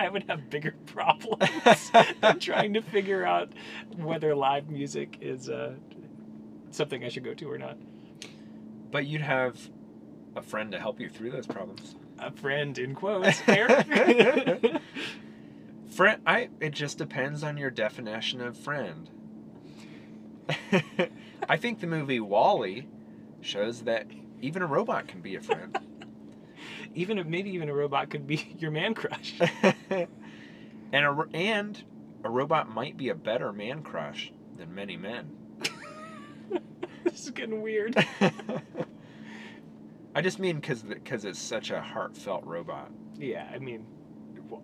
I 0.00 0.08
would 0.08 0.24
have 0.28 0.48
bigger 0.48 0.74
problems 0.86 1.90
than 2.22 2.38
trying 2.40 2.72
to 2.74 2.80
figure 2.80 3.26
out 3.26 3.50
whether 3.96 4.34
live 4.34 4.70
music 4.70 5.18
is 5.20 5.50
uh, 5.50 5.74
something 6.70 7.04
I 7.04 7.08
should 7.08 7.24
go 7.24 7.34
to 7.34 7.50
or 7.50 7.58
not. 7.58 7.76
But 8.90 9.06
you'd 9.06 9.20
have 9.20 9.58
a 10.34 10.40
friend 10.40 10.72
to 10.72 10.78
help 10.78 10.98
you 11.00 11.08
through 11.10 11.30
those 11.32 11.46
problems. 11.46 11.94
A 12.18 12.30
friend 12.30 12.78
in 12.78 12.94
quotes, 12.94 13.42
Eric. 13.48 13.86
Friend, 15.90 16.20
I. 16.26 16.50
It 16.60 16.72
just 16.72 16.98
depends 16.98 17.42
on 17.42 17.56
your 17.56 17.70
definition 17.70 18.40
of 18.42 18.56
friend. 18.56 19.08
I 21.48 21.56
think 21.56 21.80
the 21.80 21.86
movie 21.86 22.20
WALL-E 22.20 22.86
shows 23.40 23.82
that 23.82 24.06
even 24.42 24.60
a 24.62 24.66
robot 24.66 25.08
can 25.08 25.20
be 25.22 25.36
a 25.36 25.40
friend. 25.40 25.78
even 26.94 27.18
if 27.18 27.26
maybe 27.26 27.50
even 27.50 27.68
a 27.70 27.74
robot 27.74 28.10
could 28.10 28.26
be 28.26 28.56
your 28.58 28.70
man 28.70 28.94
crush. 28.94 29.40
and 29.90 30.06
a 30.92 31.24
and 31.32 31.82
a 32.24 32.30
robot 32.30 32.68
might 32.68 32.96
be 32.96 33.08
a 33.08 33.14
better 33.14 33.52
man 33.52 33.82
crush 33.82 34.32
than 34.58 34.74
many 34.74 34.96
men. 34.98 35.30
this 37.04 37.24
is 37.24 37.30
getting 37.30 37.62
weird. 37.62 37.96
I 40.16 40.22
just 40.22 40.38
mean 40.38 40.56
because 40.56 40.80
because 40.82 41.26
it's 41.26 41.38
such 41.38 41.70
a 41.70 41.78
heartfelt 41.78 42.42
robot. 42.46 42.90
Yeah, 43.18 43.46
I 43.52 43.58
mean, 43.58 43.86
well, 44.48 44.62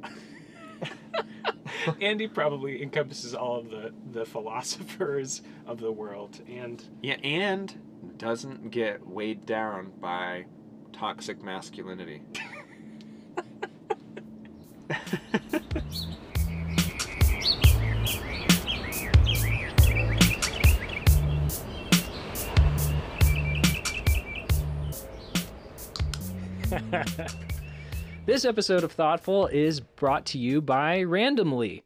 Andy 2.01 2.27
probably 2.27 2.83
encompasses 2.83 3.35
all 3.35 3.59
of 3.59 3.69
the 3.69 3.93
the 4.13 4.25
philosophers 4.25 5.43
of 5.67 5.79
the 5.79 5.93
world, 5.93 6.41
and 6.49 6.83
Yeah, 7.03 7.17
and 7.23 8.17
doesn't 8.17 8.71
get 8.71 9.07
weighed 9.07 9.45
down 9.45 9.93
by 10.01 10.47
toxic 10.91 11.43
masculinity. 11.43 12.23
This 28.25 28.45
episode 28.45 28.85
of 28.85 28.93
Thoughtful 28.93 29.49
is 29.49 29.81
brought 29.81 30.27
to 30.27 30.39
you 30.39 30.61
by 30.63 31.03
Randomly. 31.03 31.85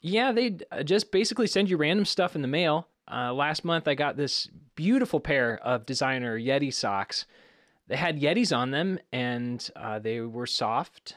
Yeah, 0.00 0.30
they 0.30 0.58
uh, 0.70 0.84
just 0.84 1.10
basically 1.10 1.48
send 1.48 1.68
you 1.68 1.76
random 1.76 2.04
stuff 2.04 2.36
in 2.36 2.42
the 2.42 2.48
mail. 2.48 2.86
Uh, 3.10 3.32
last 3.34 3.64
month, 3.64 3.88
I 3.88 3.94
got 3.94 4.16
this 4.16 4.48
beautiful 4.76 5.18
pair 5.18 5.58
of 5.58 5.84
designer 5.84 6.38
Yeti 6.38 6.72
socks. 6.72 7.26
They 7.88 7.96
had 7.96 8.20
Yetis 8.20 8.56
on 8.56 8.70
them, 8.70 9.00
and 9.12 9.68
uh, 9.74 9.98
they 9.98 10.20
were 10.20 10.46
soft 10.46 11.16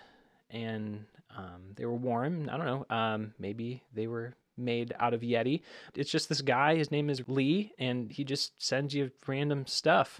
and 0.49 1.05
um, 1.37 1.73
they 1.75 1.85
were 1.85 1.95
warm. 1.95 2.49
I 2.51 2.57
don't 2.57 2.65
know. 2.65 2.95
Um, 2.95 3.33
maybe 3.37 3.83
they 3.93 4.07
were 4.07 4.33
made 4.57 4.95
out 4.99 5.13
of 5.13 5.21
Yeti. 5.21 5.61
It's 5.95 6.11
just 6.11 6.27
this 6.27 6.41
guy. 6.41 6.75
His 6.75 6.91
name 6.91 7.09
is 7.09 7.21
Lee, 7.27 7.71
and 7.77 8.11
he 8.11 8.23
just 8.23 8.61
sends 8.61 8.95
you 8.95 9.11
random 9.27 9.67
stuff 9.67 10.19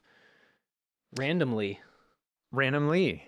randomly. 1.18 1.80
randomly. 2.52 3.26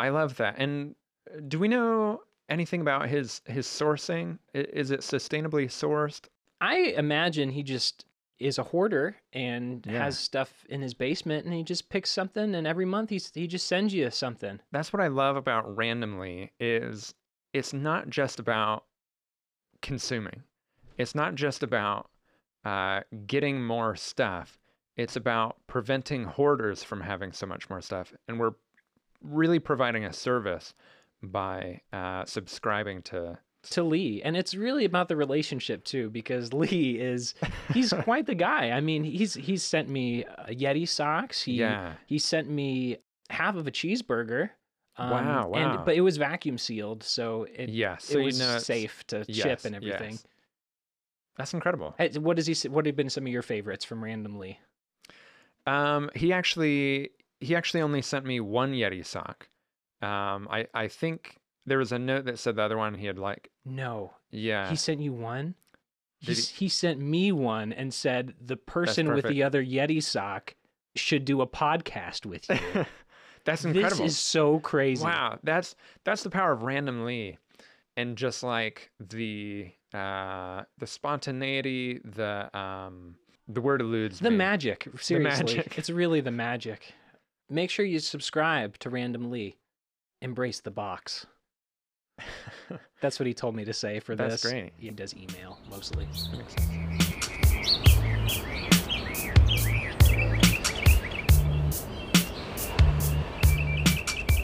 I 0.00 0.08
love 0.10 0.36
that. 0.38 0.56
And 0.58 0.94
uh, 1.30 1.40
do 1.48 1.58
we 1.58 1.68
know 1.68 2.22
anything 2.48 2.80
about 2.80 3.08
his 3.08 3.40
his 3.46 3.66
sourcing? 3.66 4.38
Is 4.54 4.90
it 4.90 5.00
sustainably 5.00 5.66
sourced? 5.66 6.22
I 6.60 6.94
imagine 6.96 7.50
he 7.50 7.62
just 7.62 8.04
is 8.38 8.58
a 8.58 8.62
hoarder 8.62 9.16
and 9.34 9.86
Yeah. 9.86 10.04
has 10.04 10.18
stuff 10.18 10.64
in 10.70 10.80
his 10.80 10.94
basement 10.94 11.44
and 11.44 11.52
he 11.54 11.62
just 11.62 11.90
picks 11.90 12.10
something 12.10 12.54
and 12.54 12.66
every 12.66 12.86
month 12.86 13.10
he's 13.10 13.30
he 13.34 13.46
just 13.46 13.66
sends 13.66 13.92
you 13.94 14.10
something. 14.10 14.60
That's 14.72 14.92
what 14.92 15.02
I 15.02 15.08
love 15.08 15.36
about 15.36 15.76
randomly 15.76 16.52
is 16.58 17.14
it's 17.52 17.72
not 17.72 18.08
just 18.08 18.38
about 18.40 18.84
consuming. 19.82 20.42
It's 20.98 21.14
not 21.14 21.34
just 21.34 21.62
about 21.62 22.10
uh, 22.64 23.00
getting 23.26 23.62
more 23.64 23.96
stuff. 23.96 24.58
It's 24.96 25.16
about 25.16 25.56
preventing 25.66 26.24
hoarders 26.24 26.82
from 26.82 27.00
having 27.00 27.32
so 27.32 27.46
much 27.46 27.70
more 27.70 27.80
stuff. 27.80 28.12
And 28.28 28.38
we're 28.38 28.52
really 29.22 29.58
providing 29.58 30.04
a 30.04 30.12
service 30.12 30.74
by 31.22 31.80
uh, 31.92 32.24
subscribing 32.24 33.02
to. 33.02 33.38
To 33.72 33.82
Lee, 33.82 34.22
and 34.24 34.38
it's 34.38 34.54
really 34.54 34.86
about 34.86 35.08
the 35.08 35.16
relationship 35.16 35.84
too, 35.84 36.08
because 36.08 36.52
Lee 36.54 36.98
is 36.98 37.34
he's 37.74 37.92
quite 38.04 38.24
the 38.26 38.34
guy. 38.34 38.70
I 38.70 38.80
mean, 38.80 39.04
he's 39.04 39.34
he's 39.34 39.62
sent 39.62 39.88
me 39.90 40.24
uh, 40.24 40.46
Yeti 40.46 40.88
socks. 40.88 41.42
He 41.42 41.52
Yeah. 41.54 41.92
he 42.06 42.18
sent 42.18 42.48
me 42.48 42.96
half 43.28 43.56
of 43.56 43.66
a 43.66 43.70
cheeseburger. 43.70 44.50
um, 44.96 45.10
Wow, 45.10 45.52
And 45.54 45.76
wow. 45.76 45.82
but 45.84 45.94
it 45.94 46.00
was 46.00 46.16
vacuum 46.16 46.56
sealed, 46.56 47.02
so 47.02 47.46
it 47.54 47.68
Yeah. 47.68 47.94
it 47.94 48.02
So 48.02 48.18
you 48.18 48.24
was 48.24 48.38
know 48.38 48.58
safe 48.58 49.06
to 49.08 49.26
yes, 49.28 49.36
ship 49.36 49.60
and 49.66 49.74
everything. 49.76 50.12
yes. 50.12 50.24
That's 51.36 51.52
incredible. 51.54 51.94
What 52.18 52.36
does 52.36 52.46
he? 52.46 52.68
What 52.68 52.86
have 52.86 52.96
been 52.96 53.10
some 53.10 53.26
of 53.26 53.32
your 53.32 53.42
favorites 53.42 53.84
from 53.84 54.02
randomly? 54.02 54.58
Um, 55.66 56.10
he 56.16 56.32
actually 56.32 57.10
he 57.40 57.56
actually 57.56 57.80
only 57.82 58.02
sent 58.02 58.24
me 58.24 58.38
one 58.40 58.72
Yeti 58.72 59.04
sock. 59.04 59.48
Um, 60.02 60.48
I 60.50 60.66
I 60.72 60.88
think 60.88 61.36
there 61.66 61.78
was 61.78 61.92
a 61.92 61.98
note 61.98 62.24
that 62.26 62.38
said 62.38 62.56
the 62.56 62.62
other 62.62 62.78
one 62.78 62.94
he 62.94 63.06
had 63.06 63.18
like 63.18 63.50
No, 63.64 64.14
yeah 64.30 64.70
He 64.70 64.76
sent 64.76 65.00
you 65.00 65.12
one. 65.12 65.54
He, 66.18 66.34
he 66.34 66.68
sent 66.68 67.00
me 67.00 67.32
one 67.32 67.72
and 67.72 67.94
said 67.94 68.34
the 68.40 68.56
person 68.56 69.14
with 69.14 69.26
the 69.26 69.42
other 69.42 69.64
Yeti 69.64 70.02
sock 70.02 70.54
should 70.94 71.24
do 71.24 71.40
a 71.40 71.46
podcast 71.46 72.26
with 72.26 72.46
you. 72.50 72.84
that's 73.44 73.64
incredible. 73.64 74.04
This 74.04 74.12
is 74.12 74.18
so 74.18 74.58
crazy. 74.60 75.02
Wow, 75.04 75.38
that's 75.42 75.74
that's 76.04 76.22
the 76.22 76.30
power 76.30 76.52
of 76.52 76.62
randomly, 76.62 77.38
and 77.96 78.16
just 78.18 78.42
like 78.42 78.90
the 79.00 79.70
uh 79.94 80.62
the 80.78 80.86
spontaneity, 80.86 82.00
the 82.04 82.54
um 82.58 83.14
the 83.48 83.60
word 83.60 83.80
eludes 83.80 84.20
The 84.20 84.30
me. 84.30 84.36
magic, 84.36 84.88
seriously. 85.00 85.56
magic. 85.56 85.78
It's 85.78 85.90
really 85.90 86.20
the 86.20 86.30
magic. 86.30 86.92
Make 87.52 87.68
sure 87.68 87.84
you 87.84 87.98
subscribe 87.98 88.78
to 88.78 88.90
Random 88.90 89.28
Lee. 89.28 89.56
Embrace 90.22 90.60
the 90.60 90.70
box. 90.70 91.26
That's 93.00 93.18
what 93.18 93.26
he 93.26 93.34
told 93.34 93.56
me 93.56 93.64
to 93.64 93.72
say 93.72 93.98
for 93.98 94.14
That's 94.16 94.42
this. 94.42 94.52
great. 94.52 94.72
He 94.76 94.90
does 94.90 95.16
email 95.16 95.58
mostly. 95.68 96.06
That 96.30 96.38
makes 96.38 96.54
sense. 96.54 98.10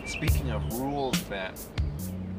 Speaking 0.07 0.50
of 0.50 0.80
rules 0.80 1.20
that 1.24 1.61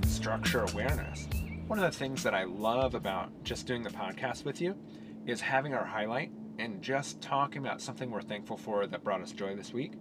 structure 0.05 0.63
awareness, 0.63 1.29
one 1.67 1.79
of 1.79 1.89
the 1.89 1.97
things 1.97 2.23
that 2.23 2.33
I 2.33 2.43
love 2.43 2.93
about 2.93 3.29
just 3.45 3.67
doing 3.67 3.83
the 3.83 3.89
podcast 3.89 4.43
with 4.43 4.59
you 4.59 4.75
is 5.25 5.39
having 5.39 5.73
our 5.73 5.85
highlight 5.85 6.31
and 6.59 6.81
just 6.81 7.21
talking 7.21 7.59
about 7.59 7.79
something 7.81 8.11
we're 8.11 8.21
thankful 8.21 8.57
for 8.57 8.85
that 8.87 9.03
brought 9.03 9.21
us 9.21 9.31
joy 9.31 9.55
this 9.55 9.71
week. 9.71 9.93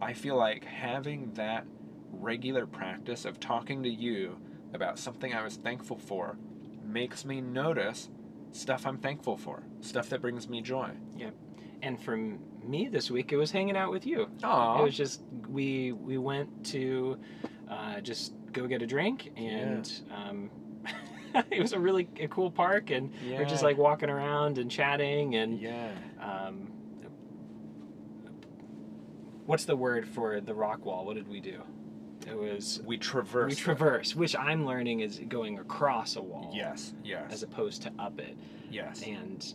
I 0.00 0.12
feel 0.12 0.36
like 0.36 0.64
having 0.64 1.32
that 1.34 1.66
regular 2.12 2.66
practice 2.66 3.24
of 3.24 3.38
talking 3.40 3.82
to 3.82 3.88
you 3.88 4.38
about 4.72 4.98
something 4.98 5.34
I 5.34 5.42
was 5.42 5.56
thankful 5.56 5.98
for 5.98 6.36
makes 6.84 7.24
me 7.24 7.40
notice 7.40 8.08
stuff 8.52 8.86
I'm 8.86 8.98
thankful 8.98 9.36
for, 9.36 9.62
stuff 9.80 10.08
that 10.10 10.20
brings 10.20 10.48
me 10.48 10.60
joy. 10.60 10.90
Yep. 11.16 11.34
And 11.82 12.00
for 12.00 12.16
me 12.16 12.88
this 12.88 13.10
week, 13.10 13.32
it 13.32 13.36
was 13.36 13.50
hanging 13.50 13.76
out 13.76 13.90
with 13.90 14.06
you. 14.06 14.28
Aww. 14.42 14.80
It 14.80 14.82
was 14.82 14.96
just 14.96 15.22
we 15.48 15.92
we 15.92 16.18
went 16.18 16.64
to 16.66 17.18
uh, 17.70 18.00
just 18.00 18.34
go 18.52 18.66
get 18.66 18.82
a 18.82 18.86
drink, 18.86 19.32
and 19.36 19.90
um, 20.14 20.50
it 21.50 21.60
was 21.60 21.72
a 21.72 21.78
really 21.78 22.08
a 22.18 22.28
cool 22.28 22.50
park, 22.50 22.90
and 22.90 23.12
we're 23.26 23.46
just 23.46 23.62
like 23.62 23.78
walking 23.78 24.10
around 24.10 24.58
and 24.58 24.70
chatting, 24.70 25.36
and 25.36 25.58
yeah. 25.58 25.90
um, 26.20 26.70
what's 29.50 29.64
the 29.64 29.74
word 29.76 30.06
for 30.08 30.40
the 30.40 30.54
rock 30.54 30.86
wall? 30.86 31.04
What 31.04 31.16
did 31.16 31.26
we 31.28 31.40
do? 31.40 31.60
It 32.26 32.36
was 32.36 32.80
We 32.86 32.96
traverse. 32.98 33.50
we 33.50 33.56
traverse, 33.56 34.14
which 34.14 34.36
I'm 34.36 34.64
learning 34.64 35.00
is 35.00 35.20
going 35.28 35.58
across 35.58 36.14
a 36.14 36.22
wall, 36.22 36.52
Yes, 36.54 36.94
yes, 37.02 37.32
as 37.32 37.42
opposed 37.42 37.82
to 37.82 37.92
up 37.98 38.20
it, 38.20 38.36
yes. 38.70 39.02
and 39.02 39.52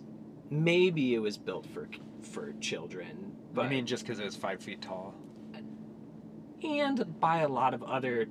maybe 0.49 1.15
it 1.15 1.19
was 1.19 1.37
built 1.37 1.65
for 1.67 1.87
for 2.23 2.53
children, 2.59 3.35
but 3.53 3.65
I 3.65 3.69
mean, 3.69 3.85
just 3.85 4.03
because 4.03 4.19
it 4.19 4.25
was 4.25 4.35
five 4.35 4.59
feet 4.61 4.81
tall. 4.81 5.13
and 6.63 7.19
by 7.19 7.39
a 7.39 7.47
lot 7.47 7.73
of 7.73 7.83
other 7.83 8.25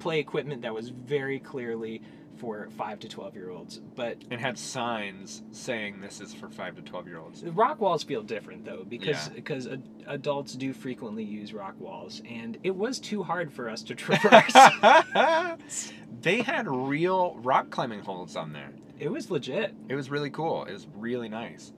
play 0.00 0.18
equipment 0.18 0.60
that 0.62 0.74
was 0.74 0.90
very 0.90 1.38
clearly 1.38 2.02
for 2.38 2.68
5 2.76 2.98
to 3.00 3.08
12 3.08 3.34
year 3.34 3.50
olds 3.50 3.80
but 3.94 4.16
and 4.30 4.40
had 4.40 4.58
signs 4.58 5.42
saying 5.52 6.00
this 6.00 6.20
is 6.20 6.34
for 6.34 6.48
five 6.48 6.76
to 6.76 6.82
twelve 6.82 7.06
year 7.06 7.18
olds. 7.18 7.42
rock 7.44 7.80
walls 7.80 8.02
feel 8.04 8.22
different 8.22 8.64
though 8.64 8.84
because 8.88 9.28
Yeah. 9.28 9.34
because 9.34 9.66
ad- 9.66 9.82
adults 10.06 10.54
do 10.54 10.72
frequently 10.72 11.24
use 11.24 11.52
rock 11.54 11.74
walls 11.80 12.22
and 12.28 12.58
it 12.62 12.74
was 12.76 12.98
too 13.00 13.22
hard 13.22 13.52
for 13.52 13.68
us 13.68 13.82
to 13.84 13.94
traverse 13.94 14.52
they 16.22 16.42
had 16.42 16.66
real 16.68 17.36
rock 17.42 17.70
climbing 17.70 18.00
holds 18.00 18.36
on 18.36 18.52
there. 18.52 18.72
It 18.98 19.10
was 19.10 19.30
legit. 19.30 19.74
It 19.88 19.94
was 19.94 20.10
really 20.10 20.30
cool. 20.30 20.64
It 20.64 20.72
was 20.72 20.86
really 20.94 21.28
nice. 21.28 21.72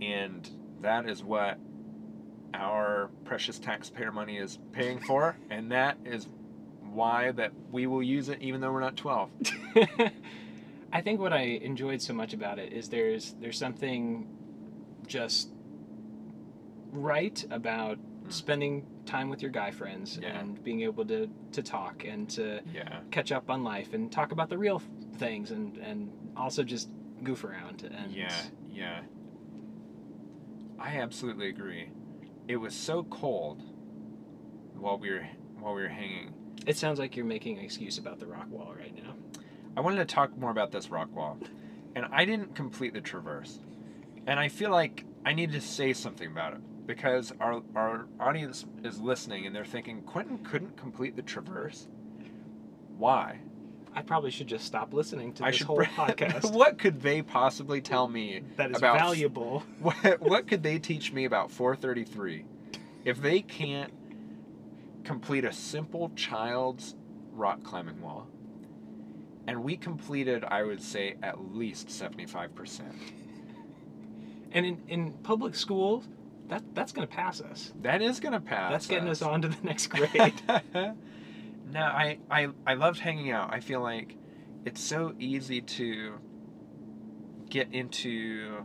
And 0.00 0.48
that 0.82 1.08
is 1.08 1.22
what 1.22 1.58
our 2.52 3.10
precious 3.24 3.58
taxpayer 3.58 4.12
money 4.12 4.36
is 4.38 4.58
paying 4.72 4.98
for. 5.00 5.36
and 5.50 5.70
that 5.72 5.96
is 6.04 6.28
why 6.94 7.32
that 7.32 7.52
we 7.70 7.86
will 7.86 8.02
use 8.02 8.28
it 8.28 8.40
even 8.40 8.60
though 8.60 8.72
we're 8.72 8.80
not 8.80 8.96
12. 8.96 9.30
I 10.92 11.00
think 11.00 11.20
what 11.20 11.32
I 11.32 11.40
enjoyed 11.40 12.00
so 12.00 12.14
much 12.14 12.32
about 12.34 12.58
it 12.58 12.72
is 12.72 12.88
there's 12.88 13.34
there's 13.40 13.58
something 13.58 14.28
just 15.06 15.50
right 16.92 17.44
about 17.50 17.96
hmm. 17.98 18.30
spending 18.30 18.86
time 19.04 19.28
with 19.28 19.42
your 19.42 19.50
guy 19.50 19.70
friends 19.70 20.18
Yeah. 20.22 20.38
and 20.38 20.62
being 20.62 20.82
able 20.82 21.04
to 21.06 21.28
to 21.52 21.62
talk 21.62 22.04
and 22.04 22.30
to 22.30 22.60
Yeah. 22.72 23.00
catch 23.10 23.32
up 23.32 23.50
on 23.50 23.64
life 23.64 23.92
and 23.92 24.10
talk 24.10 24.32
about 24.32 24.48
the 24.48 24.58
real 24.58 24.80
things 25.18 25.50
and 25.50 25.76
and 25.78 26.10
also 26.36 26.62
just 26.62 26.88
goof 27.22 27.44
around 27.44 27.82
and 27.82 28.12
Yeah, 28.12 28.42
yeah. 28.70 29.00
I 30.78 30.98
absolutely 30.98 31.48
agree. 31.48 31.90
It 32.46 32.56
was 32.56 32.74
so 32.74 33.04
cold 33.04 33.62
while 34.76 34.98
we 34.98 35.10
were 35.10 35.26
while 35.58 35.74
we 35.74 35.82
were 35.82 35.88
hanging. 35.88 36.34
It 36.66 36.76
sounds 36.76 36.98
like 36.98 37.16
you're 37.16 37.26
making 37.26 37.58
an 37.58 37.64
excuse 37.64 37.98
about 37.98 38.20
the 38.20 38.26
rock 38.26 38.50
wall 38.50 38.74
right 38.78 38.94
now. 38.96 39.14
I 39.76 39.80
wanted 39.80 40.06
to 40.06 40.14
talk 40.14 40.36
more 40.36 40.50
about 40.50 40.72
this 40.72 40.90
rock 40.90 41.14
wall, 41.14 41.38
and 41.94 42.06
I 42.12 42.24
didn't 42.24 42.54
complete 42.54 42.94
the 42.94 43.00
traverse, 43.00 43.58
and 44.26 44.38
I 44.38 44.48
feel 44.48 44.70
like 44.70 45.04
I 45.24 45.32
need 45.32 45.52
to 45.52 45.60
say 45.60 45.92
something 45.92 46.30
about 46.30 46.54
it 46.54 46.86
because 46.86 47.32
our 47.40 47.62
our 47.74 48.06
audience 48.20 48.66
is 48.82 49.00
listening 49.00 49.46
and 49.46 49.56
they're 49.56 49.64
thinking 49.64 50.02
Quentin 50.02 50.38
couldn't 50.38 50.76
complete 50.76 51.16
the 51.16 51.22
traverse. 51.22 51.88
Why? 52.98 53.40
I 53.96 54.02
probably 54.02 54.30
should 54.30 54.48
just 54.48 54.64
stop 54.64 54.92
listening 54.92 55.32
to 55.34 55.44
I 55.44 55.52
this 55.52 55.62
whole 55.62 55.78
podcast. 55.96 56.52
What 56.52 56.78
could 56.78 57.00
they 57.00 57.22
possibly 57.22 57.80
tell 57.80 58.08
me 58.08 58.42
that 58.56 58.72
is 58.72 58.78
about 58.78 58.98
valuable. 58.98 59.62
what, 59.80 60.20
what 60.20 60.48
could 60.48 60.62
they 60.62 60.78
teach 60.78 61.12
me 61.12 61.24
about 61.24 61.50
433 61.50 62.44
if 63.04 63.22
they 63.22 63.40
can't 63.40 63.92
complete 65.04 65.44
a 65.44 65.52
simple 65.52 66.10
child's 66.16 66.94
rock 67.32 67.62
climbing 67.62 68.00
wall 68.00 68.26
and 69.46 69.62
we 69.62 69.76
completed 69.76 70.44
i 70.44 70.62
would 70.62 70.80
say 70.80 71.16
at 71.22 71.54
least 71.54 71.88
75% 71.88 72.80
and 74.52 74.64
in, 74.64 74.82
in 74.88 75.12
public 75.22 75.54
schools 75.54 76.08
that 76.48 76.62
that's 76.74 76.92
going 76.92 77.06
to 77.08 77.14
pass 77.14 77.40
us. 77.40 77.72
That 77.82 78.02
is 78.02 78.20
going 78.20 78.32
to 78.34 78.40
pass 78.40 78.70
that's 78.70 78.86
getting 78.86 79.08
us 79.08 79.22
us. 79.22 79.28
on 79.28 79.42
to 79.42 79.48
the 79.48 79.56
next 79.62 79.86
grade. 79.88 80.34
No 81.72 81.80
I, 81.80 82.18
I 82.30 82.48
i 82.66 82.74
loved 82.74 83.00
hanging 83.00 83.30
out. 83.30 83.52
I 83.52 83.60
feel 83.60 83.80
like 83.80 84.16
it's 84.64 84.80
so 84.82 85.14
easy 85.18 85.60
to 85.60 86.14
get 87.50 87.72
into 87.72 88.64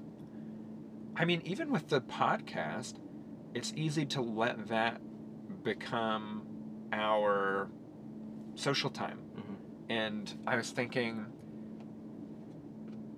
i 1.16 1.26
mean 1.26 1.42
even 1.44 1.70
with 1.70 1.90
the 1.90 2.00
podcast 2.02 2.96
it's 3.54 3.74
easy 3.76 4.06
to 4.06 4.22
let 4.22 4.70
that 4.70 5.02
become 5.64 6.44
our 6.92 7.70
social 8.56 8.90
time 8.90 9.20
Mhm. 9.38 9.56
and 9.90 10.34
i 10.48 10.56
was 10.56 10.72
thinking 10.72 11.26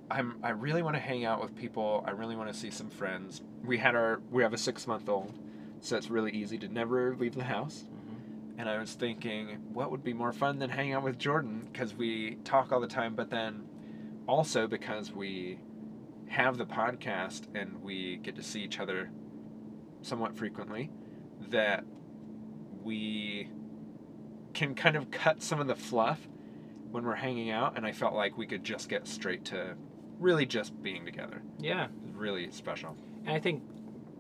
i'm 0.10 0.38
i 0.44 0.50
really 0.50 0.82
want 0.82 0.96
to 0.96 1.00
hang 1.02 1.26
out 1.26 1.42
with 1.42 1.56
people 1.56 2.04
i 2.08 2.12
really 2.12 2.36
want 2.36 2.52
to 2.52 2.58
see 2.58 2.70
some 2.70 2.90
friends 2.90 3.42
we 3.64 3.78
had 3.78 3.96
our 3.96 4.22
we 4.30 4.44
have 4.44 4.54
a 4.54 4.58
six 4.58 4.86
month 4.88 5.08
old 5.10 5.38
so 5.82 5.96
it's 5.98 6.10
really 6.10 6.32
easy 6.32 6.58
to 6.58 6.68
never 6.68 7.16
leave 7.16 7.34
the 7.36 7.44
house 7.44 7.86
Mhm. 7.86 8.60
and 8.60 8.70
I 8.70 8.78
was 8.78 8.94
thinking, 8.94 9.48
what 9.74 9.90
would 9.90 10.04
be 10.04 10.14
more 10.14 10.32
fun 10.32 10.60
than 10.60 10.70
hanging 10.70 10.94
out 10.94 11.02
with 11.04 11.18
Jordan? 11.18 11.68
Because 11.72 11.96
we 11.96 12.36
talk 12.44 12.72
all 12.72 12.80
the 12.80 12.88
time, 12.88 13.16
but 13.16 13.32
then 13.32 13.64
also 14.28 14.68
because 14.68 15.12
we 15.12 15.58
have 16.28 16.58
the 16.60 16.66
podcast 16.68 17.48
and 17.56 17.82
we 17.82 18.18
get 18.18 18.36
to 18.36 18.44
see 18.44 18.62
each 18.62 18.80
other 18.80 19.10
somewhat 20.04 20.36
frequently, 20.38 20.92
that 21.50 21.84
we 22.84 23.50
can 24.54 24.76
kind 24.76 24.96
of 24.96 25.10
cut 25.12 25.42
some 25.42 25.60
of 25.60 25.68
the 25.68 25.76
fluff 25.76 26.20
when 26.92 27.06
we're 27.06 27.16
hanging 27.16 27.52
out. 27.52 27.78
And 27.78 27.86
I 27.86 27.92
felt 27.92 28.14
like 28.14 28.38
we 28.38 28.46
could 28.46 28.64
just 28.64 28.90
get 28.90 29.08
straight 29.08 29.46
to 29.46 29.76
really 30.20 30.46
just 30.46 30.82
being 30.84 31.06
together. 31.06 31.42
yeah 31.60 31.88
really 32.16 32.52
special. 32.52 32.96
And 33.26 33.36
I 33.36 33.40
think 33.40 33.64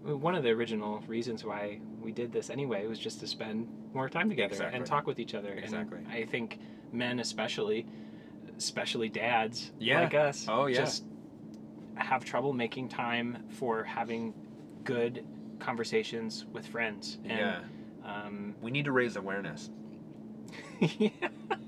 one 0.03 0.33
of 0.33 0.41
the 0.41 0.49
original 0.49 0.99
reasons 1.07 1.43
why 1.43 1.79
we 2.01 2.11
did 2.11 2.31
this 2.33 2.49
anyway 2.49 2.87
was 2.87 2.97
just 2.97 3.19
to 3.19 3.27
spend 3.27 3.67
more 3.93 4.09
time 4.09 4.27
together 4.29 4.53
Exactly. 4.53 4.77
and 4.77 4.85
talk 4.87 5.05
with 5.05 5.19
each 5.19 5.35
other. 5.35 5.53
Exactly. 5.53 5.99
And 5.99 6.07
I 6.07 6.25
think 6.25 6.57
men, 6.91 7.19
especially, 7.19 7.85
especially 8.57 9.09
dads 9.09 9.71
Yeah. 9.77 10.01
like 10.01 10.15
us, 10.15 10.47
Oh, 10.49 10.65
yeah. 10.65 10.77
just 10.77 11.03
have 11.95 12.25
trouble 12.25 12.53
making 12.53 12.89
time 12.89 13.43
for 13.49 13.83
having 13.83 14.33
good 14.83 15.23
conversations 15.59 16.45
with 16.51 16.65
friends. 16.65 17.19
And, 17.23 17.31
yeah. 17.39 17.59
Um, 18.05 18.55
We 18.61 18.71
need 18.71 18.85
to 18.85 18.91
raise 18.91 19.15
awareness. 19.15 19.69
yeah. 20.79 21.09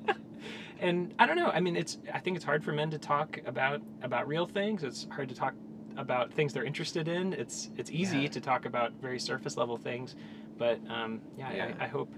and 0.79 1.13
I 1.19 1.25
don't 1.25 1.36
know. 1.38 1.49
I 1.49 1.59
mean, 1.59 1.75
it's. 1.75 1.97
I 2.13 2.19
think 2.19 2.36
it's 2.36 2.45
hard 2.45 2.63
for 2.63 2.71
men 2.71 2.91
to 2.91 2.97
talk 2.97 3.39
about 3.45 3.81
about 4.01 4.27
real 4.27 4.45
things. 4.45 4.84
It's 4.84 5.07
hard 5.11 5.29
to 5.29 5.36
talk 5.36 5.53
about 5.97 6.34
things 6.34 6.53
they're 6.53 6.63
interested 6.63 7.07
in. 7.07 7.34
It's 7.34 7.69
it's 7.77 7.91
easy 7.91 8.19
Yeah. 8.21 8.29
to 8.29 8.41
talk 8.41 8.65
about 8.65 8.93
very 9.01 9.19
surface 9.19 9.57
level 9.57 9.77
things, 9.77 10.15
but 10.57 10.79
um, 10.89 11.21
yeah, 11.38 11.53
Yeah. 11.53 11.73
I, 11.79 11.86
I 11.86 11.88
hope 11.88 12.11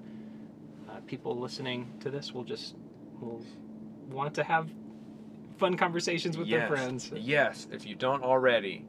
uh, 0.89 0.99
people 1.05 1.37
listening 1.37 1.91
to 1.99 2.09
this 2.09 2.33
will 2.33 2.45
just 2.45 2.75
will 3.19 3.43
want 4.09 4.33
to 4.35 4.43
have 4.43 4.69
fun 5.57 5.75
conversations 5.77 6.37
with 6.37 6.47
yes. 6.47 6.59
their 6.59 6.67
friends. 6.77 7.11
Yes, 7.15 7.67
if 7.71 7.85
you 7.85 7.95
don't 7.95 8.23
already, 8.23 8.85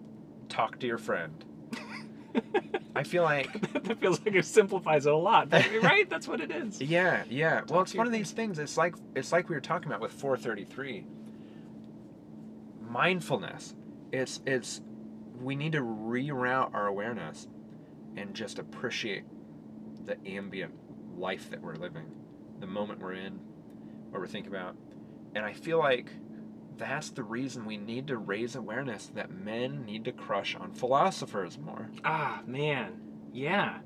talk 0.49 0.79
to 0.81 0.87
your 0.87 0.99
friend. 0.99 1.45
I 2.95 3.03
feel 3.03 3.23
like 3.23 3.53
that 3.85 4.01
feels 4.01 4.21
like 4.25 4.35
it 4.35 4.45
simplifies 4.47 5.07
it 5.07 5.13
a 5.13 5.17
lot, 5.17 5.51
but 5.51 5.67
right? 5.83 6.09
That's 6.09 6.27
what 6.27 6.41
it 6.41 6.51
is. 6.51 6.81
yeah, 6.81 7.25
yeah. 7.29 7.61
well, 7.69 7.83
it's 7.83 7.95
one 7.95 8.07
of 8.07 8.13
these 8.13 8.31
things. 8.33 8.59
It's 8.59 8.77
like 8.77 8.95
it's 9.15 9.33
like 9.33 9.49
we 9.49 9.55
were 9.55 9.61
talking 9.61 9.89
about 9.89 10.01
with 10.01 10.13
433. 10.13 11.05
Mindfulness. 12.89 13.75
It's 14.13 14.41
it's 14.47 14.81
we 15.41 15.57
need 15.57 15.73
to 15.73 15.83
reroute 15.83 16.73
our 16.73 16.87
awareness 16.87 17.49
and 18.17 18.35
just 18.35 18.59
appreciate 18.59 19.25
the 20.07 20.17
ambient 20.27 20.73
life 21.19 21.51
that 21.51 21.61
we're 21.61 21.75
living, 21.75 22.07
the 22.61 22.67
moment 22.67 23.01
we're 23.01 23.13
in, 23.13 23.39
what 24.11 24.21
we're 24.21 24.27
thinking 24.27 24.53
about. 24.53 24.77
And 25.35 25.45
I 25.45 25.53
feel 25.53 25.79
like 25.79 26.11
that's 26.79 27.11
the 27.11 27.23
reason 27.23 27.65
we 27.67 27.77
need 27.77 28.07
to 28.09 28.17
raise 28.17 28.55
awareness 28.55 29.11
that 29.15 29.31
men 29.31 29.85
need 29.85 30.05
to 30.05 30.13
crush 30.13 30.55
on 30.55 30.73
philosophers 30.73 31.59
more. 31.59 31.89
Ah, 32.05 32.43
man. 32.47 33.01
Yeah. 33.33 33.79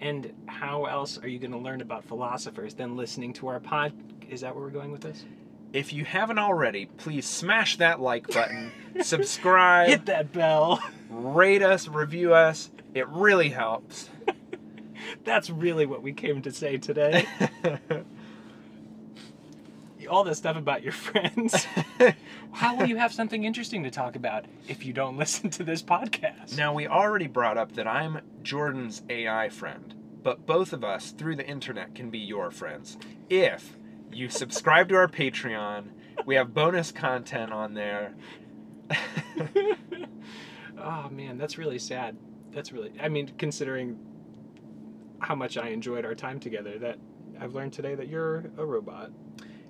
And 0.00 0.32
how 0.46 0.84
else 0.86 1.18
are 1.18 1.28
you 1.28 1.38
going 1.38 1.52
to 1.52 1.58
learn 1.58 1.80
about 1.80 2.04
philosophers 2.04 2.74
than 2.74 2.96
listening 2.96 3.32
to 3.34 3.48
our 3.48 3.60
pod? 3.60 3.92
Is 4.28 4.40
that 4.42 4.54
where 4.54 4.64
we're 4.64 4.70
going 4.70 4.92
with 4.92 5.02
this? 5.02 5.24
If 5.72 5.92
you 5.92 6.04
haven't 6.04 6.38
already, 6.38 6.86
please 6.86 7.26
smash 7.26 7.78
that 7.78 8.00
like 8.00 8.28
button, 8.28 8.70
subscribe, 9.02 9.88
Hit 9.88 10.06
that 10.06 10.32
bell. 10.32 10.80
rate 11.10 11.62
us, 11.62 11.88
review 11.88 12.32
us. 12.34 12.70
It 12.94 13.08
really 13.08 13.48
helps. 13.48 14.08
That's 15.24 15.50
really 15.50 15.84
what 15.86 16.02
we 16.02 16.12
came 16.12 16.42
to 16.42 16.52
say 16.52 16.76
today. 16.78 17.26
All 20.06 20.24
this 20.24 20.38
stuff 20.38 20.56
about 20.56 20.82
your 20.82 20.92
friends. 21.04 21.66
How 22.52 22.76
will 22.76 22.86
you 22.86 22.96
have 22.96 23.12
something 23.12 23.44
interesting 23.44 23.82
to 23.84 23.90
talk 23.90 24.16
about 24.16 24.46
if 24.68 24.84
you 24.84 24.92
don't 24.92 25.16
listen 25.24 25.50
to 25.50 25.64
this 25.64 25.82
podcast? 25.82 26.56
now, 26.56 26.72
we 26.72 26.86
already 26.86 27.26
brought 27.26 27.58
up 27.58 27.72
that 27.72 27.86
I'm 27.86 28.20
Jordan's 28.42 29.02
AI 29.08 29.48
friend, 29.48 29.94
but 30.22 30.46
both 30.46 30.72
of 30.72 30.84
us 30.84 31.10
through 31.10 31.36
the 31.36 31.46
internet 31.46 31.94
can 31.94 32.10
be 32.10 32.18
your 32.18 32.50
friends. 32.50 32.96
If 33.28 33.76
you 34.12 34.28
subscribe 34.28 34.88
to 34.90 34.96
our 34.96 35.08
Patreon, 35.08 35.88
we 36.26 36.36
have 36.36 36.54
bonus 36.54 36.92
content 36.92 37.52
on 37.52 37.74
there. 37.74 38.14
oh 40.78 41.08
man, 41.10 41.38
that's 41.38 41.58
really 41.58 41.78
sad. 41.78 42.16
That's 42.52 42.72
really. 42.72 42.92
I 43.00 43.08
mean, 43.08 43.32
considering 43.38 43.98
how 45.18 45.34
much 45.34 45.56
I 45.56 45.68
enjoyed 45.68 46.04
our 46.04 46.14
time 46.14 46.38
together, 46.38 46.78
that 46.78 46.98
I've 47.40 47.54
learned 47.54 47.72
today 47.72 47.94
that 47.94 48.08
you're 48.08 48.50
a 48.56 48.64
robot. 48.64 49.10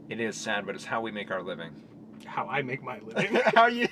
It 0.08 0.20
is 0.20 0.36
sad, 0.36 0.66
but 0.66 0.74
it's 0.74 0.84
how 0.84 1.00
we 1.00 1.10
make 1.10 1.30
our 1.30 1.42
living. 1.42 1.70
How 2.26 2.46
I 2.46 2.60
make 2.60 2.82
my 2.82 2.98
living. 3.00 3.40
how 3.54 3.66
you. 3.68 3.88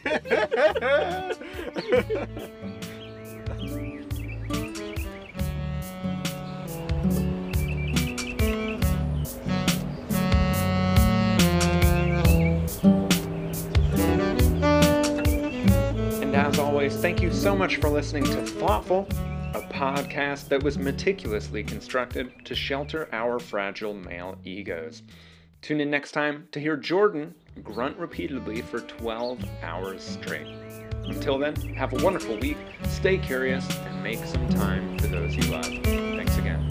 And 16.20 16.36
as 16.36 16.58
always, 16.58 16.96
thank 16.96 17.22
you 17.22 17.32
so 17.32 17.56
much 17.56 17.76
for 17.76 17.88
listening 17.88 18.24
to 18.24 18.46
Thoughtful, 18.46 19.08
a 19.54 19.62
podcast 19.72 20.48
that 20.48 20.62
was 20.62 20.76
meticulously 20.76 21.64
constructed 21.64 22.30
to 22.44 22.54
shelter 22.54 23.08
our 23.12 23.38
fragile 23.38 23.94
male 23.94 24.36
egos. 24.44 25.02
Tune 25.62 25.80
in 25.80 25.90
next 25.90 26.10
time 26.10 26.48
to 26.50 26.58
hear 26.58 26.76
Jordan 26.76 27.32
grunt 27.62 27.96
repeatedly 27.96 28.62
for 28.62 28.80
12 28.80 29.44
hours 29.62 30.02
straight. 30.02 30.48
Until 31.04 31.38
then, 31.38 31.54
have 31.74 31.92
a 31.92 32.04
wonderful 32.04 32.36
week, 32.38 32.56
stay 32.88 33.16
curious, 33.16 33.64
and 33.78 34.02
make 34.02 34.18
some 34.24 34.48
time 34.48 34.98
for 34.98 35.06
those 35.06 35.36
you 35.36 35.44
love. 35.44 35.64
Thanks 35.64 36.36
again. 36.36 36.68